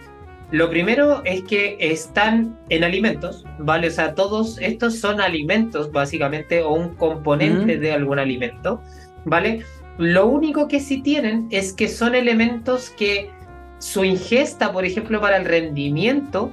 Lo 0.52 0.70
primero 0.70 1.22
es 1.24 1.42
que 1.42 1.76
están 1.80 2.56
en 2.68 2.84
alimentos, 2.84 3.44
¿vale? 3.58 3.88
O 3.88 3.90
sea, 3.90 4.14
todos 4.14 4.56
estos 4.60 5.00
son 5.00 5.20
alimentos, 5.20 5.90
básicamente, 5.90 6.62
o 6.62 6.74
un 6.74 6.94
componente 6.94 7.76
de 7.76 7.92
algún 7.92 8.20
alimento, 8.20 8.80
¿vale? 9.24 9.64
Lo 9.98 10.26
único 10.26 10.68
que 10.68 10.78
sí 10.78 11.02
tienen 11.02 11.48
es 11.50 11.72
que 11.72 11.88
son 11.88 12.14
elementos 12.14 12.90
que 12.90 13.30
su 13.78 14.04
ingesta, 14.04 14.70
por 14.72 14.84
ejemplo, 14.84 15.20
para 15.20 15.38
el 15.38 15.44
rendimiento, 15.44 16.52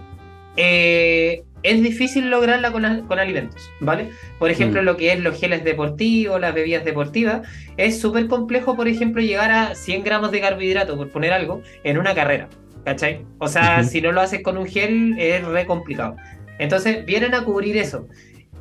eh, 0.58 1.44
es 1.64 1.84
difícil 1.84 2.30
lograrla 2.30 2.72
con, 2.72 2.86
alimentos, 2.86 3.70
¿vale? 3.80 4.10
Por 4.40 4.50
ejemplo, 4.50 4.82
mm. 4.82 4.86
lo 4.86 4.98
que 4.98 5.14
es 5.14 5.20
los 5.20 5.40
geles 5.40 5.64
deportivos, 5.64 6.42
las 6.42 6.54
bebidas 6.54 6.84
deportivas, 6.84 7.48
es 7.78 8.00
súper 8.00 8.28
complejo, 8.28 8.76
por 8.76 8.88
ejemplo, 8.88 9.22
llegar 9.22 9.52
a 9.52 9.76
100 9.76 10.04
gramos 10.04 10.32
de 10.32 10.42
carbohidrato, 10.42 10.98
por 10.98 11.10
poner 11.10 11.34
algo, 11.34 11.62
en 11.84 11.98
una 11.98 12.16
carrera, 12.16 12.50
¿cachai? 12.84 13.26
O 13.38 13.48
sea, 13.48 13.84
si 13.84 14.02
no 14.02 14.12
lo 14.12 14.22
haces 14.22 14.42
con 14.42 14.58
un 14.58 14.66
gel, 14.66 15.16
es 15.20 15.46
re 15.46 15.66
complicado. 15.66 16.16
Entonces, 16.58 17.06
vienen 17.06 17.34
a 17.34 17.44
cubrir 17.44 17.78
eso. 17.78 18.08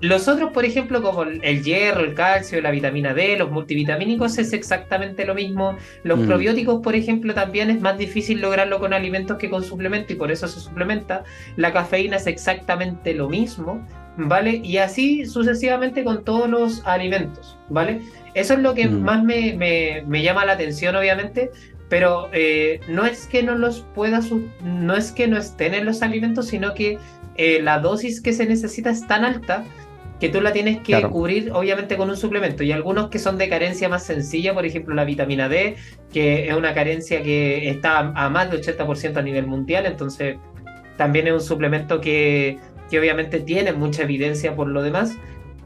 Los 0.00 0.28
otros, 0.28 0.52
por 0.52 0.64
ejemplo, 0.64 1.02
como 1.02 1.24
el 1.24 1.62
hierro, 1.62 2.00
el 2.00 2.14
calcio, 2.14 2.60
la 2.62 2.70
vitamina 2.70 3.12
D, 3.12 3.36
los 3.36 3.50
multivitamínicos, 3.50 4.38
es 4.38 4.52
exactamente 4.54 5.26
lo 5.26 5.34
mismo. 5.34 5.76
Los 6.04 6.20
mm. 6.20 6.26
probióticos, 6.26 6.80
por 6.82 6.94
ejemplo, 6.94 7.34
también 7.34 7.70
es 7.70 7.80
más 7.80 7.98
difícil 7.98 8.40
lograrlo 8.40 8.80
con 8.80 8.94
alimentos 8.94 9.36
que 9.36 9.50
con 9.50 9.62
suplementos 9.62 10.12
y 10.12 10.14
por 10.14 10.30
eso 10.30 10.48
se 10.48 10.58
suplementa. 10.58 11.24
La 11.56 11.72
cafeína 11.72 12.16
es 12.16 12.26
exactamente 12.26 13.12
lo 13.12 13.28
mismo, 13.28 13.86
¿vale? 14.16 14.62
Y 14.64 14.78
así 14.78 15.26
sucesivamente 15.26 16.02
con 16.02 16.24
todos 16.24 16.48
los 16.48 16.86
alimentos, 16.86 17.58
¿vale? 17.68 18.00
Eso 18.32 18.54
es 18.54 18.60
lo 18.60 18.72
que 18.72 18.88
mm. 18.88 19.02
más 19.02 19.22
me, 19.22 20.22
llama 20.22 20.46
la 20.46 20.52
atención, 20.52 20.96
obviamente, 20.96 21.50
pero 21.90 22.30
eh, 22.32 22.80
no 22.88 23.04
es 23.04 23.26
que 23.26 23.42
no 23.42 23.54
los 23.54 23.80
pueda, 23.94 24.20
no 24.62 24.96
es 24.96 25.12
que 25.12 25.28
no 25.28 25.36
estén 25.36 25.74
en 25.74 25.84
los 25.84 26.00
alimentos, 26.00 26.46
sino 26.46 26.72
que 26.72 26.98
eh, 27.36 27.60
la 27.60 27.80
dosis 27.80 28.22
que 28.22 28.32
se 28.32 28.46
necesita 28.46 28.90
es 28.90 29.06
tan 29.06 29.24
alta 29.24 29.64
que 30.20 30.28
tú 30.28 30.40
la 30.40 30.52
tienes 30.52 30.80
que 30.80 31.00
cubrir 31.08 31.50
obviamente 31.52 31.96
con 31.96 32.10
un 32.10 32.16
suplemento 32.16 32.62
y 32.62 32.72
algunos 32.72 33.08
que 33.08 33.18
son 33.18 33.38
de 33.38 33.48
carencia 33.48 33.88
más 33.88 34.04
sencilla, 34.04 34.52
por 34.52 34.66
ejemplo 34.66 34.94
la 34.94 35.04
vitamina 35.04 35.48
D, 35.48 35.76
que 36.12 36.48
es 36.48 36.54
una 36.54 36.74
carencia 36.74 37.22
que 37.22 37.70
está 37.70 37.98
a 37.98 38.28
más 38.28 38.50
del 38.50 38.62
80% 38.62 39.16
a 39.16 39.22
nivel 39.22 39.46
mundial, 39.46 39.86
entonces 39.86 40.36
también 40.96 41.26
es 41.26 41.32
un 41.32 41.40
suplemento 41.40 42.00
que, 42.00 42.58
que 42.90 43.00
obviamente 43.00 43.40
tiene 43.40 43.72
mucha 43.72 44.02
evidencia 44.02 44.54
por 44.54 44.68
lo 44.68 44.82
demás. 44.82 45.16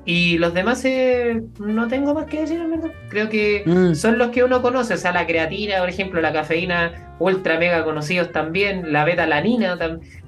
Y 0.06 0.36
los 0.36 0.52
demás 0.52 0.84
eh, 0.84 1.42
no 1.58 1.88
tengo 1.88 2.12
más 2.12 2.26
que 2.26 2.40
decir, 2.42 2.60
en 2.60 2.70
verdad. 2.70 2.92
Creo 3.08 3.30
que 3.30 3.62
mm. 3.64 3.94
son 3.94 4.18
los 4.18 4.28
que 4.28 4.44
uno 4.44 4.60
conoce, 4.60 4.94
o 4.94 4.96
sea, 4.98 5.12
la 5.12 5.26
creatina, 5.26 5.78
por 5.78 5.88
ejemplo, 5.88 6.20
la 6.20 6.32
cafeína 6.32 7.16
ultra 7.18 7.58
mega 7.58 7.84
conocidos 7.84 8.30
también, 8.30 8.92
la 8.92 9.04
beta-alanina. 9.04 9.78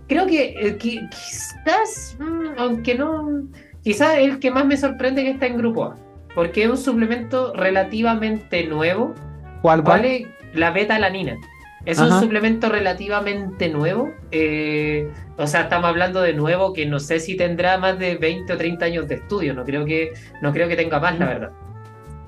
Creo 0.08 0.26
que, 0.26 0.54
eh, 0.58 0.78
quizás, 0.78 2.16
mm, 2.18 2.58
aunque 2.58 2.94
no, 2.94 3.48
Quizás 3.86 4.18
el 4.18 4.40
que 4.40 4.50
más 4.50 4.66
me 4.66 4.76
sorprende 4.76 5.22
que 5.22 5.30
está 5.30 5.46
en 5.46 5.58
grupo 5.58 5.84
A, 5.84 5.96
porque 6.34 6.64
es 6.64 6.68
un 6.68 6.76
suplemento 6.76 7.52
relativamente 7.54 8.66
nuevo. 8.66 9.14
¿Cuál 9.62 9.82
vale? 9.82 10.26
La 10.54 10.72
beta-alanina. 10.72 11.36
Es 11.84 12.00
un 12.00 12.10
suplemento 12.18 12.68
relativamente 12.68 13.68
nuevo. 13.68 14.10
Eh, 14.32 15.08
o 15.36 15.46
sea, 15.46 15.60
estamos 15.60 15.88
hablando 15.88 16.20
de 16.20 16.32
nuevo 16.32 16.72
que 16.72 16.84
no 16.84 16.98
sé 16.98 17.20
si 17.20 17.36
tendrá 17.36 17.78
más 17.78 17.96
de 17.96 18.16
20 18.16 18.54
o 18.54 18.56
30 18.56 18.84
años 18.86 19.06
de 19.06 19.14
estudio. 19.14 19.54
No 19.54 19.64
creo 19.64 19.84
que, 19.84 20.14
no 20.42 20.52
creo 20.52 20.66
que 20.66 20.74
tenga 20.74 20.98
más, 20.98 21.16
la 21.20 21.26
verdad. 21.26 21.50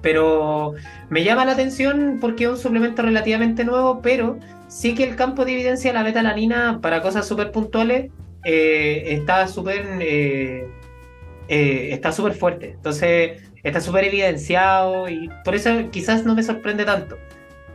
Pero 0.00 0.74
me 1.10 1.24
llama 1.24 1.44
la 1.44 1.54
atención 1.54 2.18
porque 2.20 2.44
es 2.44 2.50
un 2.50 2.58
suplemento 2.58 3.02
relativamente 3.02 3.64
nuevo, 3.64 4.00
pero 4.00 4.38
sí 4.68 4.94
que 4.94 5.02
el 5.02 5.16
campo 5.16 5.44
de 5.44 5.54
evidencia 5.54 5.90
de 5.90 5.98
la 5.98 6.04
beta-alanina 6.04 6.78
para 6.80 7.02
cosas 7.02 7.26
súper 7.26 7.50
puntuales 7.50 8.12
eh, 8.44 9.02
está 9.06 9.48
súper 9.48 9.84
eh, 10.00 10.68
eh, 11.48 11.90
está 11.92 12.12
súper 12.12 12.34
fuerte. 12.34 12.70
Entonces, 12.70 13.42
está 13.62 13.80
súper 13.80 14.04
evidenciado 14.04 15.08
y 15.08 15.30
por 15.44 15.54
eso 15.54 15.90
quizás 15.90 16.24
no 16.24 16.34
me 16.34 16.42
sorprende 16.42 16.84
tanto. 16.84 17.18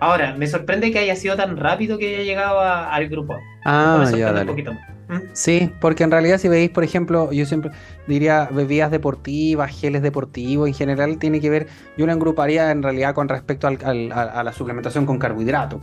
Ahora, 0.03 0.35
me 0.35 0.47
sorprende 0.47 0.91
que 0.91 0.99
haya 0.99 1.15
sido 1.15 1.37
tan 1.37 1.55
rápido 1.55 1.97
que 1.97 2.13
haya 2.13 2.25
llegado 2.25 2.59
al 2.59 3.07
grupo. 3.07 3.37
Ah, 3.63 4.05
ya, 4.11 4.33
dale. 4.33 4.41
Un 4.41 4.47
poquito 4.47 4.73
más. 4.73 4.89
¿Mm? 5.07 5.29
Sí, 5.31 5.71
porque 5.79 6.03
en 6.03 6.11
realidad 6.11 6.39
si 6.39 6.49
veis, 6.49 6.69
por 6.69 6.83
ejemplo, 6.83 7.31
yo 7.31 7.45
siempre 7.45 7.71
diría 8.05 8.49
bebidas 8.51 8.91
deportivas, 8.91 9.71
geles 9.71 10.01
deportivos, 10.01 10.67
en 10.67 10.73
general 10.73 11.17
tiene 11.19 11.39
que 11.39 11.49
ver, 11.49 11.67
yo 11.97 12.05
lo 12.05 12.11
engruparía 12.11 12.69
en 12.71 12.83
realidad 12.83 13.15
con 13.15 13.29
respecto 13.29 13.65
al, 13.65 14.11
a, 14.11 14.43
la 14.43 14.51
suplementación 14.51 15.05
con 15.05 15.19
carbohidratos. 15.19 15.79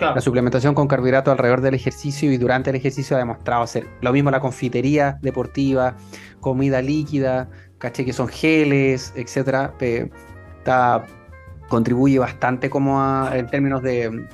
La 0.00 0.20
suplementación 0.20 0.74
con 0.74 0.88
carbohidrato 0.88 1.30
alrededor 1.30 1.60
del 1.60 1.74
ejercicio 1.74 2.32
y 2.32 2.38
durante 2.38 2.70
el 2.70 2.76
ejercicio 2.76 3.14
ha 3.14 3.20
demostrado 3.20 3.64
ser 3.68 3.86
lo 4.00 4.12
mismo 4.12 4.32
la 4.32 4.40
confitería 4.40 5.18
deportiva, 5.22 5.94
comida 6.40 6.82
líquida, 6.82 7.48
caché 7.78 8.04
que 8.04 8.12
son 8.12 8.26
geles, 8.26 9.12
etcétera, 9.14 9.74
contribuye 11.72 12.18
bastante 12.18 12.68
como 12.68 13.26
en 13.32 13.46
términos 13.46 13.82
de, 13.82 14.26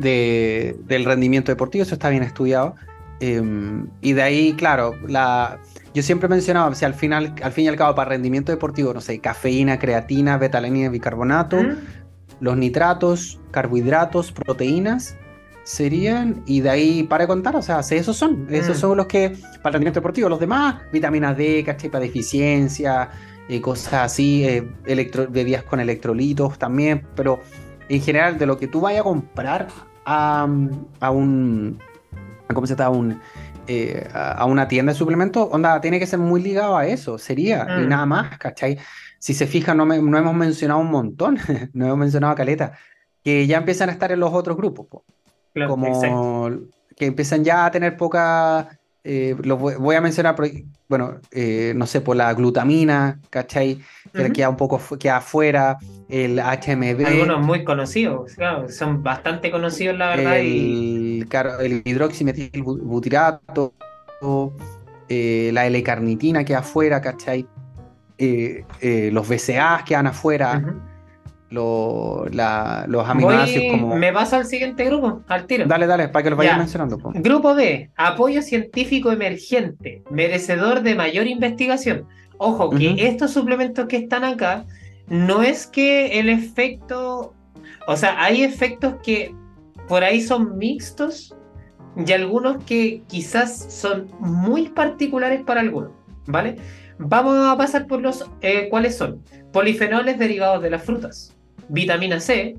del 0.00 1.04
rendimiento 1.04 1.52
deportivo, 1.52 1.84
eso 1.84 1.94
está 1.94 2.08
bien 2.08 2.24
estudiado. 2.24 2.74
Em, 3.20 3.86
y 4.00 4.14
de 4.14 4.22
ahí, 4.22 4.52
claro, 4.54 4.96
la, 5.06 5.60
yo 5.94 6.02
siempre 6.02 6.28
mencionaba, 6.28 6.74
si 6.74 6.84
al 6.84 6.94
final, 6.94 7.36
al 7.40 7.52
fin 7.52 7.66
y 7.66 7.68
al 7.68 7.76
cabo, 7.76 7.94
para 7.94 8.10
rendimiento 8.10 8.50
deportivo, 8.50 8.92
no 8.92 9.00
sé, 9.00 9.20
cafeína, 9.20 9.78
creatina, 9.78 10.38
betalanina, 10.38 10.88
bicarbonato, 10.88 11.58
los 12.40 12.56
nitratos, 12.56 13.38
carbohidratos, 13.52 14.32
proteínas, 14.32 15.16
serían, 15.62 16.42
y 16.46 16.62
de 16.62 16.70
ahí 16.70 17.02
para 17.04 17.28
contar, 17.28 17.54
o 17.54 17.62
sea, 17.62 17.78
esos 17.78 18.16
son, 18.16 18.48
esos 18.50 18.76
mm. 18.76 18.80
son 18.80 18.96
los 18.96 19.06
que, 19.06 19.36
para 19.62 19.68
el 19.68 19.74
rendimiento 19.74 20.00
deportivo, 20.00 20.28
los 20.28 20.40
demás, 20.40 20.82
vitamina 20.92 21.32
D, 21.32 21.62
caché, 21.64 21.90
para 21.90 22.02
deficiencia, 22.02 23.08
eh, 23.48 23.60
cosas 23.60 23.94
así, 23.94 24.44
eh, 24.44 24.68
bebidas 25.30 25.64
con 25.64 25.80
electrolitos 25.80 26.58
también, 26.58 27.06
pero 27.14 27.40
en 27.88 28.00
general, 28.00 28.38
de 28.38 28.46
lo 28.46 28.58
que 28.58 28.68
tú 28.68 28.80
vayas 28.80 29.00
a 29.00 29.04
comprar 29.04 29.68
a, 30.04 30.48
a 31.00 31.10
un, 31.10 31.78
¿cómo 32.52 32.66
se 32.66 32.76
llama? 32.76 32.90
Un, 32.96 33.20
eh, 33.66 34.08
a 34.12 34.44
una 34.44 34.66
tienda 34.66 34.92
de 34.92 34.98
suplementos, 34.98 35.48
onda, 35.50 35.80
tiene 35.80 35.98
que 35.98 36.06
ser 36.06 36.18
muy 36.18 36.42
ligado 36.42 36.76
a 36.76 36.86
eso, 36.86 37.18
sería, 37.18 37.66
y 37.78 37.84
mm. 37.84 37.88
nada 37.88 38.06
más, 38.06 38.38
¿cachai? 38.38 38.78
Si 39.18 39.34
se 39.34 39.46
fijan, 39.46 39.76
no, 39.76 39.86
no 39.86 40.18
hemos 40.18 40.34
mencionado 40.34 40.80
un 40.80 40.90
montón, 40.90 41.38
no 41.72 41.86
hemos 41.86 41.98
mencionado 41.98 42.32
a 42.32 42.36
Caleta, 42.36 42.72
que 43.22 43.46
ya 43.46 43.58
empiezan 43.58 43.88
a 43.88 43.92
estar 43.92 44.10
en 44.10 44.20
los 44.20 44.32
otros 44.32 44.56
grupos 44.56 45.02
como 45.66 46.50
que 46.96 47.06
empiezan 47.06 47.44
ya 47.44 47.66
a 47.66 47.70
tener 47.70 47.96
poca, 47.96 48.78
eh, 49.04 49.34
lo 49.42 49.56
voy, 49.56 49.96
a 49.96 50.00
mencionar, 50.00 50.36
bueno, 50.88 51.16
eh, 51.32 51.72
no 51.74 51.86
sé, 51.86 52.00
por 52.00 52.14
la 52.16 52.32
glutamina, 52.34 53.18
¿cachai? 53.30 53.80
Que 54.14 54.30
queda 54.32 54.48
un 54.48 54.56
poco 54.56 54.80
queda 54.96 55.16
afuera, 55.16 55.76
el 56.08 56.38
HMB. 56.38 57.04
Algunos 57.06 57.44
muy 57.44 57.64
conocidos, 57.64 58.34
claro, 58.34 58.68
son 58.68 59.02
bastante 59.02 59.50
conocidos, 59.50 59.98
la 59.98 60.10
verdad. 60.10 60.38
El, 60.38 61.26
el 61.60 61.82
hidroximetilbutirato, 61.84 63.74
eh, 65.08 65.50
la 65.52 65.66
L-carnitina 65.66 66.44
queda 66.44 66.58
afuera, 66.58 67.00
¿cachai? 67.00 67.46
los 68.18 69.28
BCAs 69.28 69.82
quedan 69.82 70.06
afuera 70.06 70.62
los 71.52 73.08
aminoácidos 73.08 73.64
como... 73.70 73.96
Me 73.96 74.12
paso 74.12 74.36
al 74.36 74.46
siguiente 74.46 74.84
grupo, 74.84 75.22
al 75.28 75.46
tiro. 75.46 75.66
Dale, 75.66 75.86
dale, 75.86 76.08
para 76.08 76.22
que 76.22 76.30
lo 76.30 76.36
vayas 76.36 76.58
mencionando. 76.58 76.98
Grupo 77.14 77.54
B, 77.54 77.90
apoyo 77.96 78.42
científico 78.42 79.12
emergente, 79.12 80.02
merecedor 80.10 80.82
de 80.82 80.94
mayor 80.94 81.26
investigación. 81.26 82.06
Ojo, 82.38 82.70
que 82.70 82.96
estos 83.06 83.32
suplementos 83.32 83.86
que 83.86 83.98
están 83.98 84.24
acá, 84.24 84.64
no 85.08 85.42
es 85.42 85.66
que 85.66 86.18
el 86.18 86.28
efecto, 86.28 87.34
o 87.86 87.96
sea, 87.96 88.22
hay 88.22 88.42
efectos 88.42 88.94
que 89.02 89.34
por 89.88 90.02
ahí 90.02 90.20
son 90.20 90.56
mixtos 90.56 91.36
y 91.96 92.10
algunos 92.12 92.64
que 92.64 93.02
quizás 93.06 93.72
son 93.72 94.08
muy 94.18 94.70
particulares 94.70 95.42
para 95.44 95.60
algunos, 95.60 95.92
¿vale? 96.26 96.56
Vamos 96.98 97.36
a 97.46 97.56
pasar 97.56 97.86
por 97.86 98.00
los 98.00 98.28
eh, 98.40 98.68
cuáles 98.70 98.96
son. 98.96 99.22
Polifenoles 99.52 100.18
derivados 100.18 100.62
de 100.62 100.70
las 100.70 100.82
frutas 100.82 101.36
vitamina 101.68 102.20
C 102.20 102.56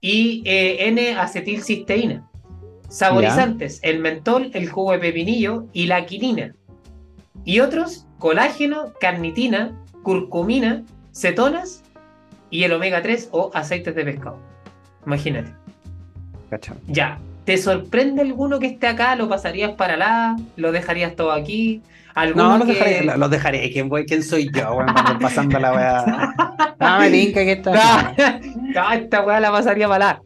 y 0.00 0.42
eh, 0.44 0.88
N-acetilcisteína. 0.88 2.28
Saborizantes, 2.88 3.80
el 3.82 4.00
mentol, 4.00 4.50
el 4.52 4.68
jugo 4.68 4.92
de 4.92 4.98
pepinillo 4.98 5.66
y 5.72 5.86
la 5.86 6.04
quinina. 6.04 6.54
Y 7.44 7.60
otros, 7.60 8.06
colágeno, 8.18 8.92
carnitina, 9.00 9.72
curcumina, 10.02 10.84
cetonas 11.12 11.82
y 12.50 12.64
el 12.64 12.72
omega 12.72 13.00
3 13.00 13.30
o 13.32 13.50
aceites 13.54 13.94
de 13.94 14.04
pescado. 14.04 14.38
Imagínate. 15.06 15.52
Ya, 16.86 17.18
¿te 17.46 17.56
sorprende 17.56 18.20
alguno 18.20 18.58
que 18.58 18.66
esté 18.66 18.88
acá? 18.88 19.16
¿Lo 19.16 19.28
pasarías 19.28 19.72
para 19.72 19.96
la? 19.96 20.36
¿Lo 20.56 20.70
dejarías 20.70 21.16
todo 21.16 21.32
aquí? 21.32 21.82
No, 22.34 22.58
los, 22.58 22.66
dejaré, 22.66 23.04
los 23.04 23.30
dejaré. 23.30 23.70
¿Quién, 23.72 23.88
¿Quién 23.88 24.22
soy 24.22 24.50
yo? 24.52 24.74
Bueno, 24.74 24.94
pasando 25.20 25.58
la 25.58 25.72
weá. 25.72 26.34
Ah, 26.78 26.98
me 27.00 27.32
que 27.32 27.52
está. 27.52 28.14
No, 28.74 28.92
esta 28.92 29.22
weá 29.22 29.38
la 29.38 29.50
pasaría 29.50 29.86
para 29.86 30.22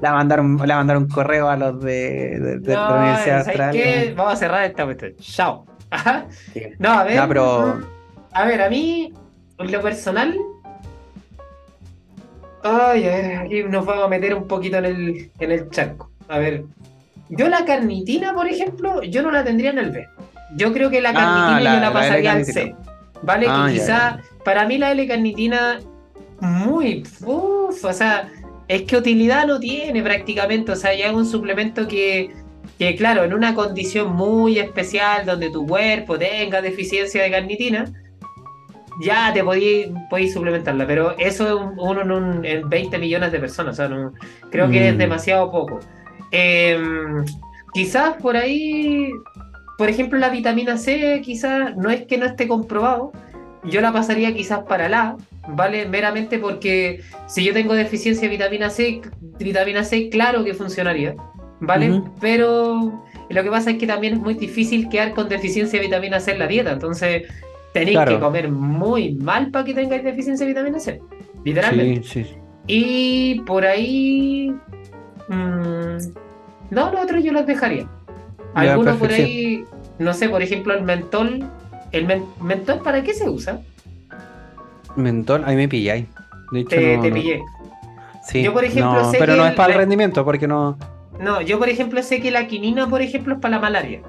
La 0.00 0.12
mandaron, 0.12 0.56
la 0.64 0.76
mandaron 0.76 1.04
un 1.04 1.08
correo 1.08 1.48
a 1.48 1.56
los 1.56 1.80
de, 1.82 2.60
de, 2.60 2.72
la 2.74 2.94
Universidad 2.94 3.44
de 3.44 3.50
Australia. 3.50 4.14
Vamos 4.16 4.32
a 4.34 4.36
cerrar 4.36 4.64
esta 4.64 4.84
cuestión. 4.84 5.14
Chao. 5.20 5.66
No, 6.78 6.90
a 6.90 7.04
ver. 7.04 7.18
A 8.32 8.44
ver, 8.44 8.62
a 8.62 8.70
mí, 8.70 9.12
en 9.58 9.72
lo 9.72 9.80
personal. 9.80 10.38
Ay, 12.62 13.04
a 13.04 13.10
ver, 13.10 13.36
aquí 13.38 13.62
nos 13.64 13.84
vamos 13.84 14.04
a 14.04 14.08
meter 14.08 14.34
un 14.34 14.46
poquito 14.46 14.76
en 14.78 14.84
el, 14.84 15.30
en 15.38 15.50
el 15.50 15.70
charco. 15.70 16.10
A 16.28 16.38
ver. 16.38 16.64
Yo 17.30 17.48
la 17.48 17.64
carnitina, 17.64 18.34
por 18.34 18.48
ejemplo, 18.48 19.02
yo 19.02 19.22
no 19.22 19.30
la 19.30 19.44
tendría 19.44 19.70
en 19.70 19.78
el 19.78 19.90
B. 19.90 20.08
Yo 20.56 20.72
creo 20.72 20.90
que 20.90 21.00
la 21.00 21.10
ah, 21.10 21.14
carnitina 21.14 21.74
yo 21.74 21.80
la 21.80 21.92
pasaría 21.92 22.32
al 22.32 22.44
C. 22.44 22.74
¿Vale? 23.22 23.46
que 23.46 23.52
ah, 23.52 23.68
quizá, 23.70 24.20
para 24.44 24.66
mí 24.66 24.78
la 24.78 24.90
L-carnitina, 24.92 25.78
muy. 26.40 27.04
Uf, 27.24 27.84
o 27.84 27.92
sea, 27.92 28.28
es 28.66 28.82
que 28.82 28.96
utilidad 28.96 29.46
no 29.46 29.60
tiene 29.60 30.02
prácticamente. 30.02 30.72
O 30.72 30.76
sea, 30.76 30.94
ya 30.94 31.06
es 31.06 31.12
un 31.12 31.26
suplemento 31.26 31.86
que, 31.86 32.34
que, 32.78 32.96
claro, 32.96 33.22
en 33.22 33.32
una 33.32 33.54
condición 33.54 34.12
muy 34.12 34.58
especial 34.58 35.24
donde 35.24 35.50
tu 35.50 35.66
cuerpo 35.66 36.18
tenga 36.18 36.60
deficiencia 36.62 37.22
de 37.22 37.30
carnitina, 37.30 37.84
ya 39.02 39.32
te 39.32 39.44
podéis 39.44 40.32
suplementarla. 40.32 40.86
Pero 40.86 41.16
eso 41.18 41.46
es 41.46 41.66
uno 41.76 42.42
en, 42.42 42.68
20 42.68 42.98
millones 42.98 43.30
de 43.30 43.38
personas. 43.38 43.78
O 43.78 43.86
sea, 43.86 44.10
creo 44.50 44.68
que 44.68 44.88
es 44.88 44.94
mm. 44.94 44.98
demasiado 44.98 45.50
poco. 45.52 45.78
Em, 46.32 47.24
quizás 47.72 48.16
por 48.22 48.36
ahí 48.36 49.10
por 49.80 49.88
ejemplo, 49.88 50.18
la 50.18 50.28
vitamina 50.28 50.76
C 50.76 51.22
quizás 51.24 51.74
no 51.74 51.88
es 51.88 52.02
que 52.04 52.18
no 52.18 52.26
esté 52.26 52.46
comprobado, 52.46 53.12
yo 53.64 53.80
la 53.80 53.90
pasaría 53.94 54.34
quizás 54.34 54.58
para 54.64 54.90
la, 54.90 55.16
¿vale? 55.48 55.88
Meramente 55.88 56.38
porque 56.38 57.00
si 57.26 57.42
yo 57.44 57.54
tengo 57.54 57.72
deficiencia 57.72 58.28
de 58.28 58.36
vitamina 58.36 58.68
C, 58.68 59.00
vitamina 59.38 59.82
C 59.82 60.10
claro 60.10 60.44
que 60.44 60.52
funcionaría, 60.52 61.14
¿vale? 61.60 62.02
Pero 62.20 63.02
lo 63.30 63.42
que 63.42 63.48
pasa 63.48 63.70
es 63.70 63.78
que 63.78 63.86
también 63.86 64.12
es 64.12 64.20
muy 64.20 64.34
difícil 64.34 64.86
quedar 64.90 65.14
con 65.14 65.30
deficiencia 65.30 65.80
de 65.80 65.86
vitamina 65.86 66.20
C 66.20 66.32
en 66.32 66.40
la 66.40 66.46
dieta, 66.46 66.72
entonces 66.72 67.22
tenéis 67.72 68.00
que 68.06 68.20
comer 68.20 68.50
muy 68.50 69.14
mal 69.14 69.50
para 69.50 69.64
que 69.64 69.72
tengáis 69.72 70.04
deficiencia 70.04 70.44
de 70.44 70.52
vitamina 70.52 70.78
C, 70.78 71.00
literalmente. 71.42 72.02
Sí, 72.06 72.24
sí. 72.24 72.34
Y 72.66 73.40
por 73.46 73.64
ahí... 73.64 74.54
Mmm, 75.30 75.96
no, 76.70 76.92
los 76.92 77.02
otros 77.02 77.22
yo 77.22 77.32
los 77.32 77.46
dejaría. 77.46 77.86
Algunos 78.54 78.96
por 78.96 79.12
ahí, 79.12 79.64
no 79.98 80.12
sé, 80.12 80.28
por 80.28 80.42
ejemplo, 80.42 80.74
el 80.74 80.82
mentol. 80.82 81.48
¿El 81.92 82.06
mentol 82.40 82.80
para 82.82 83.02
qué 83.02 83.14
se 83.14 83.28
usa? 83.28 83.60
Mentol, 84.96 85.42
ahí 85.44 85.56
me 85.56 85.68
pilláis. 85.68 86.06
De 86.52 86.60
hecho, 86.60 86.70
te, 86.70 86.98
te 86.98 87.12
pillé. 87.12 87.40
Sí, 88.24 88.42
yo, 88.42 88.52
por 88.52 88.64
ejemplo, 88.64 89.10
sé 89.10 89.18
pero 89.18 89.36
no 89.36 89.46
es 89.46 89.54
para 89.54 89.72
el 89.72 89.78
rendimiento, 89.78 90.24
porque 90.24 90.46
no. 90.46 90.76
No, 91.20 91.40
yo, 91.40 91.58
por 91.58 91.68
ejemplo, 91.68 92.02
sé 92.02 92.20
que 92.20 92.30
la 92.30 92.46
quinina, 92.46 92.88
por 92.88 93.02
ejemplo, 93.02 93.34
es 93.34 93.40
para 93.40 93.56
la 93.56 93.60
malaria. 93.60 94.00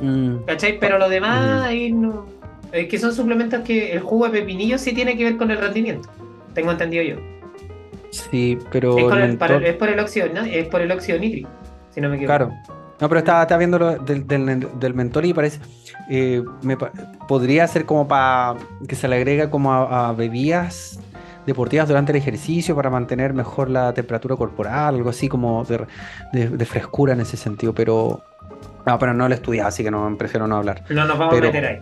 Mm. 0.00 0.44
¿Cachai? 0.46 0.78
Pero 0.78 0.98
lo 0.98 1.08
demás, 1.08 1.62
mm. 1.62 1.64
ahí 1.64 1.92
no. 1.92 2.26
Es 2.72 2.88
que 2.88 2.98
son 2.98 3.12
suplementos 3.12 3.60
que 3.62 3.92
el 3.92 4.00
jugo 4.00 4.28
de 4.28 4.40
pepinillo 4.40 4.78
sí 4.78 4.92
tiene 4.92 5.16
que 5.16 5.24
ver 5.24 5.36
con 5.36 5.50
el 5.50 5.58
rendimiento. 5.58 6.08
Tengo 6.54 6.70
entendido 6.70 7.02
yo. 7.02 7.16
Sí, 8.10 8.58
pero. 8.70 8.98
Es, 8.98 9.36
por 9.76 9.88
el 9.88 10.00
óxido, 10.00 10.28
¿no? 10.34 10.42
Es 10.42 10.66
por 10.68 10.80
el 10.80 10.90
óxido 10.90 11.18
nítrico 11.18 11.48
si 11.90 12.00
no 12.00 12.08
me 12.08 12.16
equivoco. 12.16 12.36
Claro. 12.36 12.52
No, 13.00 13.08
pero 13.08 13.20
estaba, 13.20 13.56
viendo 13.56 13.78
lo 13.78 13.96
del, 13.96 14.26
del, 14.26 14.94
mentor 14.94 15.24
y 15.24 15.32
parece. 15.32 15.58
Eh, 16.10 16.42
me, 16.62 16.76
podría 16.76 17.66
ser 17.66 17.86
como 17.86 18.06
para 18.06 18.56
que 18.86 18.94
se 18.94 19.08
le 19.08 19.16
agrega 19.16 19.50
como 19.50 19.72
a, 19.72 20.12
bebidas 20.12 21.00
deportivas 21.46 21.88
durante 21.88 22.12
el 22.12 22.18
ejercicio 22.18 22.76
para 22.76 22.90
mantener 22.90 23.32
mejor 23.32 23.70
la 23.70 23.94
temperatura 23.94 24.36
corporal, 24.36 24.96
algo 24.96 25.08
así 25.08 25.28
como 25.28 25.64
de, 25.64 26.66
frescura 26.66 27.14
en 27.14 27.20
ese 27.20 27.36
sentido, 27.36 27.74
pero. 27.74 28.22
No, 28.84 28.98
pero 28.98 29.14
no 29.14 29.28
lo 29.28 29.34
he 29.34 29.36
estudiado, 29.36 29.68
así 29.68 29.82
que 29.82 29.90
no 29.90 30.16
prefiero 30.18 30.46
no 30.46 30.56
hablar. 30.56 30.82
No 30.90 31.06
nos 31.06 31.18
vamos 31.18 31.38
a 31.38 31.40
meter 31.40 31.64
ahí. 31.64 31.80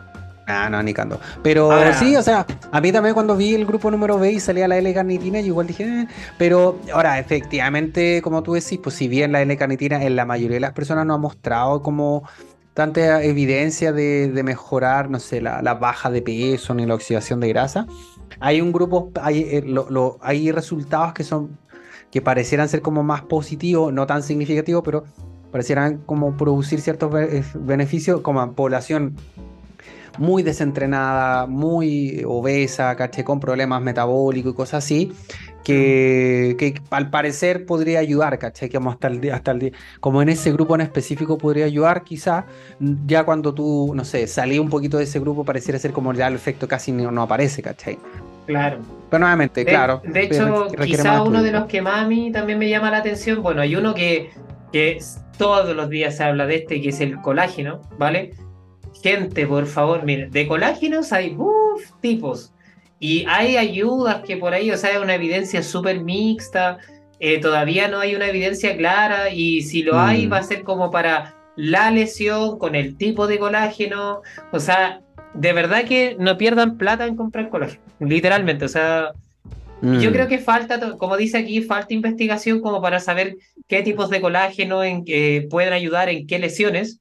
Ah, 0.49 0.71
no, 0.71 0.83
ni 0.83 0.95
cando. 0.95 1.21
Pero 1.43 1.71
sí, 1.93 2.17
o 2.17 2.23
sea, 2.23 2.47
a 2.73 2.81
mí 2.81 2.91
también 2.91 3.13
cuando 3.13 3.37
vi 3.37 3.55
el 3.55 3.67
grupo 3.67 3.91
número 3.91 4.19
B 4.19 4.33
y 4.33 4.41
salía 4.41 4.67
la 4.67 4.79
L-carnitina, 4.79 5.41
yo 5.41 5.49
igual 5.49 5.67
dije, 5.67 5.85
eh", 5.85 6.09
pero 6.39 6.79
ahora, 6.91 7.19
efectivamente, 7.19 8.23
como 8.23 8.43
tú 8.43 8.55
decís, 8.55 8.81
pues 8.83 8.97
si 8.97 9.09
bien 9.09 9.31
la 9.31 9.43
L-carnitina 9.43 10.03
en 10.03 10.17
la 10.17 10.25
mayoría 10.25 10.55
de 10.57 10.61
las 10.61 10.73
personas 10.73 11.05
no 11.05 11.13
ha 11.13 11.19
mostrado 11.19 11.83
como 11.83 12.27
tanta 12.73 13.23
evidencia 13.23 13.93
de, 13.93 14.41
mejorar, 14.43 15.11
no 15.11 15.21
sé, 15.21 15.43
la, 15.43 15.61
baja 15.75 16.11
de 16.11 16.23
peso 16.23 16.73
ni 16.73 16.87
la 16.87 16.95
oxidación 16.95 17.41
de 17.41 17.49
grasa, 17.49 17.87
hay 18.41 18.63
un 18.63 18.73
grupo, 18.73 19.11
hay, 19.21 19.41
eh, 19.41 19.75
hay 20.23 20.51
resultados 20.51 21.13
que 21.13 21.25
son, 21.25 21.59
que 22.11 22.23
parecieran 22.23 22.71
ser 22.71 22.81
como 22.81 23.03
más 23.03 23.21
positivos, 23.21 23.93
no 23.93 24.07
tan 24.07 24.23
significativos, 24.23 24.83
pero 24.83 25.05
parecieran 25.51 25.99
como 26.07 26.39
producir 26.39 26.81
ciertos 26.81 27.13
beneficios 27.55 28.23
como 28.23 28.41
a 28.41 28.53
población 28.53 29.17
muy 30.19 30.43
desentrenada, 30.43 31.47
muy 31.47 32.23
obesa, 32.27 32.95
caché, 32.97 33.25
con 33.25 33.41
problemas 33.41 33.81
metabólicos 33.81 34.53
y 34.53 34.57
cosas 34.57 34.85
así, 34.85 35.13
que, 35.65 36.75
al 36.91 37.11
parecer 37.11 37.67
podría 37.67 38.01
ayudar, 38.01 38.39
caché, 38.39 38.69
que 38.69 38.79
hasta 38.79 39.09
el, 39.09 39.33
hasta 39.33 39.51
el 39.53 39.59
día, 39.59 39.73
como 40.01 40.23
en 40.23 40.29
ese 40.29 40.53
grupo 40.53 40.75
en 40.75 40.83
específico 40.83 41.39
podría 41.39 41.67
ayudar, 41.67 42.05
quizá, 42.05 42.47
ya 43.07 43.25
cuando 43.25 43.55
tú, 43.55 43.93
no 43.95 44.05
sé, 44.05 44.27
salí 44.27 44.59
un 44.59 44.71
poquito 44.71 44.99
de 44.99 45.05
ese 45.05 45.21
grupo, 45.21 45.45
pareciera 45.45 45.79
ser 45.79 45.93
como 45.93 46.13
ya 46.13 46.27
el 46.29 46.35
efecto 46.35 46.67
casi 46.67 46.93
no, 46.93 47.23
aparece, 47.23 47.63
caché. 47.63 47.99
Claro. 48.47 48.79
Pero 49.11 49.21
nuevamente, 49.21 49.65
claro. 49.65 50.01
De 50.05 50.23
hecho, 50.23 50.69
quizá 50.83 51.23
uno 51.23 51.43
de 51.43 51.53
los 51.53 51.67
que 51.67 51.83
más 51.83 52.05
a 52.05 52.09
mí 52.09 52.33
también 52.33 52.59
me 52.59 52.69
llama 52.69 52.91
la 52.91 52.99
atención, 52.99 53.43
bueno, 53.43 53.61
hay 53.61 53.77
uno 53.77 53.95
que, 53.95 54.31
que 54.73 54.99
todos 55.37 55.75
los 55.77 55.89
días 55.91 56.17
se 56.17 56.25
habla 56.25 56.47
de 56.47 56.57
este, 56.57 56.81
que 56.81 56.89
es 56.89 57.01
el 57.01 57.21
colágeno, 57.21 57.83
¿vale? 57.99 58.33
Gente, 59.09 59.47
por 59.47 59.67
favor, 59.67 60.05
miren, 60.05 60.31
de 60.31 60.47
colágenos 60.47 61.15
hay 61.15 61.35
uff, 61.35 61.93
tipos. 62.03 62.53
Y 63.01 63.25
hay 63.27 63.57
ayudas 63.57 64.23
que 64.23 64.37
por 64.37 64.53
ahí, 64.53 64.71
o 64.71 64.77
sea, 64.77 64.91
hay 64.91 64.97
una 64.99 65.15
evidencia 65.15 65.63
súper 65.63 66.01
mixta. 66.01 66.77
Eh, 67.19 67.41
todavía 67.41 67.89
no 67.89 68.01
hay 68.01 68.15
una 68.15 68.29
evidencia 68.29 68.77
clara. 68.77 69.31
Y 69.31 69.63
si 69.63 69.83
lo 69.83 69.99
hay, 69.99 70.27
mm. 70.27 70.33
va 70.33 70.39
a 70.39 70.43
ser 70.43 70.63
como 70.63 70.91
para 70.91 71.35
la 71.57 71.91
lesión 71.91 72.59
con 72.59 72.75
el 72.75 72.99
tipo 72.99 73.27
de 73.27 73.39
colágeno. 73.39 74.21
O 74.53 74.61
sea, 74.61 75.01
de 75.33 75.55
verdad 75.55 75.85
que 75.85 76.15
no 76.19 76.37
pierdan 76.37 76.77
plata 76.77 77.07
en 77.07 77.17
comprar 77.17 77.49
colágeno. 77.49 77.83
Literalmente, 78.01 78.67
o 78.67 78.69
sea. 78.69 79.13
Yo 79.81 80.11
mm. 80.11 80.13
creo 80.13 80.29
que 80.29 80.39
falta, 80.39 80.99
como 80.99 81.17
dice 81.17 81.39
aquí, 81.39 81.63
falta 81.63 81.95
investigación 81.95 82.61
como 82.61 82.83
para 82.83 83.01
saber 83.01 83.37
qué 83.69 83.81
tipos 83.83 84.11
de 84.11 84.21
colágeno 84.21 84.85
en, 84.85 85.05
eh, 85.07 85.47
pueden 85.49 85.73
ayudar 85.73 86.11
en 86.11 86.27
qué 86.27 86.39
lesiones. 86.39 87.01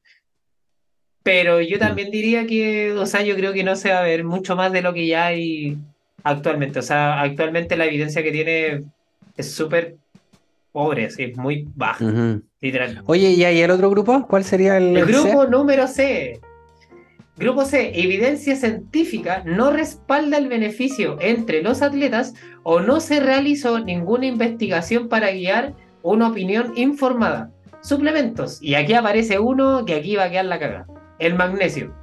Pero 1.27 1.59
yo 1.59 1.77
también 1.77 2.09
diría 2.09 2.47
que, 2.47 2.93
o 2.93 3.05
sea, 3.05 3.21
yo 3.21 3.35
creo 3.35 3.51
que 3.51 3.61
no 3.61 3.75
se 3.75 3.91
va 3.91 3.99
a 3.99 4.03
ver 4.03 4.23
mucho 4.23 4.55
más 4.55 4.71
de 4.71 4.81
lo 4.81 4.93
que 4.93 5.07
ya 5.07 5.25
hay 5.25 5.77
actualmente. 6.23 6.79
O 6.79 6.81
sea, 6.81 7.19
actualmente 7.19 7.75
la 7.75 7.83
evidencia 7.83 8.23
que 8.23 8.31
tiene 8.31 8.83
es 9.35 9.51
súper 9.51 9.97
pobre, 10.71 11.03
es 11.03 11.35
muy 11.35 11.67
baja, 11.75 12.05
literalmente. 12.61 13.03
Oye, 13.07 13.31
¿y 13.31 13.43
ahí 13.43 13.59
el 13.59 13.71
otro 13.71 13.89
grupo? 13.89 14.25
¿Cuál 14.25 14.45
sería 14.45 14.77
el, 14.77 14.95
el 14.95 15.05
grupo 15.05 15.45
número 15.47 15.89
C? 15.89 16.39
Grupo 17.35 17.65
C, 17.65 17.91
evidencia 18.01 18.55
científica 18.55 19.43
no 19.45 19.71
respalda 19.71 20.37
el 20.37 20.47
beneficio 20.47 21.17
entre 21.19 21.61
los 21.61 21.81
atletas 21.81 22.35
o 22.63 22.79
no 22.79 23.01
se 23.01 23.19
realizó 23.19 23.81
ninguna 23.81 24.27
investigación 24.27 25.09
para 25.09 25.31
guiar 25.31 25.73
una 26.03 26.29
opinión 26.29 26.71
informada. 26.77 27.51
Suplementos. 27.81 28.61
Y 28.61 28.75
aquí 28.75 28.93
aparece 28.93 29.39
uno 29.39 29.83
que 29.83 29.95
aquí 29.95 30.15
va 30.15 30.23
a 30.23 30.29
quedar 30.29 30.45
la 30.45 30.57
cagada 30.57 30.87
el 31.19 31.35
magnesio. 31.35 31.93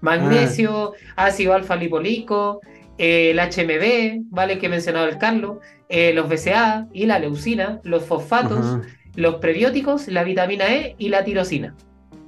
Magnesio, 0.00 0.92
ah. 1.16 1.26
ácido 1.26 1.54
alfa 1.54 1.76
lipolico, 1.76 2.60
el 2.98 3.38
HMB, 3.38 4.26
¿vale? 4.30 4.58
Que 4.58 4.68
mencionaba 4.68 5.08
el 5.08 5.18
Carlos, 5.18 5.58
eh, 5.88 6.12
los 6.14 6.28
BCA 6.28 6.88
y 6.92 7.06
la 7.06 7.18
leucina, 7.18 7.80
los 7.82 8.04
fosfatos, 8.04 8.78
los 9.16 9.36
prebióticos, 9.36 10.08
la 10.08 10.24
vitamina 10.24 10.66
E 10.72 10.94
y 10.98 11.08
la 11.08 11.24
tirosina. 11.24 11.74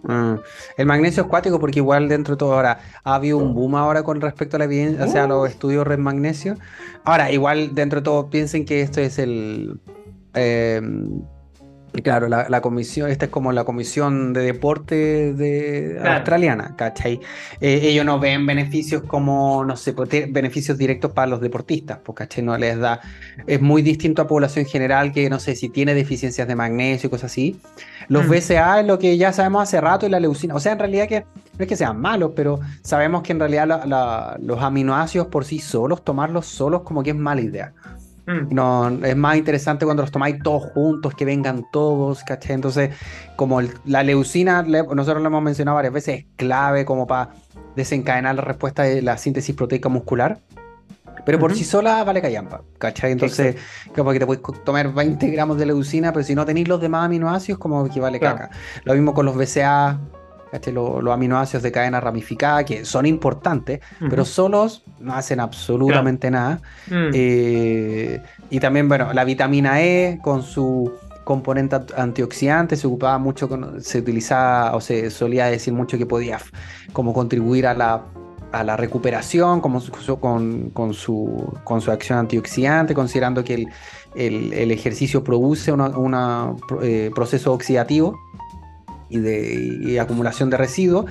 Ah. 0.08 0.36
El 0.76 0.86
magnesio 0.86 1.24
es 1.24 1.28
cuático 1.28 1.58
porque 1.58 1.80
igual 1.80 2.08
dentro 2.08 2.34
de 2.34 2.38
todo 2.38 2.54
ahora 2.54 2.78
ha 3.02 3.14
habido 3.14 3.38
un 3.38 3.54
boom 3.54 3.74
ahora 3.74 4.04
con 4.04 4.20
respecto 4.20 4.56
a 4.56 4.58
la 4.58 4.66
evidencia, 4.66 5.04
o 5.04 5.08
sea, 5.08 5.26
los 5.26 5.48
estudios 5.48 5.88
de 5.88 5.96
magnesio. 5.96 6.56
Ahora, 7.04 7.30
igual 7.30 7.74
dentro 7.74 8.00
de 8.00 8.04
todo 8.04 8.30
piensen 8.30 8.64
que 8.64 8.80
esto 8.80 9.00
es 9.00 9.18
el... 9.18 9.80
Eh, 10.34 10.80
Claro, 12.02 12.28
la, 12.28 12.60
comisión, 12.60 13.10
esta 13.10 13.26
es 13.26 13.30
como 13.30 13.52
la 13.52 13.64
comisión 13.64 14.32
de 14.32 14.42
deporte 14.42 15.32
de 15.34 16.00
australiana, 16.04 16.74
¿cachai? 16.76 17.20
Eh, 17.60 17.80
ellos 17.82 18.04
no 18.04 18.18
ven 18.18 18.46
beneficios 18.46 19.02
como, 19.02 19.64
no 19.64 19.76
sé, 19.76 19.92
pues, 19.92 20.08
beneficios 20.30 20.78
directos 20.78 21.12
para 21.12 21.26
los 21.26 21.40
deportistas, 21.40 21.98
pues, 22.02 22.16
¿cachai? 22.16 22.44
No 22.44 22.56
les 22.56 22.78
da, 22.78 23.00
es 23.46 23.60
muy 23.60 23.82
distinto 23.82 24.22
a 24.22 24.26
población 24.26 24.66
general 24.66 25.12
que, 25.12 25.30
no 25.30 25.38
sé, 25.38 25.54
si 25.54 25.68
tiene 25.68 25.94
deficiencias 25.94 26.46
de 26.46 26.54
magnesio 26.54 27.08
y 27.08 27.10
cosas 27.10 27.32
así. 27.32 27.60
Los 28.08 28.26
mm. 28.26 28.30
BCA 28.30 28.80
es 28.80 28.86
lo 28.86 28.98
que 28.98 29.16
ya 29.16 29.32
sabemos 29.32 29.62
hace 29.62 29.80
rato 29.80 30.06
y 30.06 30.10
la 30.10 30.20
leucina, 30.20 30.54
o 30.54 30.60
sea, 30.60 30.72
en 30.72 30.78
realidad 30.78 31.08
que 31.08 31.20
no 31.20 31.62
es 31.62 31.66
que 31.66 31.76
sean 31.76 32.00
malos, 32.00 32.32
pero 32.36 32.60
sabemos 32.82 33.22
que 33.22 33.32
en 33.32 33.40
realidad 33.40 34.36
los 34.40 34.62
aminoácidos 34.62 35.28
por 35.28 35.44
sí 35.44 35.58
solos, 35.58 36.04
tomarlos 36.04 36.46
solos 36.46 36.82
como 36.82 37.02
que 37.02 37.10
es 37.10 37.16
mala 37.16 37.40
idea. 37.40 37.72
Mm. 38.26 38.54
No, 38.54 38.88
es 38.88 39.16
más 39.16 39.36
interesante 39.36 39.84
cuando 39.84 40.02
los 40.02 40.10
tomáis 40.10 40.42
todos 40.42 40.64
juntos, 40.72 41.14
que 41.14 41.24
vengan 41.24 41.64
todos, 41.70 42.24
¿cachai? 42.24 42.54
Entonces, 42.54 42.90
como 43.36 43.60
la 43.84 44.02
leucina, 44.02 44.62
nosotros 44.62 45.22
lo 45.22 45.28
hemos 45.28 45.42
mencionado 45.42 45.76
varias 45.76 45.94
veces, 45.94 46.20
es 46.20 46.26
clave 46.36 46.84
como 46.84 47.06
para 47.06 47.30
desencadenar 47.76 48.34
la 48.34 48.42
respuesta 48.42 48.82
de 48.82 49.02
la 49.02 49.16
síntesis 49.16 49.54
proteica 49.54 49.88
muscular. 49.88 50.40
Pero 51.24 51.40
por 51.40 51.54
sí 51.54 51.64
sola 51.64 52.04
vale 52.04 52.22
callampa, 52.22 52.62
¿cachai? 52.78 53.10
Entonces, 53.10 53.56
como 53.96 54.12
que 54.12 54.20
te 54.20 54.26
puedes 54.26 54.42
tomar 54.64 54.92
20 54.92 55.28
gramos 55.30 55.58
de 55.58 55.66
leucina, 55.66 56.12
pero 56.12 56.24
si 56.24 56.36
no 56.36 56.44
tenéis 56.44 56.68
los 56.68 56.80
demás 56.80 57.06
aminoácidos, 57.06 57.58
como 57.58 57.88
que 57.88 57.98
vale 57.98 58.20
caca. 58.20 58.50
Lo 58.84 58.94
mismo 58.94 59.12
con 59.12 59.26
los 59.26 59.36
BCA, 59.36 59.98
los, 60.72 61.06
aminoácidos 61.12 61.62
de 61.62 61.72
cadena 61.72 62.00
ramificada, 62.00 62.64
que 62.64 62.84
son 62.84 63.06
importantes, 63.06 63.80
pero 64.10 64.24
solos 64.24 64.84
no 65.00 65.14
hacen 65.14 65.40
absolutamente 65.40 66.30
nada. 66.30 66.60
Mm. 66.88 67.10
Eh, 67.14 68.22
y 68.50 68.60
también, 68.60 68.88
bueno, 68.88 69.12
la 69.12 69.24
vitamina 69.24 69.82
E 69.82 70.18
con 70.22 70.42
su 70.42 70.92
componente 71.24 71.76
antioxidante 71.96 72.76
se 72.76 72.86
ocupaba 72.86 73.18
mucho, 73.18 73.48
se 73.80 73.98
utilizaba 73.98 74.76
o 74.76 74.80
se 74.80 75.10
solía 75.10 75.46
decir 75.46 75.72
mucho 75.72 75.98
que 75.98 76.06
podía 76.06 76.38
como 76.92 77.12
contribuir 77.12 77.66
a 77.66 77.74
la, 77.74 78.04
a 78.52 78.62
la 78.62 78.76
recuperación 78.76 79.60
como 79.60 79.82
con, 80.20 80.70
con, 80.70 80.94
su, 80.94 81.52
con 81.64 81.80
su 81.80 81.90
acción 81.90 82.20
antioxidante, 82.20 82.94
considerando 82.94 83.42
que 83.42 83.54
el, 84.14 84.52
el, 84.52 84.70
ejercicio 84.70 85.24
produce 85.24 85.72
un 85.72 86.16
eh, 86.82 87.10
proceso 87.14 87.52
oxidativo 87.52 88.18
y 89.08 89.18
de 89.18 90.00
acumulación 90.00 90.50
de 90.50 90.56
residuos. 90.56 91.06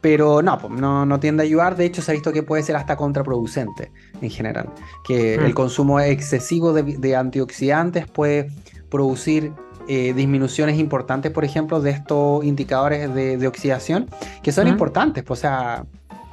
Pero 0.00 0.40
no, 0.40 0.58
no, 0.70 1.04
no, 1.04 1.20
tiende 1.20 1.42
a 1.42 1.46
ayudar. 1.46 1.76
De 1.76 1.84
hecho, 1.84 2.00
se 2.00 2.10
ha 2.10 2.14
visto 2.14 2.32
que 2.32 2.42
puede 2.42 2.62
ser 2.62 2.76
hasta 2.76 2.96
contraproducente 2.96 3.92
en 4.20 4.30
general. 4.30 4.70
Que 5.04 5.38
mm. 5.38 5.44
el 5.44 5.54
consumo 5.54 6.00
excesivo 6.00 6.72
de, 6.72 7.16
antioxidantes 7.16 8.06
puede 8.06 8.50
producir 8.88 9.52
eh, 9.88 10.14
disminuciones 10.14 10.78
importantes, 10.78 11.30
por 11.32 11.44
ejemplo, 11.44 11.80
de 11.80 11.90
estos 11.90 12.44
indicadores 12.44 13.12
de, 13.14 13.46
oxidación, 13.46 14.08
que 14.42 14.52
son 14.52 14.68
importantes. 14.68 15.22
Pues, 15.22 15.40
o 15.40 15.42
sea, 15.42 15.84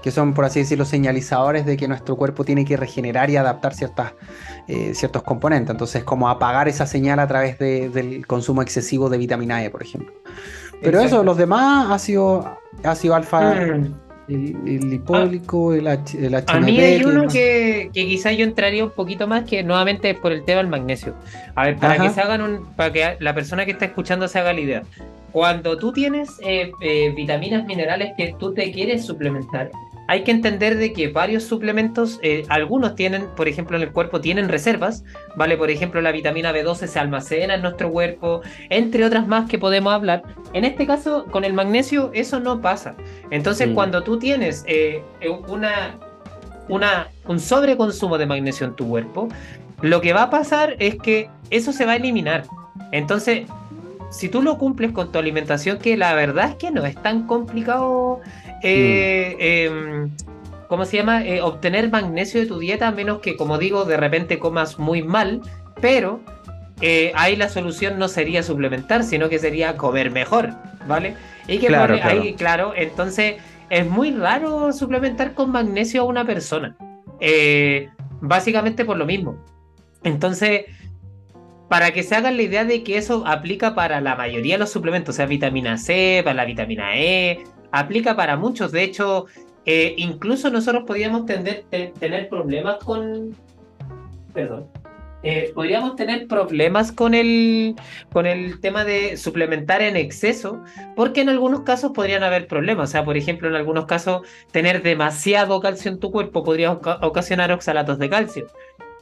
que 0.02 0.12
son, 0.12 0.34
por 0.34 0.46
así 0.46 0.60
decirlo, 0.60 0.86
señalizadores 0.86 1.66
de 1.66 1.76
que 1.76 1.90
nuestro 1.90 2.16
cuerpo 2.16 2.46
tiene 2.46 2.64
que 2.64 2.78
regenerar 2.78 3.30
y 3.30 3.36
adaptar 3.36 3.74
ciertas, 3.74 4.14
eh, 4.70 4.94
ciertos 4.94 5.24
componentes. 5.24 5.72
Entonces, 5.72 6.06
como 6.06 6.30
apagar 6.30 6.70
esa 6.70 6.86
señal 6.86 7.20
a 7.20 7.28
través 7.28 7.60
del 7.60 8.26
consumo 8.26 8.62
excesivo 8.62 9.10
de 9.10 9.18
vitamina 9.18 9.62
E, 9.66 9.70
por 9.70 9.84
ejemplo. 9.84 10.14
Pero 10.82 11.00
eso, 11.00 11.24
los 11.24 11.38
demás 11.38 11.92
ácido, 11.92 12.58
ácido 12.84 13.16
alfa, 13.16 13.56
mm. 13.56 13.94
el, 14.28 14.94
hipólico, 14.94 15.74
el, 15.74 15.88
H, 15.88 16.26
el 16.26 16.36
A 16.36 16.60
mí 16.60 16.80
hay 16.80 17.04
uno 17.04 17.28
que, 17.28 17.90
que 17.94 18.06
quizás 18.06 18.38
yo 18.38 18.44
entraría 18.44 18.84
un 18.84 18.92
poquito 18.92 19.28
más, 19.28 19.44
que 19.46 19.64
nuevamente 19.64 20.12
es 20.12 20.20
por 20.20 20.32
el 20.32 20.44
tema 20.44 20.60
del 20.60 20.68
magnesio. 20.68 21.16
A 21.56 21.66
ver, 21.66 21.78
para 21.78 21.98
que 21.98 22.10
se 22.10 22.22
hagan 22.22 22.42
un, 22.42 22.66
para 22.76 22.94
que 22.94 23.18
la 23.20 23.34
persona 23.34 23.66
que 23.66 23.72
está 23.72 23.86
escuchando 23.86 24.28
se 24.28 24.40
haga 24.40 24.54
la 24.54 24.60
idea. 24.60 24.84
Cuando 25.32 25.78
tú 25.78 25.92
tienes 25.92 26.30
eh, 26.44 26.72
eh, 26.82 27.14
vitaminas 27.16 27.66
minerales 27.66 28.14
que 28.18 28.36
tú 28.40 28.54
te 28.54 28.72
quieres 28.72 29.06
suplementar, 29.06 29.70
hay 30.08 30.24
que 30.24 30.32
entender 30.32 30.78
de 30.78 30.94
que 30.94 31.10
varios 31.10 31.44
suplementos, 31.44 32.20
eh, 32.24 32.46
algunos 32.48 32.96
tienen, 32.96 33.28
por 33.36 33.48
ejemplo, 33.48 33.76
en 33.76 33.84
el 33.84 33.92
cuerpo 33.92 34.22
tienen 34.22 34.48
reservas, 34.48 35.04
¿vale? 35.36 35.58
Por 35.58 35.70
ejemplo, 35.70 36.02
la 36.02 36.14
vitamina 36.14 36.54
B12 36.54 36.88
se 36.88 37.00
almacena 37.00 37.56
en 37.56 37.62
nuestro 37.62 37.92
cuerpo, 37.92 38.42
entre 38.70 39.04
otras 39.04 39.28
más 39.28 39.50
que 39.50 39.60
podemos 39.60 39.94
hablar. 39.94 40.24
En 40.54 40.64
este 40.64 40.88
caso, 40.88 41.26
con 41.26 41.44
el 41.44 41.54
magnesio, 41.54 42.12
eso 42.14 42.40
no 42.40 42.62
pasa. 42.62 42.96
Entonces, 43.32 43.70
mm. 43.70 43.74
cuando 43.74 44.04
tú 44.04 44.18
tienes 44.18 44.64
eh, 44.66 45.04
eh, 45.20 45.30
una, 45.30 45.98
una, 46.70 47.08
un 47.28 47.40
sobreconsumo 47.40 48.18
de 48.18 48.26
magnesio 48.26 48.66
en 48.66 48.76
tu 48.76 48.88
cuerpo, 48.88 49.28
lo 49.82 50.00
que 50.00 50.14
va 50.14 50.24
a 50.24 50.30
pasar 50.30 50.78
es 50.80 50.96
que 50.96 51.30
eso 51.50 51.74
se 51.74 51.86
va 51.86 51.92
a 51.92 51.96
eliminar. 51.98 52.46
Entonces, 52.94 53.46
si 54.10 54.30
tú 54.30 54.42
lo 54.42 54.58
cumples 54.58 54.92
con 54.94 55.12
tu 55.12 55.20
alimentación, 55.20 55.80
que 55.80 55.98
la 55.98 56.14
verdad 56.14 56.52
es 56.52 56.56
que 56.56 56.72
no 56.72 56.86
es 56.86 56.96
tan 57.02 57.28
complicado 57.28 58.22
eh, 58.64 59.36
em, 59.40 60.12
¿cómo 60.68 60.86
se 60.86 60.98
llama? 60.98 61.26
Eh, 61.26 61.42
obtener 61.42 61.90
magnesio 61.90 62.40
de 62.40 62.48
tu 62.48 62.60
dieta, 62.60 62.88
a 62.88 62.92
menos 62.92 63.20
que, 63.20 63.36
como 63.36 63.58
digo, 63.58 63.86
de 63.86 63.98
repente 63.98 64.40
comas 64.40 64.80
muy 64.80 65.04
mal, 65.04 65.42
pero 65.82 66.20
eh, 66.82 67.12
ahí 67.16 67.36
la 67.36 67.50
solución 67.50 67.98
no 68.00 68.08
sería 68.08 68.44
suplementar, 68.44 69.04
sino 69.04 69.30
que 69.30 69.40
sería 69.40 69.78
comer 69.78 70.12
mejor, 70.12 70.50
¿vale? 70.88 71.16
Y 71.48 71.60
que 71.60 71.68
claro, 71.68 71.98
ahí, 72.02 72.34
claro, 72.34 72.74
entonces 72.76 73.36
es 73.70 73.86
muy 73.86 74.12
raro 74.12 74.72
suplementar 74.74 75.34
con 75.34 75.52
magnesio 75.52 76.02
a 76.02 76.06
una 76.06 76.26
persona, 76.26 76.76
básicamente 78.22 78.86
por 78.86 78.98
lo 78.98 79.06
mismo. 79.06 79.38
Entonces, 80.04 80.66
para 81.70 81.92
que 81.92 82.04
se 82.04 82.16
hagan 82.16 82.38
la 82.38 82.44
idea 82.44 82.66
de 82.66 82.84
que 82.84 82.98
eso 82.98 83.26
aplica 83.28 83.76
para 83.76 84.00
la 84.02 84.16
mayoría 84.16 84.56
de 84.56 84.60
los 84.60 84.72
suplementos, 84.72 85.16
o 85.16 85.18
sea, 85.18 85.26
vitamina 85.26 85.78
C, 85.78 86.22
para 86.24 86.36
la 86.36 86.46
vitamina 86.46 86.98
E, 86.98 87.44
aplica 87.72 88.16
para 88.16 88.38
muchos. 88.38 88.72
De 88.72 88.84
hecho, 88.84 89.26
eh, 89.66 89.96
incluso 89.98 90.50
nosotros 90.50 90.84
podríamos 90.86 91.26
tener 91.26 92.30
problemas 92.30 92.84
con. 92.84 93.36
Perdón. 94.34 94.68
Eh, 95.24 95.52
podríamos 95.56 95.96
tener 95.96 96.28
problemas 96.28 96.92
con 96.92 97.14
el, 97.14 97.76
con 98.14 98.26
el 98.28 98.62
tema 98.62 98.86
de 98.86 99.18
suplementar 99.18 99.82
en 99.82 99.98
exceso, 99.98 100.64
porque 100.96 101.22
en 101.22 101.30
algunos 101.30 101.62
casos 101.62 101.92
podrían 101.92 102.24
haber 102.24 102.48
problemas. 102.48 102.90
O 102.90 102.92
sea, 102.92 103.04
por 103.04 103.18
ejemplo, 103.18 103.50
en 103.50 103.56
algunos 103.56 103.86
casos, 103.86 104.22
tener 104.52 104.84
demasiado 104.84 105.60
calcio 105.60 105.92
en 105.92 106.00
tu 106.00 106.12
cuerpo 106.12 106.44
podría 106.44 106.72
ocasionar 106.72 107.52
oxalatos 107.52 107.98
de 108.00 108.10
calcio. 108.10 108.48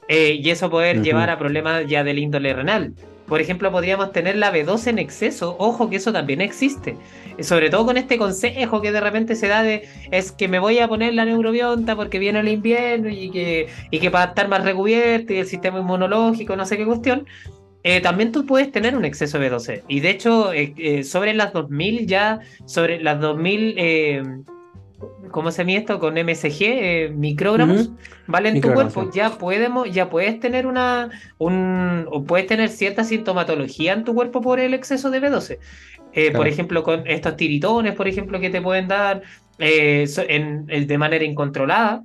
Eh, 0.08 0.40
y 0.42 0.50
eso 0.50 0.70
poder 0.70 1.02
llevar 1.02 1.30
a 1.30 1.38
problemas 1.38 1.86
ya 1.88 2.04
del 2.04 2.20
índole 2.20 2.54
renal. 2.54 2.94
Por 3.28 3.42
ejemplo, 3.42 3.72
podríamos 3.72 4.12
tener 4.12 4.36
la 4.36 4.54
B12 4.54 4.88
en 4.88 5.00
exceso. 5.00 5.56
Ojo 5.60 5.90
que 5.90 5.96
eso 5.96 6.14
también 6.14 6.42
existe. 6.42 6.96
Sobre 7.40 7.70
todo 7.70 7.86
con 7.86 7.98
este 7.98 8.18
consejo 8.18 8.82
que 8.82 8.92
de 8.92 9.02
repente 9.02 9.36
se 9.36 9.48
da 9.48 9.64
de 9.64 9.88
es 10.12 10.32
que 10.32 10.48
me 10.48 10.60
voy 10.60 10.80
a 10.80 10.88
poner 10.88 11.14
la 11.14 11.26
neurobionta 11.26 11.96
porque 11.96 12.20
viene 12.20 12.40
el 12.40 12.48
invierno 12.48 13.10
y 13.10 13.32
que, 13.32 13.68
y 13.90 14.00
que 14.00 14.12
para 14.12 14.30
estar 14.30 14.48
más 14.48 14.64
recubierto 14.64 15.34
y 15.34 15.38
el 15.38 15.48
sistema 15.48 15.80
inmunológico, 15.80 16.56
no 16.56 16.66
sé 16.66 16.78
qué 16.78 16.86
cuestión. 16.86 17.26
Eh, 17.88 18.02
también 18.02 18.32
tú 18.32 18.48
puedes 18.48 18.72
tener 18.72 18.98
un 18.98 19.06
exceso 19.06 19.38
de 19.38 19.52
B12. 19.52 19.84
Y 19.88 20.00
de 20.00 20.10
hecho, 20.10 20.52
eh, 20.54 20.74
eh, 20.78 21.04
sobre 21.04 21.36
las 21.36 21.54
2000 21.54 22.08
ya, 22.08 22.40
sobre 22.66 23.00
las 23.00 23.20
2000 23.20 24.46
¿cómo 25.32 25.52
se 25.52 25.64
mide 25.66 25.80
esto? 25.80 26.00
Con 26.00 26.16
MSG, 26.16 26.62
eh, 26.62 27.12
microgramos, 27.16 27.92
¿vale? 28.28 28.50
En 28.50 28.62
tu 28.62 28.72
cuerpo 28.72 29.10
ya 29.12 29.38
podemos, 29.38 29.92
ya 29.92 30.10
puedes 30.10 30.40
tener 30.40 30.68
una, 30.68 31.10
un, 31.38 32.26
puedes 32.28 32.48
tener 32.48 32.70
cierta 32.70 33.04
sintomatología 33.04 33.94
en 33.94 34.04
tu 34.04 34.14
cuerpo 34.14 34.42
por 34.42 34.60
el 34.60 34.74
exceso 34.74 35.10
de 35.12 35.22
B12. 35.22 35.60
Eh, 36.14 36.32
por 36.32 36.48
ejemplo, 36.48 36.84
con 36.84 37.06
estos 37.08 37.36
tiritones, 37.36 37.94
por 37.96 38.08
ejemplo, 38.08 38.40
que 38.40 38.50
te 38.50 38.62
pueden 38.62 38.88
dar 38.88 39.22
eh, 39.60 40.08
en, 40.30 40.66
de 40.66 40.98
manera 40.98 41.26
incontrolada. 41.26 42.04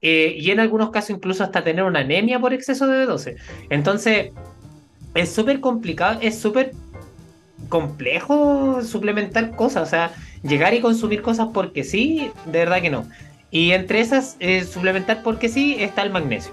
y 0.00 0.50
en 0.50 0.60
algunos 0.60 0.90
casos 0.90 1.10
incluso 1.10 1.44
hasta 1.44 1.62
tener 1.62 1.84
una 1.84 2.00
anemia 2.00 2.38
por 2.38 2.52
exceso 2.52 2.86
de 2.86 3.06
B12. 3.06 3.36
Entonces, 3.70 4.30
es 5.14 5.32
súper 5.32 5.60
complicado, 5.60 6.18
es 6.22 6.38
súper 6.38 6.72
complejo 7.68 8.82
suplementar 8.82 9.56
cosas. 9.56 9.82
O 9.82 9.90
sea, 9.90 10.12
llegar 10.42 10.74
y 10.74 10.80
consumir 10.80 11.22
cosas 11.22 11.48
porque 11.52 11.84
sí, 11.84 12.30
de 12.46 12.58
verdad 12.60 12.80
que 12.80 12.90
no. 12.90 13.06
Y 13.50 13.72
entre 13.72 14.00
esas, 14.00 14.36
eh, 14.40 14.64
suplementar 14.64 15.22
porque 15.22 15.48
sí, 15.48 15.76
está 15.78 16.02
el 16.02 16.10
magnesio. 16.10 16.52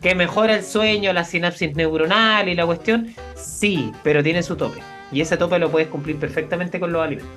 Que 0.00 0.14
mejora 0.14 0.54
el 0.54 0.64
sueño, 0.64 1.12
la 1.12 1.24
sinapsis 1.24 1.74
neuronal 1.74 2.48
y 2.48 2.54
la 2.54 2.64
cuestión, 2.64 3.14
sí, 3.34 3.92
pero 4.02 4.22
tiene 4.22 4.42
su 4.42 4.56
tope. 4.56 4.80
Y 5.10 5.20
ese 5.20 5.36
tope 5.36 5.58
lo 5.58 5.70
puedes 5.70 5.88
cumplir 5.88 6.16
perfectamente 6.16 6.78
con 6.78 6.92
los 6.92 7.02
alimentos. 7.02 7.34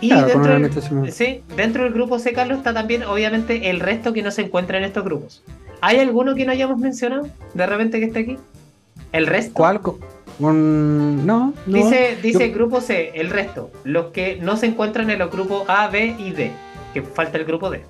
Y 0.00 0.10
dentro, 0.10 0.58
del, 0.58 1.12
sí, 1.12 1.42
dentro 1.56 1.82
del 1.82 1.92
grupo 1.92 2.18
C, 2.18 2.32
Carlos, 2.32 2.58
está 2.58 2.72
también, 2.72 3.02
obviamente, 3.02 3.68
el 3.68 3.80
resto 3.80 4.12
que 4.12 4.22
no 4.22 4.30
se 4.30 4.42
encuentra 4.42 4.78
en 4.78 4.84
estos 4.84 5.04
grupos. 5.04 5.42
¿Hay 5.80 5.98
alguno 5.98 6.34
que 6.34 6.44
no 6.44 6.52
hayamos 6.52 6.78
mencionado 6.78 7.28
de 7.54 7.66
repente 7.66 7.98
que 7.98 8.06
esté 8.06 8.20
aquí? 8.20 8.36
¿El 9.12 9.26
resto? 9.26 9.54
¿Cuál? 9.54 9.80
No, 10.38 11.52
Dice, 11.66 12.16
dice 12.22 12.48
grupo 12.48 12.80
C, 12.80 13.12
el 13.14 13.30
resto. 13.30 13.70
Los 13.84 14.06
que 14.06 14.36
no 14.36 14.56
se 14.56 14.66
encuentran 14.66 15.10
en 15.10 15.18
los 15.18 15.30
grupos 15.30 15.64
A, 15.68 15.88
B 15.88 16.14
y 16.18 16.30
D. 16.30 16.52
Que 16.94 17.02
falta 17.02 17.38
el 17.38 17.44
grupo 17.44 17.70
D. 17.70 17.82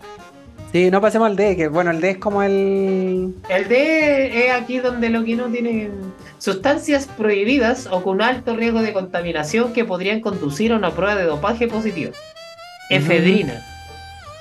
Sí, 0.73 0.91
no 0.91 1.01
pasemos 1.01 1.27
al 1.27 1.37
D, 1.37 1.57
que 1.57 1.69
bueno, 1.69 1.91
el 1.91 2.01
D 2.01 2.11
es 2.11 2.19
como 2.19 2.43
el. 2.43 3.35
El 3.49 3.69
D 3.69 4.47
es 4.47 4.53
aquí 4.53 4.79
donde 4.79 5.09
lo 5.09 5.25
que 5.25 5.35
no 5.35 5.47
tienen 5.47 5.93
sustancias 6.39 7.07
prohibidas 7.07 7.87
o 7.91 8.03
con 8.03 8.21
alto 8.21 8.55
riesgo 8.55 8.83
de 8.83 8.93
contaminación 8.93 9.73
que 9.73 9.85
podrían 9.85 10.21
conducir 10.21 10.73
a 10.73 10.77
una 10.77 10.91
prueba 10.91 11.17
de 11.17 11.25
dopaje 11.25 11.69
positiva. 11.69 12.13
Efedrina. 12.91 13.65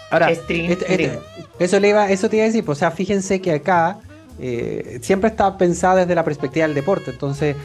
Ahora, 0.10 0.32
este, 0.32 0.72
este, 0.72 1.20
eso, 1.60 1.80
le 1.80 1.90
iba, 1.90 2.10
eso 2.10 2.30
te 2.30 2.38
iba 2.38 2.44
a 2.44 2.48
decir, 2.48 2.64
pues, 2.64 2.78
o 2.78 2.80
sea, 2.80 2.92
fíjense 2.92 3.42
que 3.42 3.52
acá 3.52 4.00
eh, 4.40 5.00
siempre 5.02 5.30
está 5.30 5.58
pensada 5.58 5.96
desde 5.98 6.16
la 6.16 6.24
perspectiva 6.24 6.66
del 6.66 6.76
deporte, 6.76 7.12
entonces 7.12 7.56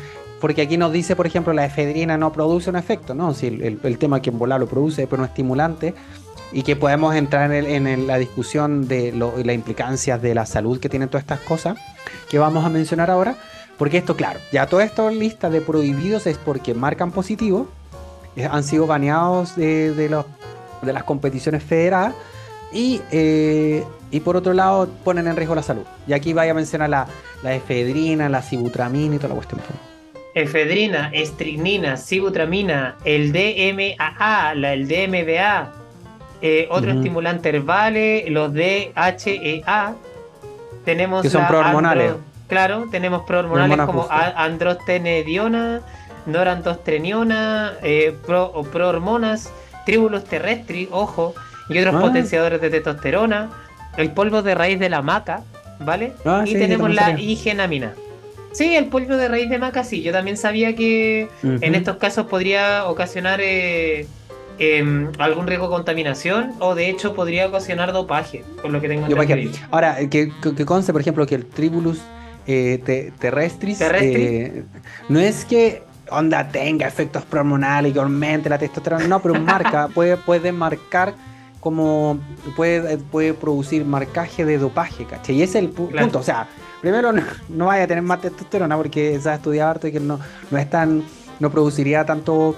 porque 0.42 0.62
aquí 0.62 0.76
nos 0.76 0.90
dice, 0.90 1.14
por 1.14 1.24
ejemplo, 1.28 1.52
la 1.52 1.64
efedrina 1.64 2.18
no 2.18 2.32
produce 2.32 2.68
un 2.68 2.74
efecto, 2.74 3.14
¿no? 3.14 3.32
Si 3.32 3.46
el, 3.46 3.96
tema 3.96 4.20
que 4.20 4.30
en 4.30 4.40
volar 4.40 4.58
lo 4.58 4.66
produce, 4.66 5.06
pero 5.06 5.22
no 5.22 5.26
estimulante. 5.26 5.94
y 6.50 6.64
que 6.64 6.74
podemos 6.74 7.14
entrar 7.14 7.52
en, 7.52 8.06
la 8.08 8.18
discusión 8.18 8.88
de 8.88 9.12
las 9.12 9.54
implicancias 9.54 10.20
de 10.20 10.34
la 10.34 10.44
salud 10.44 10.80
que 10.80 10.88
tienen 10.88 11.08
todas 11.08 11.22
estas 11.22 11.38
cosas 11.40 11.78
que 12.28 12.40
vamos 12.40 12.64
a 12.64 12.70
mencionar 12.70 13.08
ahora. 13.08 13.36
Porque 13.78 13.98
esto, 13.98 14.16
claro, 14.16 14.40
ya 14.52 14.66
toda 14.66 14.82
esta 14.82 15.08
lista 15.12 15.48
de 15.48 15.60
prohibidos 15.60 16.26
es 16.26 16.38
porque 16.38 16.74
marcan 16.74 17.12
positivo, 17.12 17.68
eh, 18.34 18.48
han 18.50 18.64
sido 18.64 18.88
baneados 18.88 19.54
de 19.54 20.10
las 20.82 21.04
competiciones 21.04 21.62
federadas 21.62 22.14
y, 22.72 23.00
eh, 23.12 23.84
y 24.10 24.18
por 24.18 24.36
otro 24.36 24.54
lado 24.54 24.88
ponen 25.04 25.28
en 25.28 25.36
riesgo 25.36 25.54
la 25.54 25.62
salud. 25.62 25.84
Y 26.08 26.14
aquí 26.14 26.32
vaya 26.32 26.50
a 26.50 26.54
mencionar 26.54 26.90
la, 26.90 27.06
la 27.44 27.54
efedrina, 27.54 28.28
la 28.28 28.42
sibutramina 28.42 29.14
y 29.14 29.18
toda 29.18 29.28
la 29.28 29.34
cuestión. 29.36 29.91
Efedrina, 30.34 31.10
estricnina, 31.12 31.96
sibutramina, 31.96 32.96
el 33.04 33.32
DMAA, 33.32 34.54
la, 34.54 34.72
el 34.72 34.88
DMBA, 34.88 35.72
eh, 36.40 36.66
otro 36.70 36.90
estimulante 36.92 37.50
herbales, 37.50 38.28
los 38.30 38.52
DHEA. 38.52 39.94
Tenemos 40.84 41.22
que 41.22 41.30
son 41.30 41.46
prohormonales. 41.46 42.14
claro, 42.48 42.86
tenemos 42.90 43.22
prohormonales 43.22 43.78
como 43.86 44.08
androstenediona, 44.10 45.82
norandostreniona, 46.26 47.74
eh, 47.82 48.16
pro, 48.26 48.52
prohormonas, 48.72 49.52
tríbulos 49.84 50.24
terrestri, 50.24 50.88
ojo, 50.90 51.34
y 51.68 51.78
otros 51.78 51.94
ah. 51.96 52.00
potenciadores 52.00 52.60
de 52.60 52.70
testosterona, 52.70 53.50
el 53.96 54.10
polvo 54.12 54.42
de 54.42 54.54
raíz 54.54 54.80
de 54.80 54.88
la 54.88 55.02
maca, 55.02 55.42
¿vale? 55.78 56.14
Ah, 56.24 56.42
y 56.46 56.54
tenemos 56.54 56.92
la 56.92 57.20
higenamina. 57.20 57.92
Sí, 58.52 58.76
el 58.76 58.86
polvo 58.86 59.16
de 59.16 59.28
raíz 59.28 59.48
de 59.48 59.58
maca, 59.58 59.84
sí. 59.84 60.02
Yo 60.02 60.12
también 60.12 60.36
sabía 60.36 60.74
que 60.74 61.28
en 61.42 61.74
estos 61.74 61.96
casos 61.96 62.26
podría 62.26 62.86
ocasionar 62.86 63.40
eh, 63.42 64.06
em, 64.58 65.08
algún 65.18 65.46
riesgo 65.46 65.66
de 65.66 65.72
contaminación 65.72 66.52
o 66.58 66.74
de 66.74 66.90
hecho 66.90 67.14
podría 67.14 67.46
ocasionar 67.46 67.92
dopaje, 67.92 68.44
por 68.60 68.70
lo 68.70 68.80
que 68.80 68.88
tengo 68.88 69.06
entendido. 69.06 69.52
Ahora, 69.70 69.96
que, 70.08 70.30
que, 70.56 70.64
conste, 70.66 70.92
por 70.92 71.00
ejemplo, 71.00 71.26
que 71.26 71.34
el 71.34 71.46
tribulus 71.46 72.00
eh, 72.46 73.12
terrestris 73.18 73.80
eh, 73.80 74.64
no 75.08 75.18
es 75.18 75.44
que 75.44 75.82
onda 76.10 76.48
tenga 76.48 76.86
efectos 76.86 77.24
hormonales 77.32 77.94
y 77.94 77.98
aumente 77.98 78.48
la 78.48 78.58
testosterona, 78.58 79.06
no, 79.06 79.20
pero 79.20 79.34
marca, 79.34 79.88
puede, 79.94 80.16
puede 80.16 80.52
marcar 80.52 81.14
como 81.60 82.18
puede, 82.56 82.98
puede 82.98 83.34
producir 83.34 83.84
marcaje 83.84 84.44
de 84.44 84.58
dopaje, 84.58 85.04
¿cachai? 85.04 85.36
Y 85.36 85.42
ese 85.42 85.58
es 85.58 85.64
el 85.64 85.70
punto, 85.70 86.18
o 86.18 86.22
sea, 86.22 86.48
primero 86.82 87.12
no, 87.48 87.66
vaya 87.66 87.84
a 87.84 87.86
tener 87.86 88.02
más 88.02 88.20
testosterona 88.20 88.76
porque 88.76 89.18
se 89.18 89.30
ha 89.30 89.34
estudiado 89.36 89.70
harto 89.70 89.86
y 89.86 89.92
que 89.92 90.00
no, 90.00 90.20
no 90.50 90.58
es 90.58 90.68
tan, 90.68 91.02
no 91.40 91.50
produciría 91.50 92.04
tanto 92.04 92.54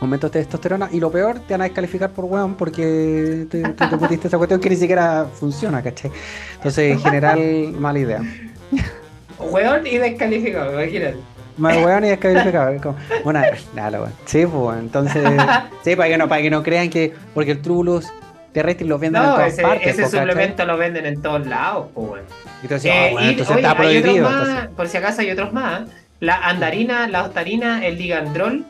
aumentos 0.00 0.32
de 0.32 0.40
testosterona 0.40 0.88
y 0.90 1.00
lo 1.00 1.10
peor 1.10 1.40
te 1.40 1.54
van 1.54 1.60
a 1.60 1.64
descalificar 1.64 2.10
por 2.10 2.24
weón 2.24 2.54
porque 2.54 3.46
te, 3.50 3.62
te, 3.62 3.96
pusiste 3.96 4.28
esa 4.28 4.38
cuestión 4.38 4.60
que 4.60 4.70
ni 4.70 4.76
siquiera 4.76 5.26
funciona, 5.32 5.82
¿cachai? 5.82 6.10
Entonces, 6.56 6.92
en 6.92 7.00
general, 7.00 7.72
mala 7.78 7.98
idea. 7.98 8.22
Weón 9.38 9.86
y 9.86 9.98
descalificado, 9.98 10.72
imagínate. 10.72 11.16
Más 11.58 11.76
weón 11.76 12.04
y 12.04 12.08
descalificado. 12.08 12.94
Bueno, 13.24 13.40
nada, 13.74 14.00
weón. 14.00 14.12
Sí, 14.24 14.46
pues, 14.46 14.78
entonces. 14.78 15.24
Sí, 15.82 15.96
para 15.96 16.08
que 16.08 16.18
no, 16.18 16.28
para 16.28 16.42
que 16.42 16.50
no 16.50 16.62
crean 16.62 16.90
que. 16.90 17.12
Porque 17.34 17.52
el 17.52 17.62
Trubulus 17.62 18.06
terrestre 18.58 18.86
los 18.86 18.98
venden 18.98 19.22
en 19.22 19.28
todas 19.28 19.52
ese, 19.52 19.62
partes. 19.62 19.98
Ese 19.98 20.08
suplemento 20.08 20.64
lo 20.66 20.76
venden 20.76 21.06
en 21.06 21.22
todos 21.22 21.46
lados, 21.46 21.86
pues, 21.94 22.24
Entonces, 22.62 22.90
eh, 22.92 23.12
oh, 23.14 23.20
entonces 23.20 23.56
está 23.56 23.76
prohibido. 23.76 24.28
por 24.76 24.88
si 24.88 24.96
acaso 24.96 25.20
hay 25.20 25.30
otros 25.30 25.52
más. 25.52 25.88
La 26.18 26.36
andarina, 26.36 27.06
la 27.06 27.22
ostarina, 27.22 27.86
el 27.86 27.96
ligandrol, 27.96 28.64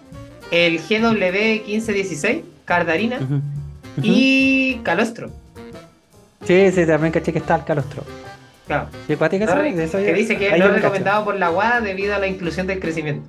el 0.51 0.79
GW1516, 0.79 2.43
cardarina 2.67 3.19
y 4.03 4.81
calostro. 4.83 5.31
Sí, 6.45 6.71
sí, 6.71 6.87
también 6.87 7.13
caché 7.13 7.33
que 7.33 7.39
está 7.39 7.57
el 7.57 7.65
calostro. 7.65 8.05
Claro. 8.67 8.89
¿Sí, 9.07 9.17
que 9.17 10.13
dice 10.13 10.37
que 10.37 10.49
es 10.49 10.59
no 10.59 10.69
recomendado 10.69 11.25
por 11.25 11.37
la 11.37 11.51
UA 11.51 11.81
debido 11.81 12.15
a 12.15 12.19
la 12.19 12.27
inclusión 12.27 12.67
del 12.67 12.79
crecimiento. 12.79 13.27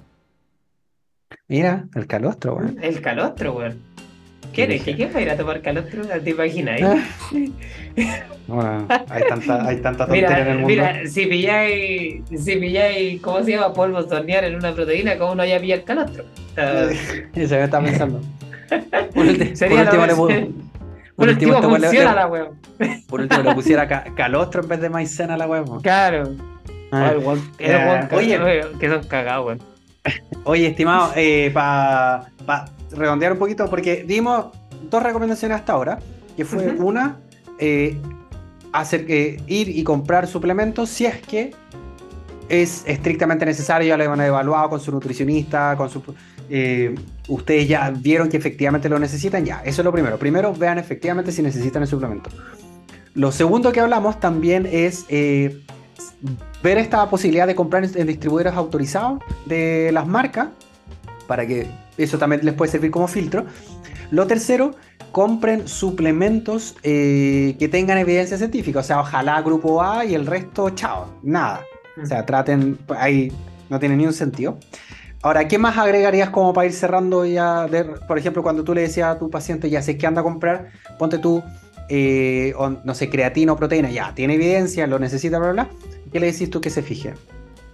Mira, 1.48 1.86
el 1.96 2.06
calostro, 2.06 2.56
weón. 2.56 2.78
El 2.82 3.02
calostro, 3.02 3.54
weón. 3.54 3.82
¿Qué 4.54 4.64
eres? 4.64 4.84
¿Qué 4.84 4.96
quieres 4.96 5.16
ir 5.22 5.30
a 5.30 5.38
tomar 5.38 5.62
calostro? 5.62 6.04
¿Te 6.24 6.30
imaginas? 6.30 6.82
Eh? 6.82 7.52
Bueno, 8.48 8.88
hay 9.10 9.24
tanta, 9.30 9.68
hay 9.68 9.78
tanta 9.78 10.06
tontería 10.06 10.40
en 10.40 10.48
el 10.48 10.54
mundo. 10.56 10.68
Mira, 10.70 11.06
si 11.06 11.28
pilláis, 11.28 12.24
si 12.36 12.56
pilláis, 12.56 13.22
¿cómo 13.22 13.44
se 13.44 13.52
llama? 13.52 13.74
Polvo 13.74 14.04
tornear 14.06 14.44
en 14.44 14.56
una 14.56 14.74
proteína, 14.74 15.20
¿cómo 15.20 15.36
no 15.36 15.44
haya 15.44 15.60
pillado 15.60 15.82
el 15.82 15.86
calostro? 15.86 16.26
Y 17.36 17.46
se 17.46 17.58
me 17.58 17.64
está 17.66 17.80
pensando. 17.80 18.22
Por, 19.14 19.56
Sería 19.56 19.86
por 19.90 20.00
último, 20.00 20.06
le, 20.06 20.16
por, 21.16 21.30
último, 21.30 21.56
este 21.56 21.68
funciona 21.68 22.16
la 22.16 22.28
weón. 22.28 22.60
Por 23.08 23.22
último, 23.22 23.44
le 23.44 23.54
pusiera 23.54 23.88
calostro 23.88 24.64
en 24.64 24.68
vez 24.68 24.82
de 24.82 24.90
maicena 24.90 25.34
a 25.36 25.38
la 25.38 25.48
weón. 25.48 25.82
Claro. 25.82 26.36
Ah, 26.92 27.14
eh, 27.60 28.08
oye, 28.12 28.40
que 28.80 28.90
son 28.90 29.04
cagados, 29.04 29.46
weón. 29.46 29.60
Oye, 30.44 30.68
estimado, 30.68 31.12
eh, 31.16 31.52
para 31.54 32.30
redondear 32.92 33.34
un 33.34 33.40
poquito, 33.40 33.70
porque 33.70 34.04
dimos 34.04 34.48
dos 34.90 35.04
recomendaciones 35.04 35.58
hasta 35.58 35.74
ahora, 35.74 36.00
que 36.36 36.46
fue 36.46 36.76
una, 36.80 37.18
eh, 37.58 38.00
hacer 38.72 39.06
que 39.06 39.42
ir 39.48 39.70
y 39.70 39.84
comprar 39.84 40.28
suplementos 40.28 40.90
si 40.90 41.06
es 41.06 41.20
que 41.22 41.54
es 42.48 42.84
estrictamente 42.88 43.46
necesario, 43.46 43.88
ya 43.88 43.98
lo 43.98 44.12
han 44.12 44.22
evaluado 44.22 44.70
con 44.70 44.80
su 44.80 44.92
nutricionista, 44.92 45.76
con 45.78 45.90
su... 45.90 46.02
Eh, 46.50 46.96
ustedes 47.28 47.68
ya 47.68 47.92
vieron 47.92 48.28
que 48.28 48.38
efectivamente 48.38 48.90
lo 48.90 48.98
necesitan, 48.98 49.46
ya, 49.46 49.62
eso 49.64 49.82
es 49.82 49.86
lo 49.86 49.92
primero. 49.92 50.18
Primero 50.18 50.52
vean 50.54 50.80
efectivamente 50.80 51.32
si 51.32 51.44
necesitan 51.44 51.84
el 51.84 51.88
suplemento. 51.88 52.32
Lo 53.14 53.32
segundo 53.32 53.72
que 53.72 53.80
hablamos 53.80 54.20
también 54.20 54.68
es 54.72 55.06
eh, 55.10 55.62
ver 56.64 56.80
esta 56.80 57.08
posibilidad 57.10 57.46
de 57.46 57.54
comprar 57.54 57.84
en 57.84 58.08
distribuidores 58.08 58.54
autorizados 58.54 59.20
de 59.46 59.92
las 59.94 60.08
marcas, 60.08 60.50
para 61.30 61.46
que 61.46 61.68
eso 61.96 62.18
también 62.18 62.44
les 62.44 62.56
puede 62.56 62.72
servir 62.72 62.90
como 62.90 63.08
filtro. 63.08 63.46
Lo 64.10 64.26
tercero, 64.26 64.72
compren 65.12 65.68
suplementos 65.68 66.76
eh, 66.82 67.56
que 67.60 67.68
tengan 67.68 68.00
evidencia 68.00 68.36
científica. 68.36 68.80
O 68.80 68.84
sea, 68.84 69.00
ojalá 69.00 69.40
grupo 69.44 69.84
A 69.84 70.06
y 70.06 70.16
el 70.16 70.26
resto, 70.26 70.72
chao, 70.72 71.20
nada. 71.22 71.62
O 72.02 72.06
sea, 72.06 72.26
traten, 72.26 72.80
ahí 72.98 73.32
no 73.70 73.80
tiene 73.80 73.96
ni 73.96 74.08
un 74.08 74.14
sentido. 74.14 74.58
Ahora, 75.22 75.48
¿qué 75.48 75.60
más 75.60 75.78
agregarías 75.78 76.32
como 76.32 76.52
para 76.52 76.66
ir 76.66 76.74
cerrando 76.74 77.24
ya? 77.26 77.68
por 78.08 78.18
ejemplo, 78.18 78.42
cuando 78.42 78.64
tú 78.64 78.74
le 78.74 78.82
decías 78.82 79.16
a 79.16 79.20
tu 79.20 79.30
paciente, 79.30 79.70
ya 79.70 79.84
sé 79.84 80.00
que 80.00 80.08
anda 80.08 80.22
a 80.22 80.24
comprar, 80.24 80.72
ponte 80.98 81.20
tú, 81.20 81.44
eh, 81.90 82.56
no 82.84 82.96
sé, 82.96 83.10
creatina 83.10 83.52
o 83.52 83.56
proteína, 83.56 83.92
ya, 83.92 84.16
tiene 84.16 84.34
evidencia, 84.34 84.88
lo 84.88 84.98
necesita, 84.98 85.38
bla, 85.38 85.52
bla, 85.52 85.66
bla. 85.66 85.76
¿Qué 86.12 86.20
le 86.20 86.32
decís 86.32 86.50
tú 86.50 86.60
que 86.60 86.72
se 86.72 86.82
fije? 86.82 87.14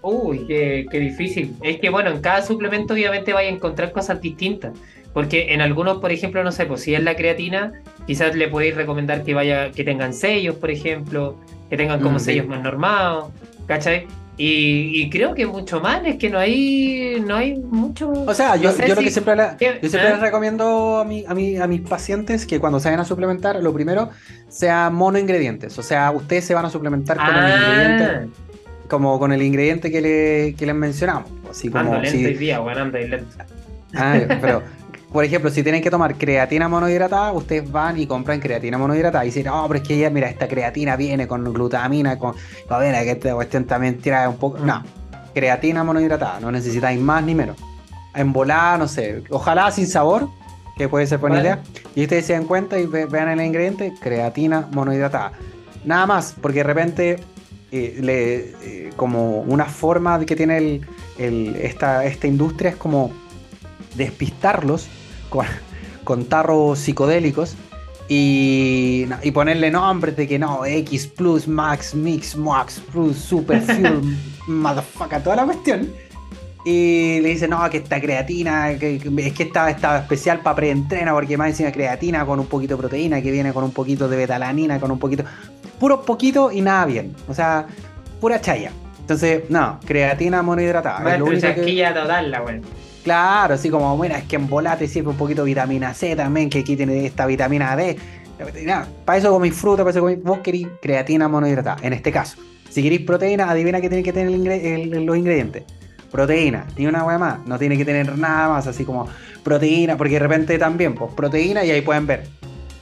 Uy, 0.08 0.46
qué, 0.46 1.00
difícil. 1.00 1.56
Es 1.64 1.80
que 1.80 1.90
bueno, 1.90 2.12
en 2.12 2.22
cada 2.22 2.44
suplemento 2.44 2.94
obviamente 2.94 3.34
vaya 3.34 3.50
a 3.50 3.52
encontrar 3.52 3.92
cosas 3.92 4.22
distintas. 4.22 4.74
Porque 5.14 5.54
en 5.54 5.62
algunos, 5.62 5.98
por 5.98 6.12
ejemplo, 6.12 6.44
no 6.44 6.52
sé, 6.52 6.68
pues 6.68 6.82
si 6.82 6.94
es 6.94 7.02
la 7.02 7.16
creatina, 7.16 7.72
quizás 8.06 8.36
le 8.36 8.48
podéis 8.48 8.76
recomendar 8.76 9.24
que 9.24 9.34
vaya, 9.34 9.72
que 9.72 9.84
tengan 9.84 10.14
sellos, 10.14 10.58
por 10.58 10.70
ejemplo, 10.70 11.38
que 11.72 11.78
tengan 11.78 12.02
como 12.02 12.18
mm, 12.18 12.20
sellos 12.20 12.48
más 12.48 12.62
normados, 12.62 13.32
¿cachai? 13.66 14.06
Y, 14.38 15.10
creo 15.10 15.34
que 15.34 15.48
mucho 15.48 15.80
más, 15.80 16.06
es 16.06 16.18
que 16.18 16.30
no 16.30 16.38
hay, 16.38 17.24
no 17.26 17.38
hay 17.38 17.56
mucho. 17.56 18.12
O 18.12 18.34
sea, 18.34 18.58
yo, 18.58 18.78
yo 18.78 18.94
lo 18.94 19.02
que 19.02 19.10
siempre, 19.10 19.36
yo 19.38 19.90
siempre 19.90 19.90
les 19.90 19.96
¿Ah? 19.96 20.20
recomiendo 20.20 21.00
a, 21.00 21.06
mi, 21.06 21.24
a, 21.26 21.34
mi, 21.34 21.56
a 21.56 21.66
mis 21.66 21.82
pacientes 21.82 22.46
que 22.46 22.60
cuando 22.60 22.80
se 22.82 22.90
vayan 22.90 23.00
a 23.00 23.06
suplementar, 23.06 23.56
lo 23.64 23.74
primero 23.74 24.10
sea 24.50 24.90
monoingredientes. 24.90 25.80
O 25.80 25.84
sea, 25.84 26.12
ustedes 26.12 26.44
se 26.44 26.54
van 26.54 26.66
a 26.66 26.70
suplementar 26.70 27.18
con 27.18 27.28
el 27.28 27.34
ah. 27.34 27.58
ingrediente 27.58 28.45
como 28.90 29.20
con 29.20 29.32
el 29.32 29.42
ingrediente 29.42 29.92
que, 29.92 30.02
le, 30.02 30.56
que 30.56 30.66
les 30.66 30.76
mencionamos. 30.76 31.30
Así 31.50 31.70
como, 31.70 31.94
ando 31.94 32.02
lento 32.02 32.18
si... 32.18 32.34
día, 32.36 32.60
bueno, 32.60 32.82
ando 32.82 32.98
lento. 32.98 33.36
Ah, 33.94 34.20
pero, 34.42 34.62
por 35.12 35.24
ejemplo, 35.24 35.50
si 35.50 35.64
tienen 35.64 35.82
que 35.82 35.90
tomar 35.90 36.16
creatina 36.16 36.68
monohidratada, 36.68 37.32
ustedes 37.32 37.72
van 37.72 38.00
y 38.00 38.06
compran 38.06 38.40
creatina 38.40 38.78
monohidratada 38.78 39.24
y 39.24 39.28
dicen, 39.28 39.46
no, 39.46 39.66
pero 39.68 39.82
es 39.82 39.88
que 39.88 39.98
ya, 39.98 40.10
mira, 40.10 40.30
esta 40.30 40.48
creatina 40.48 40.96
viene 40.96 41.28
con 41.28 41.44
glutamina, 41.54 42.20
con 42.20 42.36
ver, 42.70 43.04
que 43.04 43.12
esta 43.12 43.34
cuestión 43.34 43.66
también 43.66 43.98
tira 44.00 44.28
un 44.30 44.38
poco. 44.38 44.60
No, 44.60 44.84
creatina 45.34 45.84
monohidratada, 45.84 46.40
no 46.40 46.52
necesitáis 46.52 47.00
más 47.00 47.24
ni 47.24 47.36
menos. 47.36 47.58
En 48.14 48.32
volada, 48.32 48.78
no 48.78 48.88
sé, 48.88 49.24
ojalá 49.30 49.72
sin 49.72 49.88
sabor, 49.88 50.30
que 50.78 50.90
puede 50.90 51.08
ser 51.08 51.20
buena 51.20 51.42
idea. 51.42 51.60
Y 51.96 52.04
ustedes 52.04 52.26
se 52.26 52.34
dan 52.34 52.46
cuenta 52.46 52.80
y 52.80 52.86
vean 52.86 53.30
el 53.30 53.46
ingrediente, 53.46 53.94
creatina 54.00 54.68
monohidratada. 54.72 55.32
Nada 55.86 56.06
más, 56.06 56.36
porque 56.42 56.60
de 56.60 56.64
repente 56.64 57.20
eh, 57.78 57.98
le, 58.02 58.36
eh, 58.64 58.90
como 58.96 59.42
una 59.42 59.66
forma 59.66 60.26
que 60.26 60.34
tiene 60.34 60.82
el, 61.18 61.56
esta, 61.58 62.06
esta, 62.06 62.26
industria 62.26 62.70
es 62.70 62.78
como 62.78 63.12
despistarlos 63.96 64.88
con, 65.30 65.46
con 66.06 66.24
tarros 66.24 66.80
psicodélicos 66.80 67.58
y, 68.08 69.08
y, 69.24 69.32
ponerle 69.32 69.72
nombres 69.72 70.16
de 70.16 70.26
que 70.26 70.40
no, 70.40 70.66
X 70.66 71.08
Plus, 71.08 71.50
Max, 71.50 71.94
Mix, 71.94 72.38
Max 72.38 72.82
Plus, 72.92 73.18
Super 73.18 73.62
Fuel, 73.66 74.00
motherfucker, 74.48 75.22
toda 75.22 75.36
la 75.36 75.44
cuestión. 75.46 75.90
Y 76.68 77.20
le 77.22 77.30
dice, 77.30 77.48
no, 77.48 77.70
que 77.70 77.78
esta 77.78 78.02
creatina, 78.02 78.76
que, 78.80 78.96
es 78.96 79.34
que 79.34 79.44
esta 79.44 80.00
especial 80.00 80.40
para 80.40 80.56
preentrena, 80.56 81.14
porque 81.14 81.38
más 81.38 81.50
encima 81.50 81.72
creatina 81.72 82.26
con 82.26 82.40
un 82.40 82.48
poquito 82.48 82.76
de 82.76 82.80
proteína, 82.80 83.22
que 83.22 83.30
viene 83.30 83.54
con 83.54 83.64
un 83.64 83.72
poquito 83.72 84.10
de 84.10 84.18
betalanina, 84.18 84.80
con 84.80 84.90
un 84.90 84.98
poquito. 84.98 85.24
Puro 85.80 86.02
poquito 86.02 86.52
y 86.52 86.62
nada 86.62 86.86
bien. 86.86 87.16
O 87.28 87.36
sea, 87.36 87.68
pura 88.20 88.42
chaya. 88.42 88.72
Entonces, 89.00 89.44
no, 89.48 89.80
creatina 89.86 90.42
monohidratada. 90.42 91.14
es 91.14 91.20
lo 91.20 91.26
único 91.26 91.54
que... 91.54 91.94
total, 91.94 92.32
la. 92.32 92.44
Claro, 93.04 93.54
así 93.54 93.70
como, 93.70 93.96
bueno, 93.96 94.16
es 94.16 94.24
que 94.24 94.36
en 94.36 94.50
volate 94.50 94.88
sirve 94.88 95.10
un 95.10 95.18
poquito 95.18 95.44
de 95.44 95.50
vitamina 95.50 95.94
C 95.94 96.16
también, 96.16 96.50
que 96.50 96.60
aquí 96.60 96.76
tiene 96.76 97.06
esta 97.06 97.28
vitamina 97.28 97.76
D. 97.76 97.96
para 99.06 99.20
eso 99.20 99.30
comí 99.30 99.52
fruta, 99.52 99.84
para 99.84 99.92
eso 99.92 100.02
comí. 100.02 100.16
Vos 100.16 100.40
querís 100.40 100.68
creatina 100.82 101.28
monohidratada, 101.28 101.78
en 101.84 101.94
este 101.94 102.12
caso. 102.12 102.38
Si 102.72 102.82
queréis 102.82 103.02
proteína, 103.02 103.52
adivina 103.52 103.80
qué 103.80 103.88
tiene 103.88 104.02
que 104.04 104.12
tener 104.12 104.32
los 105.04 105.16
ingredientes 105.16 105.64
proteína, 106.16 106.66
ni 106.78 106.88
una 106.88 107.04
hueá 107.04 107.18
más, 107.18 107.46
no 107.46 107.60
tiene 107.60 107.76
que 107.78 107.84
tener 107.84 108.18
nada 108.18 108.48
más, 108.48 108.68
así 108.68 108.86
como 108.86 109.06
proteína, 109.44 109.98
porque 109.98 110.14
de 110.14 110.20
repente 110.20 110.58
también, 110.58 110.96
pues 110.96 111.12
proteína, 111.14 111.66
y 111.66 111.72
ahí 111.72 111.82
pueden 111.82 112.08
ver 112.08 112.24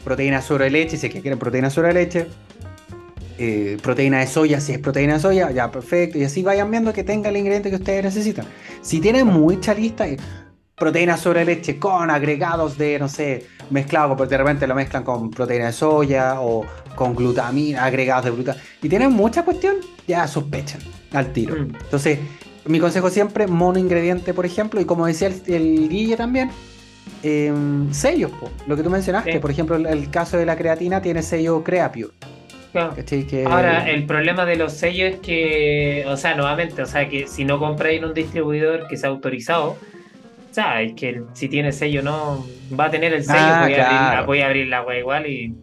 proteína 0.04 0.40
sobre 0.40 0.70
leche, 0.70 0.98
si 0.98 1.08
es 1.08 1.14
que 1.14 1.20
quieren 1.20 1.40
proteína 1.40 1.72
sobre 1.72 1.94
leche, 1.94 2.28
eh, 3.40 3.78
proteína 3.82 4.20
de 4.20 4.28
soya, 4.28 4.62
si 4.62 4.74
es 4.74 4.78
proteína 4.78 5.16
de 5.16 5.20
soya, 5.20 5.50
ya 5.50 5.72
perfecto, 5.72 6.20
y 6.20 6.24
así 6.24 6.44
vayan 6.44 6.70
viendo 6.70 6.94
que 6.94 7.04
tenga 7.04 7.30
el 7.30 7.38
ingrediente 7.38 7.72
que 7.72 7.78
ustedes 7.78 8.04
necesitan. 8.04 8.46
Si 8.84 9.00
tienen 9.00 9.26
mucha 9.26 9.74
lista, 9.74 10.08
eh, 10.08 10.18
proteína 10.76 11.18
sobre 11.18 11.44
leche 11.44 11.80
con 11.80 12.12
agregados 12.12 12.78
de, 12.78 13.00
no 13.00 13.10
sé, 13.10 13.48
mezclado, 13.72 14.16
porque 14.16 14.30
de 14.30 14.38
repente 14.38 14.68
lo 14.68 14.76
mezclan 14.76 15.04
con 15.04 15.32
proteína 15.32 15.66
de 15.66 15.74
soya 15.74 16.40
o 16.40 16.64
con 16.94 17.16
glutamina, 17.16 17.84
agregados 17.84 18.26
de 18.26 18.32
glutamina, 18.32 18.64
y 18.80 18.90
tienen 18.90 19.12
mucha 19.12 19.44
cuestión, 19.44 19.78
ya 20.08 20.28
sospechan 20.28 20.82
al 21.14 21.34
tiro. 21.34 21.56
Mm. 21.56 21.76
Entonces, 21.84 22.20
mi 22.66 22.80
consejo 22.80 23.10
siempre, 23.10 23.48
mono 23.48 23.80
ingrediente, 23.80 24.34
por 24.34 24.46
ejemplo, 24.46 24.80
y 24.80 24.86
como 24.86 25.06
decía 25.06 25.28
el, 25.28 25.90
Guille 25.90 26.16
también, 26.16 26.50
em, 27.24 27.92
sellos, 27.94 28.32
lo 28.68 28.76
que 28.76 28.84
tú 28.84 28.90
mencionaste, 28.90 29.40
por 29.40 29.52
ejemplo, 29.52 29.76
el, 29.76 30.10
caso 30.10 30.38
de 30.38 30.46
la 30.46 30.56
creatina 30.56 31.02
tiene 31.02 31.22
sello 31.22 31.64
Creapure. 31.64 32.10
Ahora, 33.46 33.90
el 33.90 34.06
problema 34.06 34.46
de 34.46 34.56
los 34.56 34.74
sellos 34.74 35.14
es 35.14 35.20
que, 35.20 36.06
o 36.08 36.18
sea, 36.18 36.36
nuevamente, 36.36 36.82
o 36.82 36.86
sea, 36.86 37.08
que 37.08 37.28
si 37.28 37.46
no 37.46 37.60
compráis 37.60 38.00
en 38.00 38.06
un 38.06 38.14
distribuidor 38.14 38.88
que 38.88 38.98
sea 38.98 39.10
autorizado, 39.10 39.78
o 40.50 40.54
sea, 40.54 40.82
es 40.82 40.94
que 40.94 41.22
si 41.34 41.50
tiene 41.50 41.72
sello 41.72 42.02
no 42.02 42.46
va 42.80 42.86
a 42.86 42.92
tener 42.92 43.14
el 43.14 43.24
sello, 43.24 43.40
ah, 43.40 43.64
voy, 43.64 43.74
a 43.76 43.86
abrir, 43.86 44.26
voy, 44.26 44.40
a 44.42 44.46
abrir, 44.48 44.68
la 44.68 44.82
web 44.82 45.00
igual 45.00 45.28
y, 45.28 45.56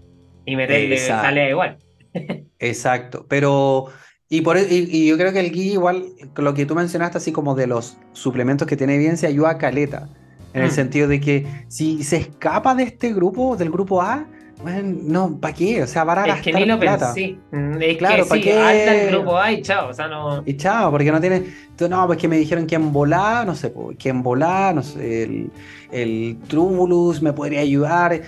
y 0.45 0.57
meterle, 0.57 0.99
sale 0.99 1.51
igual. 1.51 1.79
Exacto, 2.59 3.27
pero 3.29 3.87
y, 4.33 4.43
por, 4.43 4.57
e, 4.57 4.67
y, 4.71 5.09
yo 5.09 5.19
creo 5.19 5.33
que 5.33 5.41
el 5.41 5.51
guía, 5.51 5.73
igual, 5.73 6.05
lo 6.37 6.55
que 6.55 6.65
tú 6.65 6.77
mencionaste, 6.77 7.19
así 7.19 7.33
como 7.33 7.57
de 7.57 7.67
los 7.67 7.97
suplementos 8.13 8.69
que 8.69 8.77
tiene 8.77 8.95
evidencia, 8.95 9.29
ayuda 9.29 9.51
a 9.51 9.59
caleta. 9.59 10.09
En 10.55 10.63
el 10.63 10.69
mm. 10.69 10.73
sentido 10.73 11.09
de 11.09 11.21
que 11.21 11.47
si 11.67 12.05
se 12.05 12.17
escapa 12.19 12.77
de 12.77 12.85
este 12.85 13.13
grupo, 13.13 13.57
del 13.57 13.71
grupo 13.71 14.01
A, 14.01 14.27
bueno, 14.63 14.99
no, 15.03 15.41
¿para 15.41 15.55
qué? 15.55 15.83
O 15.83 15.87
sea, 15.87 16.05
para 16.05 16.27
es 16.27 16.43
que 16.43 16.53
ni 16.53 16.65
lo 16.65 16.79
plata. 16.79 17.13
pensé. 17.13 17.39
Mm, 17.51 17.83
es 17.83 17.97
claro, 17.97 18.27
¿para 18.29 18.41
qué? 18.41 18.53
Alta 18.53 19.03
el 19.03 19.11
grupo 19.11 19.37
A 19.37 19.53
y 19.53 19.63
chao, 19.63 19.89
o 19.89 19.95
sea, 19.95 20.07
no... 20.07 20.43
Y 20.47 20.57
chao, 20.57 20.91
porque 20.91 21.11
no 21.11 21.21
tiene... 21.21 21.71
No, 21.89 22.07
pues 22.07 22.19
que 22.19 22.29
me 22.29 22.37
dijeron 22.37 22.67
que 22.67 22.75
en 22.75 22.93
volá, 22.93 23.45
no 23.45 23.55
sé, 23.55 23.73
que 23.99 24.11
en 24.11 24.23
volá, 24.23 24.73
no 24.75 24.83
sé, 24.83 25.23
el, 25.23 25.51
el 25.91 26.39
Trubulus 26.47 27.23
me 27.23 27.33
podría 27.33 27.61
ayudar 27.61 28.21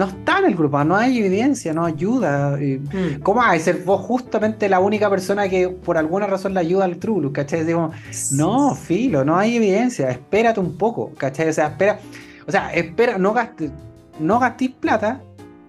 no 0.00 0.06
está 0.06 0.38
en 0.38 0.46
el 0.46 0.54
grupo, 0.54 0.82
no 0.82 0.96
hay 0.96 1.18
evidencia, 1.18 1.74
no 1.74 1.84
ayuda. 1.84 2.56
Mm. 2.56 3.20
¿Cómo 3.22 3.42
hay 3.42 3.60
ser 3.60 3.82
vos 3.84 4.00
justamente 4.00 4.66
la 4.66 4.80
única 4.80 5.10
persona 5.10 5.46
que 5.46 5.68
por 5.68 5.98
alguna 5.98 6.26
razón 6.26 6.54
le 6.54 6.60
ayuda 6.60 6.86
al 6.86 6.96
Trulus? 6.96 7.32
¿Cachai? 7.32 7.66
Digo, 7.66 7.90
no, 8.32 8.74
filo, 8.74 9.26
no 9.26 9.36
hay 9.36 9.56
evidencia, 9.56 10.10
espérate 10.10 10.58
un 10.58 10.78
poco, 10.78 11.12
¿cachai? 11.18 11.50
O 11.50 11.52
sea, 11.52 11.66
espera, 11.66 12.00
o 12.46 12.50
sea, 12.50 12.72
espera, 12.72 13.18
no 13.18 13.34
gastes, 13.34 13.70
no 14.18 14.38
gastes 14.38 14.70
plata. 14.70 15.20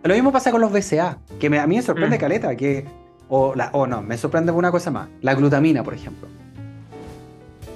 Lo 0.04 0.14
mismo 0.14 0.32
pasa 0.32 0.50
con 0.50 0.62
los 0.62 0.72
BCA, 0.72 1.18
que 1.38 1.48
a 1.48 1.68
mí 1.68 1.76
me 1.76 1.82
sorprende 1.82 2.16
mm. 2.16 2.20
caleta, 2.22 2.56
que, 2.56 2.86
o, 3.28 3.54
la, 3.54 3.70
o 3.74 3.86
no, 3.86 4.02
me 4.02 4.18
sorprende 4.18 4.54
una 4.54 4.72
cosa 4.72 4.92
más, 4.92 5.10
la 5.20 5.36
glutamina, 5.36 5.84
por 5.84 5.94
ejemplo. 5.94 6.30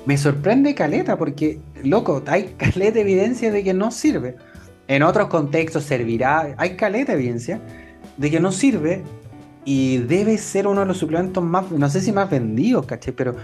Me 0.05 0.17
sorprende 0.17 0.73
caleta 0.73 1.17
porque, 1.17 1.59
loco, 1.83 2.23
hay 2.27 2.43
caleta 2.57 2.93
de 2.93 3.01
evidencia 3.01 3.51
de 3.51 3.61
que 3.61 3.73
no 3.73 3.91
sirve 3.91 4.37
en 4.87 5.03
otros 5.03 5.27
contextos 5.27 5.83
servirá, 5.83 6.55
hay 6.57 6.75
caleta 6.75 7.13
de 7.13 7.19
evidencia 7.19 7.59
de 8.17 8.31
que 8.31 8.39
no 8.39 8.51
sirve 8.51 9.03
y 9.65 9.97
debe 9.97 10.37
ser 10.37 10.67
uno 10.67 10.81
de 10.81 10.85
los 10.87 10.97
suplementos 10.97 11.43
más, 11.43 11.71
no 11.71 11.89
sé 11.89 12.01
si 12.01 12.11
más 12.11 12.29
vendidos, 12.29 12.85
¿caché? 12.85 13.11
Pero 13.11 13.35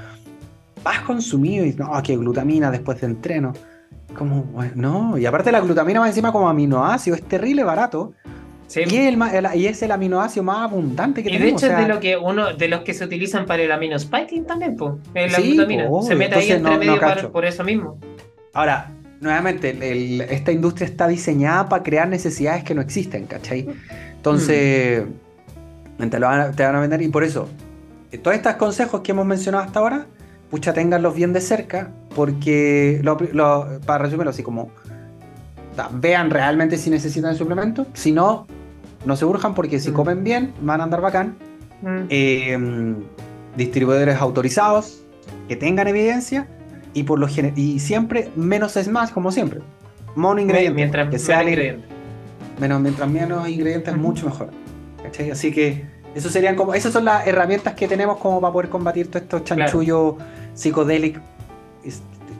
más 0.86 1.00
consumido 1.02 1.66
y 1.66 1.74
no, 1.74 1.92
que 2.04 2.16
glutamina 2.16 2.70
después 2.70 3.02
de 3.02 3.08
entreno. 3.08 3.54
Como, 4.16 4.46
no, 4.76 5.18
y 5.18 5.26
aparte 5.26 5.52
la 5.52 5.62
glutamina 5.62 6.00
va 6.00 6.08
encima 6.08 6.32
como 6.32 6.48
aminoácido, 6.48 7.16
es 7.16 7.24
terrible 7.24 7.64
barato. 7.64 8.14
Sí. 8.68 8.82
Y, 8.88 8.96
es 8.96 9.14
el, 9.14 9.48
y, 9.56 9.66
es 9.66 9.82
el, 9.82 9.92
aminoácido 9.92 10.44
más 10.44 10.60
abundante 10.60 11.24
que 11.24 11.30
y 11.30 11.34
tenemos. 11.34 11.62
Y 11.62 11.66
de 11.66 11.74
hecho 11.74 11.82
es 11.82 11.88
de, 11.88 11.94
lo 11.94 12.00
que 12.00 12.18
uno, 12.18 12.54
de 12.54 12.68
los 12.70 12.82
que 12.82 12.94
se 12.94 13.04
utilizan 13.04 13.46
para 13.46 13.64
el 13.64 13.72
amino 13.72 14.00
spiking 14.00 14.46
también, 14.46 14.76
pues. 14.78 14.94
La 15.14 15.40
glutamina. 15.40 15.90
se 16.04 16.16
mete 16.16 16.36
ahí 16.36 16.52
entre 16.52 16.78
medio 16.78 17.32
por 17.32 17.46
eso 17.46 17.64
mismo. 17.64 18.00
Ahora, 18.54 18.92
nuevamente, 19.22 20.26
esta 20.34 20.52
industria 20.52 20.88
está 20.88 21.08
diseñada 21.08 21.70
para 21.70 21.84
crear 21.84 22.10
necesidades 22.10 22.64
que 22.64 22.74
no 22.76 22.82
existen, 22.82 23.28
¿cachai? 23.28 23.68
Entonces, 24.16 25.04
mm. 25.98 26.08
te, 26.10 26.20
lo 26.20 26.28
van 26.28 26.42
a, 26.42 26.80
vender 26.82 27.02
y 27.04 27.08
por 27.08 27.24
eso, 27.24 27.48
todos 28.24 28.36
estos 28.36 28.56
consejos 28.56 29.02
que 29.02 29.12
hemos 29.12 29.26
mencionado 29.26 29.64
hasta 29.64 29.80
ahora, 29.80 30.08
pucha, 30.50 30.74
ténganlos 30.74 31.16
bien 31.16 31.34
de 31.34 31.40
cerca, 31.40 31.92
porque, 32.16 33.02
para 33.86 34.04
resumirlo 34.04 34.32
así 34.32 34.44
como, 34.44 34.72
vean 35.94 36.32
realmente 36.32 36.78
si 36.78 36.90
necesitan 36.90 37.32
el 37.32 37.38
suplemento, 37.38 37.86
si 37.94 38.12
no, 38.12 38.48
no 39.06 39.16
se 39.16 39.26
urjan 39.26 39.54
porque 39.54 39.80
si 39.80 39.92
mm. 39.92 39.94
comen 39.94 40.24
bien, 40.24 40.54
van 40.62 40.82
a 40.82 40.84
andar 40.84 41.00
bacán. 41.00 41.36
Mm. 41.84 42.06
Em, 42.10 42.96
distribuidores 43.56 44.20
autorizados, 44.20 45.04
que 45.48 45.56
tengan 45.56 45.88
evidencia 45.88 46.48
y 46.94 47.04
por 47.04 47.20
lo 47.20 47.28
y 47.56 47.80
siempre 47.80 48.30
menos 48.36 48.78
es 48.78 48.88
más, 48.88 49.12
como 49.12 49.32
siempre. 49.32 49.62
Mono 50.16 50.42
ingrediente. 50.42 50.76
Mientras 50.76 51.10
que 51.10 51.20
sea 51.20 51.44
ingrediente. 51.44 51.88
Menos, 52.60 52.82
mientras 52.82 53.10
menos 53.10 53.48
ingredientes, 53.48 53.96
mucho 53.96 54.26
mejor. 54.26 54.50
Así 55.32 55.52
que 55.52 55.86
eso 56.14 56.30
serían 56.30 56.56
como, 56.56 56.74
esas 56.74 56.92
son 56.92 57.06
las 57.06 57.26
herramientas 57.26 57.74
que 57.74 57.88
tenemos 57.88 58.18
como 58.18 58.42
para 58.42 58.54
poder 58.54 58.70
combatir 58.70 59.08
todos 59.08 59.24
estos 59.24 59.44
chanchullos 59.44 60.16
psicodélicos 60.54 61.24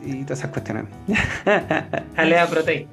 y, 0.04 0.24
todas 0.24 0.40
esas 0.40 0.52
cuestiones. 0.52 0.86
Alea 2.16 2.48
proteína. 2.48 2.90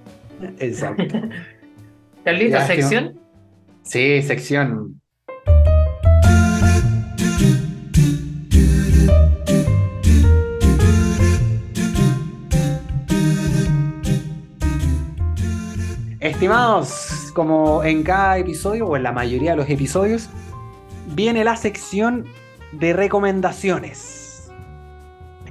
Exacto. 0.59 1.02
¿Estás 2.18 2.38
listo? 2.38 2.61
¿Sección? 2.66 3.20
Sí, 3.82 4.22
sección. 4.22 5.00
Estimados, 16.39 17.32
como 17.34 17.82
en 17.82 18.05
cada 18.05 18.39
episodio, 18.39 18.86
o 18.86 18.97
en 18.97 19.03
la 19.03 19.11
mayoría 19.11 19.51
de 19.51 19.57
los 19.57 19.68
episodios, 19.68 20.30
viene 21.16 21.43
la 21.43 21.57
sección 21.57 22.26
de 22.70 22.93
recomendaciones. 22.93 24.49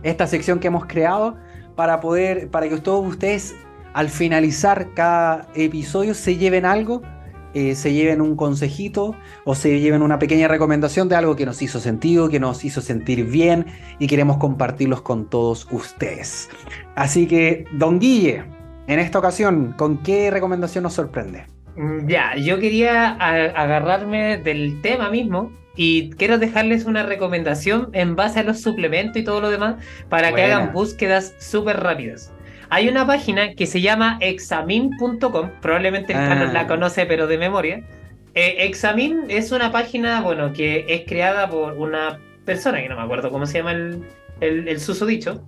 Esta 0.01 0.27
sección 0.27 0.61
que 0.61 0.67
hemos 0.67 0.85
creado 0.85 1.35
para 1.75 1.99
poder, 1.99 2.49
para 2.49 2.69
que 2.69 2.77
todos 2.77 3.05
ustedes 3.05 3.53
al 3.91 4.07
finalizar 4.07 4.93
cada 4.93 5.49
episodio 5.55 6.13
se 6.13 6.37
lleven 6.37 6.63
algo, 6.63 7.01
eh, 7.53 7.75
se 7.75 7.91
lleven 7.91 8.21
un 8.21 8.37
consejito 8.37 9.13
o 9.43 9.55
se 9.55 9.81
lleven 9.81 10.01
una 10.01 10.19
pequeña 10.19 10.47
recomendación 10.47 11.09
de 11.09 11.17
algo 11.17 11.35
que 11.35 11.45
nos 11.45 11.61
hizo 11.61 11.81
sentido, 11.81 12.29
que 12.29 12.39
nos 12.39 12.63
hizo 12.63 12.79
sentir 12.79 13.25
bien 13.25 13.65
y 13.99 14.07
queremos 14.07 14.37
compartirlos 14.37 15.01
con 15.01 15.29
todos 15.29 15.67
ustedes. 15.69 16.49
Así 16.95 17.27
que, 17.27 17.65
don 17.73 17.99
Guille, 17.99 18.56
en 18.87 18.99
esta 18.99 19.19
ocasión, 19.19 19.73
¿con 19.77 20.01
qué 20.01 20.31
recomendación 20.31 20.83
nos 20.83 20.93
sorprende? 20.93 21.45
Mm, 21.75 22.07
ya, 22.07 22.35
yo 22.35 22.59
quería 22.59 23.11
agarrarme 23.11 24.37
del 24.37 24.81
tema 24.81 25.09
mismo 25.09 25.51
y 25.75 26.09
quiero 26.11 26.39
dejarles 26.39 26.85
una 26.85 27.03
recomendación 27.03 27.89
en 27.93 28.15
base 28.15 28.39
a 28.39 28.43
los 28.43 28.61
suplementos 28.61 29.21
y 29.21 29.23
todo 29.23 29.41
lo 29.41 29.49
demás 29.49 29.75
para 30.09 30.33
que 30.33 30.43
hagan 30.43 30.73
búsquedas 30.73 31.35
súper 31.37 31.81
rápidas. 31.81 32.33
Hay 32.69 32.89
una 32.89 33.05
página 33.05 33.53
que 33.53 33.65
se 33.65 33.79
llama 33.79 34.17
examin.com, 34.19 35.51
probablemente 35.61 36.13
el 36.13 36.19
ah. 36.19 36.49
la 36.51 36.67
conoce 36.67 37.05
pero 37.05 37.27
de 37.27 37.37
memoria. 37.37 37.83
Eh, 38.33 38.65
Examin 38.65 39.25
es 39.29 39.51
una 39.51 39.71
página, 39.71 40.21
bueno, 40.21 40.53
que 40.53 40.85
es 40.87 41.03
creada 41.07 41.49
por 41.49 41.73
una 41.73 42.19
persona, 42.45 42.81
que 42.81 42.89
no 42.89 42.95
me 42.95 43.01
acuerdo 43.01 43.31
cómo 43.31 43.45
se 43.45 43.59
llama 43.59 43.71
el, 43.71 44.03
el, 44.41 44.67
el 44.67 44.79
susodicho, 44.79 45.43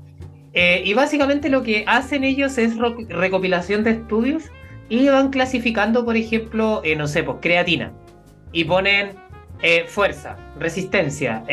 eh, 0.54 0.82
y 0.86 0.93
básicamente 0.93 1.50
lo 1.50 1.64
que 1.64 1.84
hacen 1.88 2.24
ellos 2.24 2.58
es 2.58 2.78
recopilación 2.78 3.84
de 3.84 3.91
estudios 3.91 4.43
y 4.89 5.08
van 5.08 5.30
clasificando, 5.30 6.04
por 6.06 6.18
ejemplo, 6.18 6.82
eh, 6.84 6.95
no 6.95 7.08
sé, 7.08 7.24
pues 7.24 7.38
creatina. 7.41 7.91
Y 8.52 8.64
ponen 8.64 9.12
eh, 9.62 9.86
fuerza, 9.88 10.38
resistencia, 10.60 11.43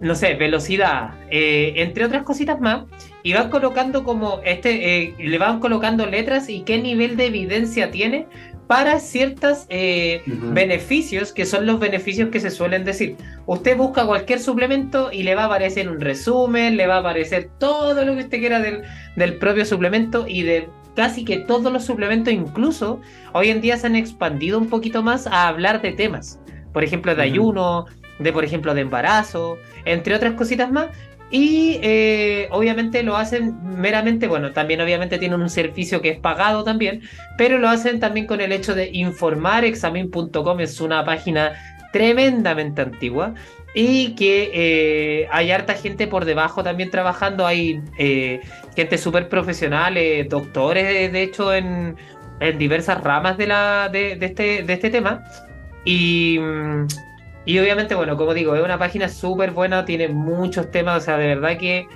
no 0.00 0.14
sé, 0.16 0.34
velocidad, 0.34 1.14
entre 1.30 2.04
otras 2.04 2.24
cositas 2.24 2.60
más, 2.60 2.84
y 3.22 3.32
van 3.32 3.48
colocando 3.48 4.02
como 4.02 4.40
este, 4.44 5.14
le 5.16 5.38
van 5.38 5.60
colocando 5.60 6.04
letras 6.06 6.48
y 6.48 6.62
qué 6.62 6.78
nivel 6.78 7.16
de 7.16 7.26
evidencia 7.26 7.90
tiene 7.90 8.26
para 8.66 8.98
ciertos 8.98 9.66
eh, 9.68 10.22
beneficios, 10.26 11.32
que 11.32 11.44
son 11.44 11.66
los 11.66 11.78
beneficios 11.78 12.30
que 12.30 12.40
se 12.40 12.50
suelen 12.50 12.84
decir. 12.84 13.16
Usted 13.46 13.76
busca 13.76 14.06
cualquier 14.06 14.40
suplemento 14.40 15.10
y 15.12 15.22
le 15.22 15.34
va 15.34 15.42
a 15.42 15.46
aparecer 15.46 15.88
un 15.88 16.00
resumen, 16.00 16.76
le 16.76 16.86
va 16.86 16.96
a 16.96 17.00
aparecer 17.00 17.50
todo 17.58 18.04
lo 18.04 18.14
que 18.14 18.22
usted 18.22 18.38
quiera 18.38 18.60
del, 18.60 18.82
del 19.16 19.38
propio 19.38 19.64
suplemento 19.64 20.26
y 20.26 20.42
de 20.42 20.68
casi 20.96 21.24
que 21.24 21.38
todos 21.38 21.72
los 21.72 21.84
suplementos, 21.84 22.32
incluso 22.32 23.00
hoy 23.32 23.50
en 23.50 23.60
día 23.60 23.76
se 23.76 23.86
han 23.86 23.96
expandido 23.96 24.58
un 24.58 24.68
poquito 24.68 25.02
más 25.02 25.26
a 25.26 25.48
hablar 25.48 25.82
de 25.82 25.92
temas. 25.92 26.40
Por 26.72 26.84
ejemplo, 26.84 27.14
de 27.14 27.22
ayuno, 27.22 27.86
de 28.18 28.32
por 28.32 28.44
ejemplo 28.44 28.74
de 28.74 28.82
embarazo, 28.82 29.58
entre 29.84 30.14
otras 30.14 30.34
cositas 30.34 30.70
más. 30.70 30.88
Y 31.30 31.80
eh, 31.82 32.48
obviamente 32.50 33.02
lo 33.02 33.16
hacen 33.16 33.56
meramente, 33.62 34.28
bueno, 34.28 34.52
también 34.52 34.80
obviamente 34.80 35.18
tienen 35.18 35.40
un 35.40 35.50
servicio 35.50 36.00
que 36.00 36.10
es 36.10 36.18
pagado 36.18 36.64
también, 36.64 37.02
pero 37.36 37.58
lo 37.58 37.68
hacen 37.68 37.98
también 37.98 38.26
con 38.26 38.40
el 38.40 38.52
hecho 38.52 38.74
de 38.74 38.90
informar. 38.92 39.64
Examen.com 39.64 40.60
es 40.60 40.80
una 40.80 41.04
página 41.04 41.54
tremendamente 41.92 42.82
antigua 42.82 43.34
y 43.74 44.14
que 44.14 44.50
eh, 44.54 45.28
hay 45.32 45.50
harta 45.50 45.74
gente 45.74 46.06
por 46.06 46.24
debajo 46.24 46.62
también 46.62 46.90
trabajando. 46.90 47.46
Hay 47.46 47.80
eh, 47.98 48.40
gente 48.76 48.98
súper 48.98 49.28
profesional, 49.28 49.96
doctores 50.28 51.12
de 51.12 51.22
hecho 51.22 51.52
en, 51.52 51.96
en, 52.40 52.58
diversas 52.58 53.02
ramas 53.02 53.36
de, 53.36 53.46
la, 53.46 53.88
de, 53.90 54.18
este, 54.20 54.62
de 54.62 54.72
este 54.72 54.90
tema. 54.90 55.24
Y 55.84 56.38
mm, 56.38 56.86
y 57.46 57.58
obviamente, 57.58 57.94
bueno, 57.94 58.16
como 58.16 58.32
digo, 58.32 58.54
es 58.54 58.62
una 58.62 58.78
página 58.78 59.08
súper 59.08 59.50
buena, 59.50 59.84
tiene 59.84 60.08
muchos 60.08 60.70
temas, 60.70 61.02
o 61.02 61.04
sea, 61.04 61.18
de 61.18 61.26
verdad 61.26 61.58
que, 61.58 61.86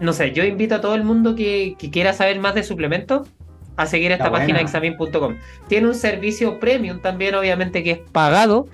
no 0.00 0.12
sé, 0.12 0.32
yo 0.32 0.44
invito 0.44 0.74
a 0.74 0.80
todo 0.80 0.94
el 0.94 1.04
mundo 1.04 1.34
que, 1.34 1.76
quiera 1.90 2.12
saber 2.12 2.38
más 2.40 2.54
de 2.54 2.62
suplementos 2.62 3.28
a 3.76 3.86
seguir 3.86 4.12
esta 4.12 4.30
página 4.30 4.60
examin.com. 4.60 5.36
Tiene 5.68 5.86
un 5.86 5.94
servicio 5.94 6.58
premium 6.58 7.00
también, 7.00 7.34
obviamente, 7.34 7.82
que 7.82 7.90
es 7.90 7.98
pagado 8.12 8.68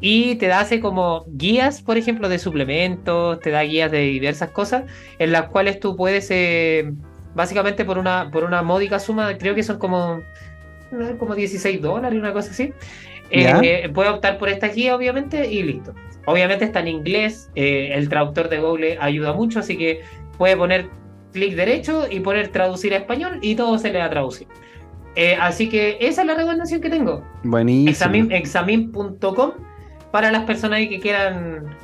y 0.00 0.36
te 0.36 0.46
da 0.46 0.60
hace 0.60 0.80
como 0.80 1.24
guías, 1.28 1.82
por 1.82 1.98
ejemplo, 1.98 2.28
de 2.28 2.38
suplementos, 2.38 3.38
te 3.40 3.50
da 3.50 3.62
guías 3.62 3.90
de 3.90 4.00
diversas 4.00 4.50
cosas 4.50 4.84
en 5.18 5.32
las 5.32 5.48
cuales 5.48 5.78
tú 5.78 5.96
puedes, 5.96 6.28
eh, 6.30 6.92
básicamente 7.34 7.84
por 7.84 7.98
una, 7.98 8.30
por 8.30 8.44
una 8.44 8.62
módica 8.62 8.98
suma, 8.98 9.36
creo 9.36 9.54
que 9.54 9.62
son 9.62 9.78
como, 9.78 10.22
como 11.18 11.34
16 11.34 11.82
dólares, 11.82 12.18
una 12.18 12.32
cosa 12.32 12.50
así. 12.50 12.72
Eh, 13.30 13.90
puede 13.94 14.10
optar 14.10 14.38
por 14.38 14.48
esta 14.48 14.68
guía, 14.68 14.94
obviamente, 14.94 15.50
y 15.50 15.62
listo. 15.62 15.94
Obviamente 16.26 16.64
está 16.64 16.80
en 16.80 16.88
inglés, 16.88 17.50
eh, 17.54 17.92
el 17.94 18.08
traductor 18.08 18.48
de 18.48 18.58
Google 18.58 18.98
ayuda 19.00 19.32
mucho, 19.32 19.60
así 19.60 19.76
que 19.76 20.02
puede 20.36 20.56
poner 20.56 20.88
clic 21.32 21.54
derecho 21.54 22.06
y 22.10 22.20
poner 22.20 22.48
traducir 22.48 22.92
a 22.92 22.98
español 22.98 23.38
y 23.40 23.54
todo 23.54 23.78
se 23.78 23.92
le 23.92 23.98
va 23.98 24.06
a 24.06 24.10
traducir. 24.10 24.46
Eh, 25.16 25.36
así 25.40 25.68
que 25.68 25.96
esa 26.00 26.22
es 26.22 26.26
la 26.26 26.34
recomendación 26.34 26.80
que 26.80 26.90
tengo. 26.90 27.24
Buenísimo. 27.42 28.28
Examin.com 28.30 29.52
para 30.10 30.30
las 30.30 30.44
personas 30.44 30.80
que 30.88 31.00
quieran 31.00 31.76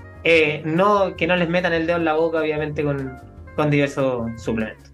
no, 0.64 1.14
que 1.16 1.26
no 1.26 1.36
les 1.36 1.48
metan 1.48 1.72
el 1.72 1.86
dedo 1.86 1.98
en 1.98 2.04
la 2.04 2.14
boca, 2.14 2.40
obviamente, 2.40 2.82
con, 2.82 3.16
con 3.54 3.70
diversos 3.70 4.28
suplementos. 4.40 4.92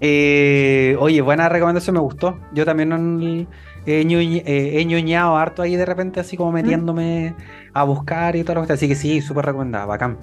oye, 0.00 1.20
buena 1.20 1.48
recomendación, 1.48 1.94
me 1.94 2.00
gustó. 2.00 2.38
Yo 2.52 2.64
también 2.64 2.88
no 2.88 3.46
he, 3.86 4.84
ñoñado 4.84 5.36
harto 5.36 5.62
ahí 5.62 5.76
de 5.76 5.84
repente, 5.84 6.20
así 6.20 6.36
como 6.36 6.52
metiéndome 6.52 7.34
a 7.72 7.84
buscar 7.84 8.36
y 8.36 8.44
todo 8.44 8.60
lo 8.60 8.66
que 8.66 8.72
Así 8.72 8.88
que 8.88 8.94
sí, 8.94 9.20
súper 9.20 9.46
recomendada, 9.46 9.86
bacán. 9.86 10.18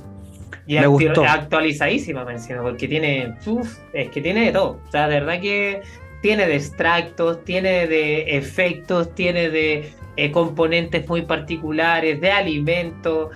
Y 0.65 0.79
me 0.79 0.87
gustó. 0.87 1.23
actualizadísima, 1.25 2.23
menciono, 2.25 2.61
porque 2.61 2.87
tiene, 2.87 3.33
es 3.93 4.09
que 4.09 4.21
tiene 4.21 4.45
de 4.45 4.51
todo. 4.51 4.79
O 4.87 4.91
sea, 4.91 5.07
de 5.07 5.19
verdad 5.19 5.41
que 5.41 5.81
tiene 6.21 6.45
de 6.45 6.55
extractos, 6.55 7.43
tiene 7.43 7.87
de 7.87 8.37
efectos, 8.37 9.13
tiene 9.15 9.49
de 9.49 9.91
eh, 10.15 10.31
componentes 10.31 11.07
muy 11.07 11.23
particulares, 11.23 12.21
de 12.21 12.31
alimentos, 12.31 13.29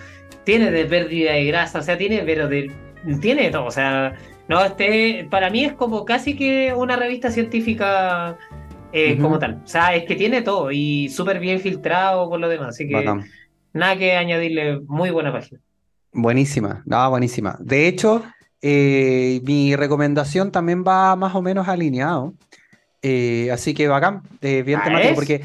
tiene 0.43 0.69
de 0.69 0.85
pérdida 0.85 1.31
de 1.33 1.45
grasa, 1.45 1.79
o 1.79 1.81
sea, 1.81 1.97
tiene, 1.97 2.19
pero 2.19 2.47
de, 2.47 2.71
tiene 3.21 3.43
de 3.43 3.49
todo. 3.49 3.65
O 3.65 3.71
sea, 3.71 4.13
no, 4.47 4.63
este, 4.63 5.25
para 5.29 5.49
mí 5.49 5.63
es 5.65 5.73
como 5.73 6.05
casi 6.05 6.35
que 6.35 6.73
una 6.75 6.97
revista 6.97 7.31
científica 7.31 8.37
eh, 8.95 9.17
como 9.17 9.39
tal. 9.39 9.59
O 9.65 9.67
sea, 9.67 9.95
es 9.95 10.05
que 10.05 10.15
tiene 10.15 10.43
todo 10.43 10.71
y 10.71 11.09
súper 11.09 11.39
bien 11.39 11.59
filtrado 11.59 12.29
por 12.29 12.39
lo 12.39 12.47
demás. 12.47 12.69
Así 12.69 12.87
que 12.87 13.03
nada 13.73 13.97
que 13.97 14.15
añadirle. 14.15 14.81
Muy 14.81 15.09
buena 15.09 15.33
página. 15.33 15.59
Buenísima, 16.11 16.83
no, 16.85 17.09
buenísima. 17.09 17.57
De 17.59 17.87
hecho, 17.87 18.21
eh, 18.61 19.41
mi 19.45 19.75
recomendación 19.75 20.51
también 20.51 20.83
va 20.87 21.15
más 21.15 21.33
o 21.33 21.41
menos 21.41 21.67
alineado. 21.67 22.35
Eh, 23.01 23.49
así 23.51 23.73
que 23.73 23.87
bacán, 23.87 24.21
bien 24.39 24.79
¿Ah, 24.79 24.83
temático, 24.83 25.15
porque 25.15 25.41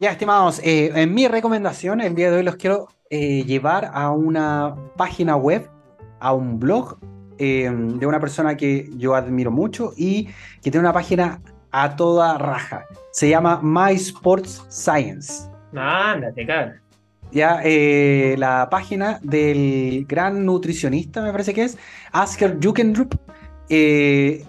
ya, 0.00 0.10
estimados, 0.10 0.60
en 0.64 1.14
mi 1.14 1.28
recomendación 1.28 2.00
el 2.00 2.16
día 2.16 2.28
de 2.32 2.38
hoy 2.38 2.42
los 2.42 2.56
quiero 2.56 2.88
llevar 3.08 3.88
a 3.94 4.10
una 4.10 4.74
página 4.96 5.36
web, 5.36 5.70
a 6.18 6.32
un 6.32 6.58
blog 6.58 6.98
de 7.38 8.04
una 8.04 8.18
persona 8.18 8.56
que 8.56 8.90
yo 8.96 9.14
admiro 9.14 9.52
mucho 9.52 9.92
y 9.96 10.26
que 10.60 10.70
tiene 10.72 10.80
una 10.80 10.92
página 10.92 11.40
a 11.72 11.96
toda 11.96 12.38
raja. 12.38 12.84
Se 13.10 13.28
llama 13.28 13.60
My 13.62 13.94
Sports 13.94 14.64
Science. 14.68 15.48
Ándate, 15.74 16.46
cara. 16.46 16.80
Ya, 17.32 17.60
eh, 17.64 18.34
la 18.38 18.68
página 18.70 19.18
del 19.22 20.04
gran 20.06 20.44
nutricionista, 20.44 21.22
me 21.22 21.32
parece 21.32 21.54
que 21.54 21.64
es, 21.64 21.78
Asker 22.12 22.58
Jukendrup. 22.62 23.14
Eh, 23.70 24.44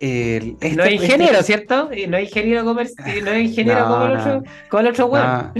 este, 0.00 0.76
no 0.76 0.84
es 0.84 0.92
ingeniero, 0.92 1.42
¿cierto? 1.42 1.88
No 2.08 2.16
es 2.16 2.24
ingeniero 2.24 2.64
comercial, 2.64 3.24
no 3.24 3.30
es 3.30 3.44
ingeniero 3.50 3.84
como, 3.88 4.06
el 4.06 4.16
otro, 4.18 4.42
como 4.68 4.80
el 4.80 4.86
otro 4.88 5.06
web. 5.06 5.22
Ah, 5.24 5.52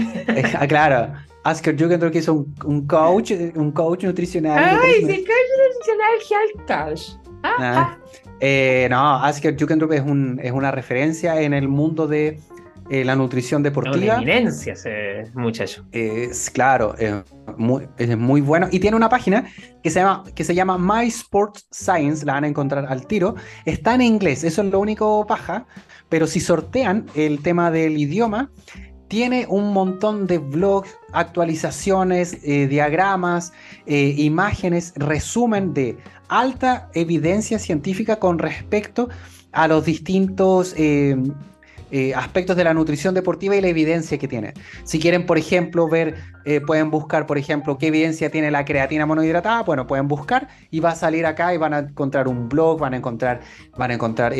claro. 0.67 1.13
Asker 1.43 1.81
Jukendrup 1.81 2.11
que 2.11 2.19
es 2.19 2.27
un, 2.27 2.53
un, 2.65 2.85
coach, 2.85 3.31
un 3.55 3.71
coach 3.71 4.03
nutricional. 4.03 4.79
Ay, 4.81 5.01
coach 5.01 5.15
nutricional, 5.57 6.17
health 6.29 6.67
coach. 6.67 7.01
Ah, 7.43 7.55
ah. 7.59 7.97
Eh, 8.39 8.87
no, 8.89 9.15
Asker 9.15 9.55
Jukendrup 9.59 9.91
es, 9.93 10.01
un, 10.01 10.39
es 10.41 10.51
una 10.51 10.71
referencia 10.71 11.41
en 11.41 11.53
el 11.53 11.67
mundo 11.67 12.07
de 12.07 12.39
eh, 12.89 13.03
la 13.03 13.15
nutrición 13.15 13.63
deportiva. 13.63 14.15
Una 14.17 14.23
eminencia 14.23 14.73
ese 14.73 15.25
muchacho. 15.33 15.85
Es 15.91 16.49
claro, 16.49 16.95
es 16.97 17.15
muy, 17.57 17.87
es 17.97 18.17
muy 18.17 18.41
bueno. 18.41 18.67
Y 18.71 18.79
tiene 18.79 18.95
una 18.95 19.09
página 19.09 19.45
que 19.83 19.89
se, 19.89 19.99
llama, 19.99 20.23
que 20.33 20.43
se 20.43 20.55
llama 20.55 20.77
My 20.77 21.07
Sports 21.07 21.67
Science, 21.71 22.25
la 22.25 22.33
van 22.33 22.45
a 22.45 22.47
encontrar 22.47 22.85
al 22.85 23.05
tiro. 23.07 23.35
Está 23.65 23.95
en 23.95 24.01
inglés, 24.01 24.43
eso 24.43 24.61
es 24.61 24.71
lo 24.71 24.79
único 24.79 25.25
paja. 25.27 25.65
Pero 26.09 26.27
si 26.27 26.39
sortean 26.39 27.07
el 27.15 27.41
tema 27.41 27.69
del 27.71 27.97
idioma, 27.97 28.49
tiene 29.07 29.45
un 29.47 29.73
montón 29.73 30.27
de 30.27 30.37
blogs, 30.37 30.89
actualizaciones, 31.13 32.39
eh, 32.43 32.67
diagramas, 32.67 33.53
imágenes, 33.85 34.93
resumen 34.97 35.73
de 35.73 35.97
alta 36.27 36.89
evidencia 36.93 37.59
científica 37.59 38.19
con 38.19 38.39
respecto 38.39 39.09
a 39.51 39.67
los 39.67 39.85
distintos 39.85 40.73
eh, 40.77 41.15
eh, 41.91 42.13
aspectos 42.13 42.55
de 42.55 42.63
la 42.63 42.73
nutrición 42.73 43.13
deportiva 43.13 43.55
y 43.55 43.61
la 43.61 43.67
evidencia 43.67 44.17
que 44.17 44.27
tiene. 44.27 44.53
Si 44.83 44.99
quieren, 44.99 45.25
por 45.25 45.37
ejemplo, 45.37 45.87
ver, 45.87 46.15
eh, 46.45 46.61
pueden 46.61 46.91
buscar, 46.91 47.25
por 47.25 47.37
ejemplo, 47.37 47.77
qué 47.77 47.87
evidencia 47.87 48.29
tiene 48.29 48.51
la 48.51 48.65
creatina 48.65 49.05
monohidratada, 49.05 49.63
bueno, 49.63 49.87
pueden 49.87 50.07
buscar 50.07 50.47
y 50.71 50.79
va 50.79 50.91
a 50.91 50.95
salir 50.95 51.25
acá 51.25 51.53
y 51.53 51.57
van 51.57 51.73
a 51.73 51.79
encontrar 51.79 52.27
un 52.27 52.49
blog, 52.49 52.79
van 52.79 52.93
a 52.93 52.97
encontrar, 52.97 53.41
van 53.77 53.91
a 53.91 53.93
encontrar 53.93 54.33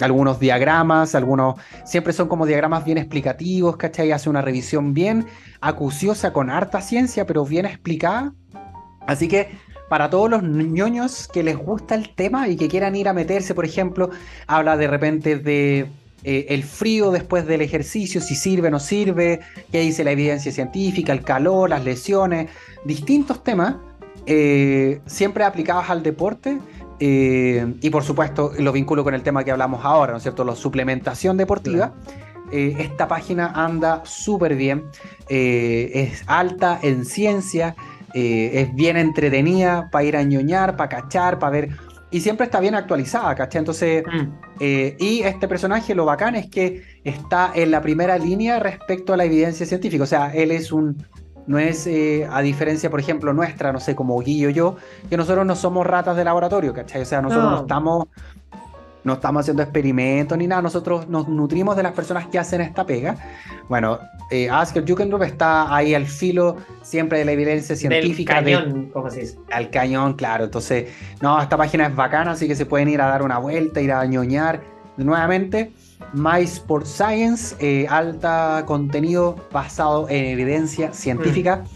algunos 0.00 0.40
diagramas, 0.40 1.14
algunos, 1.14 1.56
siempre 1.84 2.12
son 2.12 2.28
como 2.28 2.46
diagramas 2.46 2.84
bien 2.84 2.98
explicativos, 2.98 3.76
¿cachai? 3.76 4.12
Hace 4.12 4.30
una 4.30 4.42
revisión 4.42 4.94
bien 4.94 5.26
acuciosa 5.60 6.32
con 6.32 6.50
harta 6.50 6.80
ciencia, 6.80 7.26
pero 7.26 7.44
bien 7.44 7.66
explicada. 7.66 8.34
Así 9.06 9.28
que 9.28 9.50
para 9.92 10.08
todos 10.08 10.30
los 10.30 10.42
ñoños 10.42 11.28
que 11.28 11.42
les 11.42 11.54
gusta 11.54 11.94
el 11.94 12.14
tema 12.14 12.48
y 12.48 12.56
que 12.56 12.66
quieran 12.68 12.96
ir 12.96 13.08
a 13.08 13.12
meterse, 13.12 13.54
por 13.54 13.66
ejemplo, 13.66 14.08
habla 14.46 14.78
de 14.78 14.86
repente 14.86 15.36
de 15.36 15.86
eh, 16.24 16.46
el 16.50 16.62
frío 16.62 17.10
después 17.10 17.46
del 17.46 17.62
ejercicio, 17.62 18.20
si 18.20 18.36
sirve 18.36 18.68
o 18.68 18.70
no 18.70 18.78
sirve, 18.78 19.40
qué 19.72 19.80
dice 19.80 20.04
la 20.04 20.12
evidencia 20.12 20.52
científica, 20.52 21.12
el 21.12 21.22
calor, 21.22 21.70
las 21.70 21.84
lesiones, 21.84 22.48
distintos 22.84 23.42
temas, 23.42 23.76
eh, 24.26 25.00
siempre 25.06 25.44
aplicados 25.44 25.90
al 25.90 26.02
deporte. 26.02 26.58
Eh, 27.04 27.74
y 27.80 27.90
por 27.90 28.04
supuesto 28.04 28.52
lo 28.58 28.70
vinculo 28.70 29.02
con 29.02 29.14
el 29.14 29.22
tema 29.22 29.42
que 29.42 29.50
hablamos 29.50 29.84
ahora, 29.84 30.12
¿no 30.12 30.18
es 30.18 30.22
cierto? 30.22 30.44
La 30.44 30.54
suplementación 30.54 31.36
deportiva. 31.36 31.94
esta 32.52 33.08
página 33.08 33.46
anda 33.54 34.02
súper 34.04 34.54
bien, 34.56 34.84
es 35.28 36.22
alta 36.26 36.78
en 36.82 37.06
ciencia, 37.06 37.74
es 38.12 38.74
bien 38.74 38.98
entretenida 38.98 39.88
para 39.90 40.04
ir 40.04 40.16
a 40.16 40.22
ñoñar, 40.22 40.76
para 40.76 40.90
cachar, 40.90 41.38
para 41.38 41.50
ver. 41.50 41.91
Y 42.12 42.20
siempre 42.20 42.44
está 42.44 42.60
bien 42.60 42.74
actualizada, 42.74 43.34
¿cachai? 43.34 43.58
Entonces, 43.60 44.04
mm. 44.06 44.28
eh, 44.60 44.96
y 45.00 45.22
este 45.22 45.48
personaje, 45.48 45.94
lo 45.94 46.04
bacán 46.04 46.36
es 46.36 46.48
que 46.48 46.84
está 47.02 47.50
en 47.54 47.70
la 47.70 47.80
primera 47.80 48.18
línea 48.18 48.60
respecto 48.60 49.14
a 49.14 49.16
la 49.16 49.24
evidencia 49.24 49.66
científica. 49.66 50.04
O 50.04 50.06
sea, 50.06 50.32
él 50.32 50.50
es 50.50 50.70
un 50.70 51.04
no 51.46 51.58
es 51.58 51.86
eh, 51.86 52.28
a 52.30 52.40
diferencia, 52.40 52.90
por 52.90 53.00
ejemplo, 53.00 53.32
nuestra, 53.32 53.72
no 53.72 53.80
sé, 53.80 53.94
como 53.94 54.18
Guillo 54.20 54.50
yo, 54.50 54.76
que 55.08 55.16
nosotros 55.16 55.44
no 55.44 55.56
somos 55.56 55.86
ratas 55.86 56.16
de 56.16 56.24
laboratorio, 56.24 56.72
¿cachai? 56.72 57.02
O 57.02 57.04
sea, 57.04 57.20
nosotros 57.20 57.50
no, 57.50 57.60
estamos 57.62 58.08
no 59.04 59.14
estamos 59.14 59.40
haciendo 59.40 59.62
experimentos 59.62 60.38
ni 60.38 60.46
nada, 60.46 60.62
nosotros 60.62 61.08
nos 61.08 61.28
nutrimos 61.28 61.76
de 61.76 61.82
las 61.82 61.92
personas 61.92 62.26
que 62.26 62.38
hacen 62.38 62.60
esta 62.60 62.86
pega. 62.86 63.16
Bueno, 63.68 63.98
eh, 64.30 64.48
Asker 64.48 64.84
Jugendrup 64.86 65.22
está 65.22 65.74
ahí 65.74 65.94
al 65.94 66.06
filo 66.06 66.56
siempre 66.82 67.18
de 67.18 67.24
la 67.24 67.32
evidencia 67.32 67.76
científica. 67.76 68.40
Del 68.40 68.58
cañón, 68.58 68.90
¿cómo 68.92 69.10
se 69.10 69.20
dice? 69.20 69.38
Al 69.50 69.70
cañón, 69.70 70.14
claro. 70.14 70.44
Entonces, 70.44 70.88
no, 71.20 71.40
esta 71.40 71.56
página 71.56 71.86
es 71.86 71.94
bacana, 71.94 72.32
así 72.32 72.46
que 72.46 72.54
se 72.54 72.66
pueden 72.66 72.88
ir 72.88 73.00
a 73.00 73.06
dar 73.06 73.22
una 73.22 73.38
vuelta, 73.38 73.80
ir 73.80 73.92
a 73.92 74.04
ñoñar 74.06 74.60
nuevamente. 74.96 75.72
My 76.12 76.42
Sport 76.42 76.86
Science, 76.86 77.56
eh, 77.60 77.86
alta 77.88 78.64
contenido 78.66 79.36
basado 79.52 80.08
en 80.08 80.26
evidencia 80.26 80.92
científica 80.92 81.56
mm. 81.56 81.66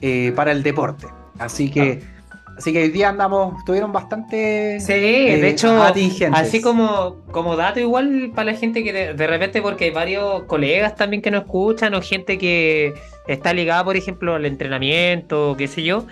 eh, 0.00 0.32
para 0.34 0.52
el 0.52 0.62
deporte. 0.62 1.06
Así 1.38 1.70
que... 1.70 2.02
Ah. 2.02 2.19
Así 2.60 2.74
que 2.74 2.82
hoy 2.82 2.90
día 2.90 3.08
andamos, 3.08 3.56
estuvieron 3.56 3.90
bastante. 3.90 4.78
Sí, 4.80 4.92
de 4.92 5.34
eh, 5.40 5.48
hecho, 5.48 5.82
así 5.82 6.60
como, 6.60 7.16
como 7.32 7.56
dato, 7.56 7.80
igual 7.80 8.32
para 8.34 8.52
la 8.52 8.58
gente 8.58 8.84
que 8.84 8.92
de, 9.14 9.26
repente, 9.26 9.62
porque 9.62 9.86
hay 9.86 9.90
varios 9.92 10.42
colegas 10.42 10.94
también 10.94 11.22
que 11.22 11.30
nos 11.30 11.44
escuchan, 11.44 11.94
o 11.94 12.02
gente 12.02 12.36
que 12.36 12.92
está 13.26 13.54
ligada, 13.54 13.82
por 13.82 13.96
ejemplo, 13.96 14.34
al 14.34 14.44
entrenamiento, 14.44 15.54
qué 15.56 15.68
sé 15.68 15.84
yo. 15.84 16.04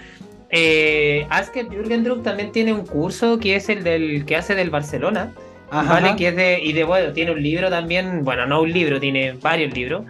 Eh, 0.49 1.27
Asker 1.29 1.69
Jürgen 1.69 2.23
también 2.23 2.51
tiene 2.51 2.73
un 2.73 2.87
curso 2.87 3.39
que 3.39 3.57
es 3.57 3.69
el 3.69 3.85
del 3.85 4.25
que 4.25 4.35
hace 4.35 4.55
del 4.55 4.71
Barcelona. 4.71 5.35
¿vale? 5.71 6.17
Que 6.17 6.29
es 6.29 6.37
de, 6.37 6.61
y 6.63 6.73
de 6.73 6.85
bueno, 6.85 7.13
tiene 7.13 7.33
un 7.33 7.43
libro 7.43 7.69
también, 7.69 8.25
bueno, 8.25 8.47
no 8.47 8.63
un 8.63 8.73
libro, 8.73 8.99
tiene 8.99 9.33
varios 9.33 9.75
libros, 9.75 10.07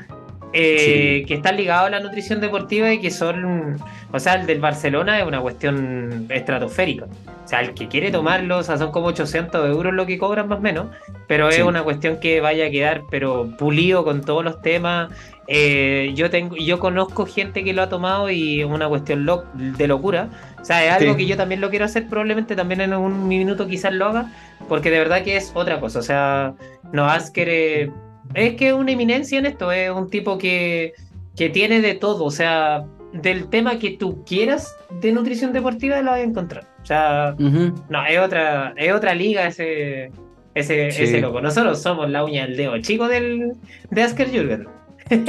eh, 0.53 1.25
que 1.27 1.35
están 1.35 1.57
ligados 1.57 1.89
a 1.89 1.91
la 1.91 2.01
nutrición 2.01 2.41
deportiva 2.41 2.93
y 2.93 3.01
que 3.01 3.11
son, 3.11 3.77
o 4.11 4.19
sea, 4.19 4.35
el 4.35 4.47
del 4.47 4.61
Barcelona 4.61 5.19
es 5.19 5.27
una 5.27 5.41
cuestión 5.41 6.27
estratosférica. 6.31 7.05
O 7.05 7.49
sea, 7.49 7.61
el 7.61 7.75
que 7.75 7.89
quiere 7.89 8.11
tomarlo, 8.11 8.59
o 8.59 8.63
sea, 8.63 8.77
son 8.79 8.91
como 8.91 9.07
800 9.09 9.69
euros 9.69 9.95
lo 9.95 10.07
que 10.07 10.19
cobran 10.19 10.49
más 10.49 10.59
o 10.59 10.63
menos, 10.63 10.89
pero 11.27 11.49
es 11.49 11.63
una 11.63 11.83
cuestión 11.83 12.19
que 12.21 12.41
vaya 12.41 12.67
a 12.67 12.71
quedar, 12.71 13.03
pero 13.11 13.49
pulido 13.59 14.05
con 14.05 14.23
todos 14.23 14.45
los 14.45 14.61
temas. 14.63 15.11
Eh, 15.47 16.13
yo 16.15 16.29
tengo, 16.29 16.57
yo 16.57 16.79
conozco 16.79 17.25
gente 17.25 17.65
que 17.65 17.73
lo 17.73 17.83
ha 17.83 17.89
tomado 17.89 18.31
y 18.31 18.61
es 18.61 18.67
una 18.67 18.89
cuestión 18.89 19.27
de 19.55 19.87
locura. 19.87 20.29
O 20.61 20.65
sea, 20.65 20.85
es 20.85 20.93
algo 20.93 21.17
que 21.17 21.27
yo 21.27 21.37
también 21.37 21.61
lo 21.61 21.71
quiero 21.71 21.87
hacer, 21.87 22.07
probablemente 22.07 22.55
también 22.55 22.83
en 22.83 22.93
un 22.93 23.29
minuto 23.29 23.67
quizás 23.67 23.93
lo 23.95 24.07
haga, 24.07 24.33
porque 24.69 24.91
de 24.91 24.99
verdad 24.99 25.23
que 25.23 25.37
es 25.37 25.53
otra 25.55 25.81
cosa. 25.81 26.01
O 26.01 26.03
sea, 26.03 26.55
no 26.93 27.07
has 27.07 27.31
querer 27.31 27.93
es 28.35 28.55
que 28.55 28.69
es 28.69 28.75
una 28.75 28.93
eminencia 28.93 29.39
en 29.39 29.47
esto, 29.47 29.73
es 29.73 29.91
un 29.91 30.11
tipo 30.11 30.39
que, 30.39 30.93
que 31.37 31.49
tiene 31.49 31.81
de 31.81 31.95
todo, 31.95 32.25
o 32.25 32.31
sea, 32.31 32.85
del 33.13 33.49
tema 33.49 33.79
que 33.79 33.97
tú 33.97 34.25
quieras 34.25 34.77
de 35.01 35.13
nutrición 35.13 35.53
deportiva 35.53 36.01
lo 36.03 36.11
vas 36.11 36.21
a 36.21 36.23
encontrar. 36.23 36.67
O 36.83 36.87
sea, 36.87 37.35
no, 37.39 38.07
es 38.07 38.19
otra, 38.19 38.75
es 38.77 38.93
otra 38.93 39.15
liga 39.15 39.47
ese, 39.47 40.11
ese, 40.55 40.89
ese 40.89 41.21
loco. 41.21 41.41
Nosotros 41.41 41.81
somos 41.81 42.11
la 42.11 42.25
uña 42.25 42.47
del 42.47 42.57
dedo 42.57 42.79
chico 42.79 43.09
del, 43.09 43.53
de 43.91 44.03
Asker 44.03 44.31
Jürgen. 44.31 44.69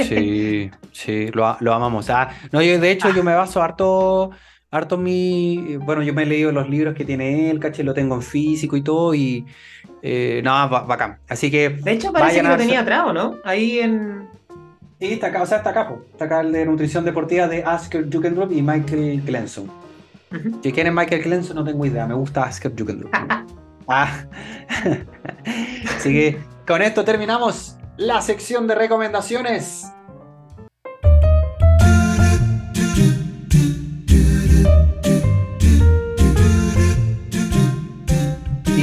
Sí, 0.00 0.70
sí, 0.92 1.28
lo, 1.32 1.56
lo 1.60 1.72
amamos. 1.72 2.10
Ah, 2.10 2.30
no, 2.52 2.62
yo 2.62 2.78
de 2.78 2.90
hecho 2.90 3.10
yo 3.14 3.22
me 3.22 3.34
baso 3.34 3.62
harto, 3.62 4.30
harto 4.70 4.98
mi, 4.98 5.76
bueno, 5.78 6.02
yo 6.02 6.14
me 6.14 6.22
he 6.22 6.26
leído 6.26 6.52
los 6.52 6.68
libros 6.68 6.94
que 6.94 7.04
tiene 7.04 7.50
él, 7.50 7.58
caché, 7.58 7.82
lo 7.82 7.94
tengo 7.94 8.14
en 8.14 8.22
físico 8.22 8.76
y 8.76 8.82
todo, 8.82 9.14
y 9.14 9.44
eh, 10.02 10.40
no, 10.44 10.68
bacán. 10.68 11.18
Así 11.28 11.50
que. 11.50 11.70
De 11.70 11.92
hecho, 11.92 12.12
parece 12.12 12.40
que 12.40 12.48
lo 12.48 12.56
tenía 12.56 12.80
atrás, 12.80 13.12
¿no? 13.12 13.36
Ahí 13.44 13.80
en. 13.80 14.28
Sí, 14.98 15.12
está 15.14 15.28
acá, 15.28 15.42
o 15.42 15.46
sea, 15.46 15.58
está 15.58 15.70
acá, 15.70 15.94
está 16.12 16.26
acá 16.26 16.40
el 16.40 16.52
de 16.52 16.66
nutrición 16.66 17.04
deportiva 17.04 17.48
de 17.48 17.64
Asker 17.64 18.06
Jukendrup 18.12 18.52
y 18.52 18.60
Michael 18.60 19.22
Glenson. 19.22 19.70
Si 20.62 20.72
quieren 20.72 20.94
Michael 20.94 21.22
Glenson, 21.22 21.56
no 21.56 21.64
tengo 21.64 21.84
idea, 21.86 22.06
me 22.06 22.14
gusta 22.14 22.44
Asker 22.44 22.72
Jukendrup. 22.78 23.10
ah. 23.88 24.24
Así 25.96 26.12
que 26.12 26.38
con 26.66 26.82
esto 26.82 27.04
terminamos 27.04 27.76
la 27.96 28.20
sección 28.20 28.66
de 28.66 28.74
recomendaciones. 28.74 29.90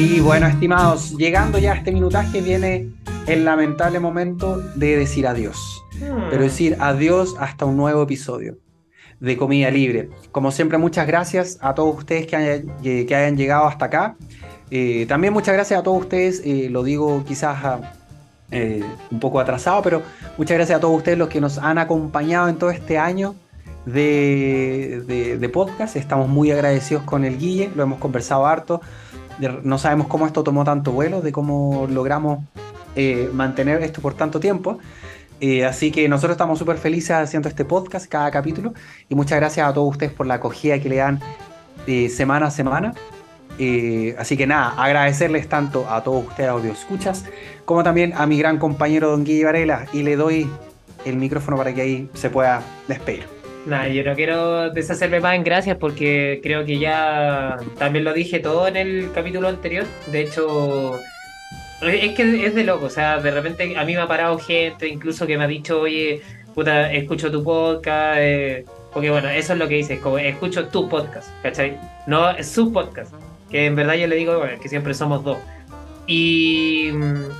Y 0.09 0.21
bueno, 0.21 0.47
estimados, 0.47 1.17
llegando 1.17 1.57
ya 1.57 1.73
a 1.73 1.75
este 1.75 1.91
minutaje 1.91 2.39
viene 2.39 2.87
el 3.27 3.43
lamentable 3.43 3.99
momento 3.99 4.57
de 4.75 4.95
decir 4.95 5.27
adiós. 5.27 5.83
Hmm. 5.99 6.29
Pero 6.29 6.43
decir 6.43 6.77
adiós 6.79 7.35
hasta 7.37 7.65
un 7.65 7.75
nuevo 7.75 8.03
episodio 8.03 8.57
de 9.19 9.35
Comida 9.35 9.69
Libre. 9.69 10.09
Como 10.31 10.51
siempre, 10.51 10.77
muchas 10.77 11.07
gracias 11.07 11.57
a 11.59 11.75
todos 11.75 11.97
ustedes 11.97 12.25
que 12.25 12.37
hayan, 12.37 12.81
que 12.81 13.13
hayan 13.13 13.35
llegado 13.35 13.65
hasta 13.65 13.85
acá. 13.85 14.15
Eh, 14.71 15.05
también 15.09 15.33
muchas 15.33 15.53
gracias 15.53 15.77
a 15.77 15.83
todos 15.83 15.99
ustedes, 15.99 16.41
eh, 16.45 16.69
lo 16.71 16.83
digo 16.83 17.25
quizás 17.27 17.81
eh, 18.51 18.85
un 19.11 19.19
poco 19.19 19.41
atrasado, 19.41 19.81
pero 19.81 20.03
muchas 20.37 20.55
gracias 20.55 20.77
a 20.77 20.79
todos 20.79 20.95
ustedes 20.95 21.17
los 21.17 21.27
que 21.27 21.41
nos 21.41 21.57
han 21.57 21.79
acompañado 21.79 22.47
en 22.47 22.55
todo 22.55 22.69
este 22.69 22.97
año 22.97 23.35
de, 23.85 25.37
de 25.37 25.49
podcast. 25.49 25.97
Estamos 25.97 26.29
muy 26.29 26.49
agradecidos 26.51 27.03
con 27.03 27.25
el 27.25 27.37
Guille, 27.37 27.71
lo 27.75 27.83
hemos 27.83 27.99
conversado 27.99 28.45
harto 28.45 28.79
no 29.39 29.77
sabemos 29.77 30.07
cómo 30.07 30.25
esto 30.25 30.43
tomó 30.43 30.63
tanto 30.63 30.91
vuelo, 30.91 31.21
de 31.21 31.31
cómo 31.31 31.87
logramos 31.89 32.39
eh, 32.95 33.29
mantener 33.33 33.81
esto 33.83 34.01
por 34.01 34.13
tanto 34.13 34.39
tiempo. 34.39 34.79
Eh, 35.39 35.65
así 35.65 35.91
que 35.91 36.09
nosotros 36.09 36.31
estamos 36.31 36.57
súper 36.57 36.77
felices 36.77 37.11
haciendo 37.11 37.47
este 37.47 37.63
podcast, 37.63 38.07
cada 38.07 38.31
capítulo, 38.31 38.73
y 39.07 39.15
muchas 39.15 39.37
gracias 39.39 39.67
a 39.67 39.73
todos 39.73 39.91
ustedes 39.91 40.11
por 40.11 40.25
la 40.25 40.35
acogida 40.35 40.79
que 40.79 40.89
le 40.89 40.95
dan 40.95 41.19
eh, 41.85 42.09
semana 42.09 42.47
a 42.47 42.51
semana. 42.51 42.93
así 44.17 44.35
que 44.37 44.47
nada, 44.47 44.73
agradecerles 44.81 45.47
tanto 45.47 45.87
a 45.89 46.03
todos 46.03 46.27
ustedes, 46.27 46.49
audio 46.49 46.71
escuchas, 46.71 47.25
como 47.65 47.83
también 47.83 48.13
a 48.15 48.25
mi 48.25 48.37
gran 48.39 48.57
compañero 48.57 49.11
Don 49.11 49.23
Guille 49.23 49.45
Varela, 49.45 49.85
y 49.93 50.01
le 50.01 50.15
doy 50.15 50.49
el 51.05 51.17
micrófono 51.17 51.57
para 51.57 51.73
que 51.73 51.81
ahí 51.81 52.09
se 52.13 52.29
pueda 52.29 52.61
despedir. 52.87 53.36
Nada, 53.67 53.89
yo 53.89 54.01
no 54.05 54.15
quiero 54.15 54.69
deshacerme 54.69 55.19
más 55.19 55.35
en 55.35 55.43
gracias 55.43 55.75
porque 55.75 56.39
creo 56.41 56.63
que 56.63 56.79
ya 56.79 57.57
también 57.77 58.05
lo 58.05 58.13
dije 58.13 58.39
todo 58.39 58.65
en 58.65 58.77
el 58.77 59.11
capítulo 59.13 59.49
anterior. 59.49 59.85
De 60.09 60.21
hecho, 60.21 60.97
es 61.81 62.15
que 62.15 62.45
es 62.45 62.55
de 62.55 62.63
loco. 62.63 62.85
O 62.85 62.89
sea, 62.89 63.19
de 63.19 63.29
repente 63.29 63.77
a 63.77 63.83
mí 63.83 63.93
me 63.93 63.99
ha 63.99 64.07
parado 64.07 64.39
gente, 64.39 64.87
incluso 64.87 65.27
que 65.27 65.37
me 65.37 65.43
ha 65.43 65.47
dicho, 65.47 65.81
oye, 65.81 66.21
puta, 66.55 66.93
escucho 66.93 67.29
tu 67.29 67.43
podcast. 67.43 68.19
Eh, 68.21 68.63
porque 68.93 69.11
bueno, 69.11 69.27
eso 69.29 69.51
es 69.51 69.59
lo 69.59 69.67
que 69.67 69.75
dices, 69.75 69.99
como 69.99 70.17
escucho 70.17 70.69
tu 70.69 70.87
podcast, 70.87 71.27
¿cachai? 71.43 71.77
No 72.07 72.29
es 72.29 72.47
su 72.47 72.71
podcast. 72.71 73.13
Que 73.51 73.65
en 73.65 73.75
verdad 73.75 73.95
yo 73.95 74.07
le 74.07 74.15
digo 74.15 74.43
que 74.61 74.69
siempre 74.69 74.93
somos 74.93 75.25
dos. 75.25 75.39
Y, 76.07 76.87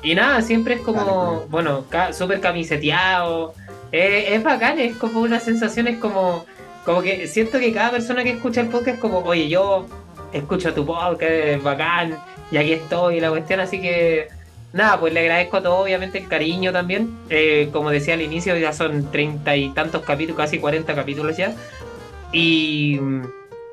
y 0.04 0.14
nada, 0.14 0.42
siempre 0.42 0.74
es 0.74 0.82
como, 0.82 1.46
bueno, 1.50 1.86
súper 2.12 2.42
camiseteado 2.42 3.54
eh, 3.92 4.36
es 4.36 4.44
bacán, 4.44 4.80
es 4.80 4.96
como 4.98 5.22
una 5.22 5.40
sensación, 5.40 5.88
es 5.88 5.98
como, 5.98 6.46
como 6.86 7.02
que 7.02 7.28
siento 7.28 7.60
que 7.60 7.74
cada 7.74 7.92
persona 7.92 8.24
que 8.24 8.32
escucha 8.32 8.62
el 8.62 8.68
podcast 8.68 8.96
es 8.96 9.00
como, 9.00 9.20
oye, 9.20 9.48
yo 9.48 9.86
escucho 10.34 10.74
tu 10.74 10.86
podcast, 10.86 11.32
es 11.32 11.64
bacán, 11.64 12.18
y 12.52 12.58
aquí 12.58 12.74
estoy, 12.74 13.18
y 13.18 13.20
la 13.20 13.30
cuestión, 13.30 13.60
así 13.60 13.82
que 13.82 14.28
nada, 14.74 15.00
pues 15.00 15.14
le 15.14 15.22
agradezco 15.22 15.58
a 15.58 15.64
todo, 15.64 15.78
obviamente 15.80 16.20
el 16.20 16.28
cariño 16.28 16.72
también. 16.72 17.18
Eh, 17.30 17.70
como 17.72 17.90
decía 17.90 18.14
al 18.14 18.22
inicio, 18.22 18.56
ya 18.58 18.74
son 18.74 19.12
treinta 19.12 19.56
y 19.56 19.70
tantos 19.70 20.04
capítulos, 20.04 20.38
casi 20.38 20.60
cuarenta 20.60 20.96
capítulos 20.96 21.38
ya. 21.38 21.54
Y, 22.32 23.00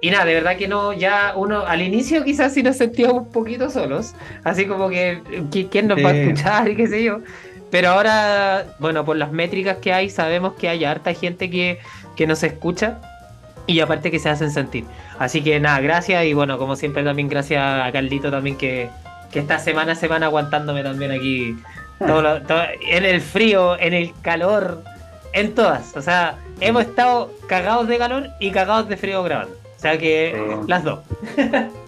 y 0.00 0.10
nada, 0.10 0.24
de 0.24 0.34
verdad 0.34 0.56
que 0.56 0.68
no, 0.68 0.92
ya 0.92 1.34
uno 1.36 1.60
al 1.66 1.82
inicio 1.82 2.24
quizás 2.24 2.54
sí 2.54 2.62
nos 2.62 2.76
sentíamos 2.76 3.24
un 3.24 3.32
poquito 3.32 3.70
solos, 3.70 4.14
así 4.44 4.66
como 4.66 4.88
que 4.88 5.20
quién 5.70 5.88
nos 5.88 6.04
va 6.04 6.10
a 6.10 6.16
escuchar 6.16 6.68
y 6.70 6.76
qué 6.76 6.86
sé 6.86 7.02
yo. 7.02 7.20
Pero 7.74 7.88
ahora, 7.88 8.66
bueno, 8.78 9.04
por 9.04 9.16
las 9.16 9.32
métricas 9.32 9.78
que 9.78 9.92
hay, 9.92 10.08
sabemos 10.08 10.52
que 10.52 10.68
hay 10.68 10.84
harta 10.84 11.12
gente 11.12 11.50
que, 11.50 11.80
que 12.14 12.24
nos 12.24 12.44
escucha 12.44 13.00
y 13.66 13.80
aparte 13.80 14.12
que 14.12 14.20
se 14.20 14.28
hacen 14.28 14.52
sentir. 14.52 14.84
Así 15.18 15.42
que 15.42 15.58
nada, 15.58 15.80
gracias 15.80 16.24
y 16.24 16.34
bueno, 16.34 16.56
como 16.56 16.76
siempre 16.76 17.02
también 17.02 17.28
gracias 17.28 17.60
a 17.60 17.90
Carlito 17.90 18.30
también 18.30 18.56
que, 18.56 18.90
que 19.32 19.40
esta 19.40 19.58
semana 19.58 19.96
se 19.96 20.06
van 20.06 20.22
aguantándome 20.22 20.84
también 20.84 21.10
aquí 21.10 21.56
todo 21.98 22.22
en 22.80 23.04
el 23.04 23.20
frío, 23.20 23.76
en 23.80 23.92
el 23.92 24.12
calor, 24.22 24.84
en 25.32 25.52
todas. 25.56 25.96
O 25.96 26.00
sea, 26.00 26.36
hemos 26.60 26.84
estado 26.84 27.32
cagados 27.48 27.88
de 27.88 27.98
calor 27.98 28.28
y 28.38 28.52
cagados 28.52 28.88
de 28.88 28.96
frío 28.96 29.20
grabando. 29.24 29.56
O 29.76 29.80
sea 29.80 29.98
que 29.98 30.40
las 30.68 30.84
dos. 30.84 31.00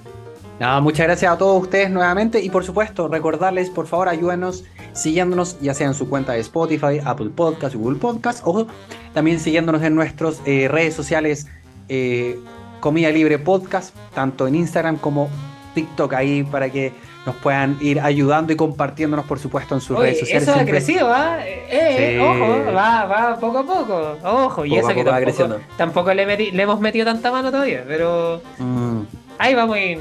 muchas 0.81 1.07
gracias 1.07 1.31
a 1.33 1.37
todos 1.39 1.63
ustedes 1.63 1.91
nuevamente 1.91 2.41
y 2.43 2.49
por 2.51 2.65
supuesto 2.65 3.09
recordarles, 3.09 3.69
por 3.71 3.87
favor, 3.87 4.09
ayúdenos 4.09 4.65
siguiéndonos 4.93 5.61
ya 5.61 5.75
sea 5.75 5.87
en 5.89 5.95
su 5.95 6.09
cuenta 6.09 6.33
de 6.33 6.41
Spotify, 6.41 7.01
Apple 7.05 7.31
Podcast, 7.35 7.75
Google 7.75 7.99
Podcast 7.99 8.41
o 8.45 8.67
también 9.13 9.39
siguiéndonos 9.39 9.83
en 9.83 9.95
nuestras 9.95 10.41
eh, 10.47 10.69
redes 10.69 10.95
sociales 10.95 11.47
eh, 11.89 12.39
Comida 12.81 13.11
Libre 13.11 13.39
Podcast, 13.39 13.95
tanto 14.15 14.47
en 14.47 14.55
Instagram 14.55 14.97
como 14.97 15.29
TikTok 15.75 16.15
ahí 16.15 16.43
para 16.45 16.71
que 16.71 16.93
nos 17.27 17.35
puedan 17.37 17.77
ir 17.81 18.01
ayudando 18.01 18.53
y 18.53 18.57
compartiéndonos, 18.57 19.27
por 19.27 19.39
supuesto, 19.41 19.75
en 19.75 19.81
sus 19.81 19.99
redes 19.99 20.21
sociales. 20.21 20.43
Eso 20.45 20.53
ha 20.53 20.55
Siempre- 20.55 20.73
crecido, 20.75 21.09
¿ah? 21.13 21.39
Eh, 21.45 21.67
eh, 21.71 22.13
Sí. 22.15 22.19
Ojo, 22.21 22.73
va, 22.73 23.05
va 23.05 23.37
poco 23.41 23.59
a 23.59 23.63
poco. 23.67 24.17
Ojo, 24.25 24.65
y 24.65 24.71
Poco 24.71 24.81
eso 24.81 24.89
a 24.91 24.95
que 24.95 25.05
tampoco, 25.05 25.25
creciendo. 25.25 25.61
tampoco 25.77 26.15
le, 26.15 26.53
le 26.53 26.63
hemos 26.63 26.81
metido 26.81 27.05
tanta 27.05 27.31
mano 27.33 27.51
todavía, 27.51 27.85
pero 27.87 28.41
Mm, 28.59 29.01
ahí 29.39 29.55
vamos 29.55 29.77
in. 29.79 29.99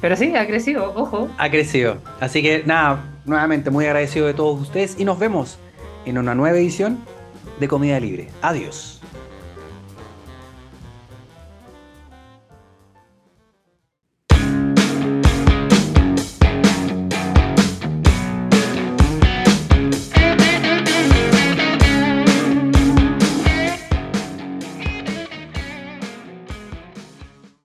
Pero 0.00 0.16
sí, 0.16 0.34
ha 0.36 0.46
crecido, 0.46 0.92
ojo. 0.94 1.28
ha 1.38 1.50
crecido. 1.50 1.98
Así 2.20 2.42
que 2.42 2.62
nada, 2.64 3.04
nuevamente 3.24 3.70
muy 3.70 3.86
agradecido 3.86 4.26
de 4.26 4.34
todos 4.34 4.60
ustedes 4.60 4.96
y 4.98 5.04
nos 5.04 5.18
vemos 5.18 5.58
en 6.06 6.18
una 6.18 6.34
nueva 6.34 6.56
edición 6.58 6.98
de 7.58 7.68
Comida 7.68 7.98
Libre. 7.98 8.28
Adiós. 8.42 8.97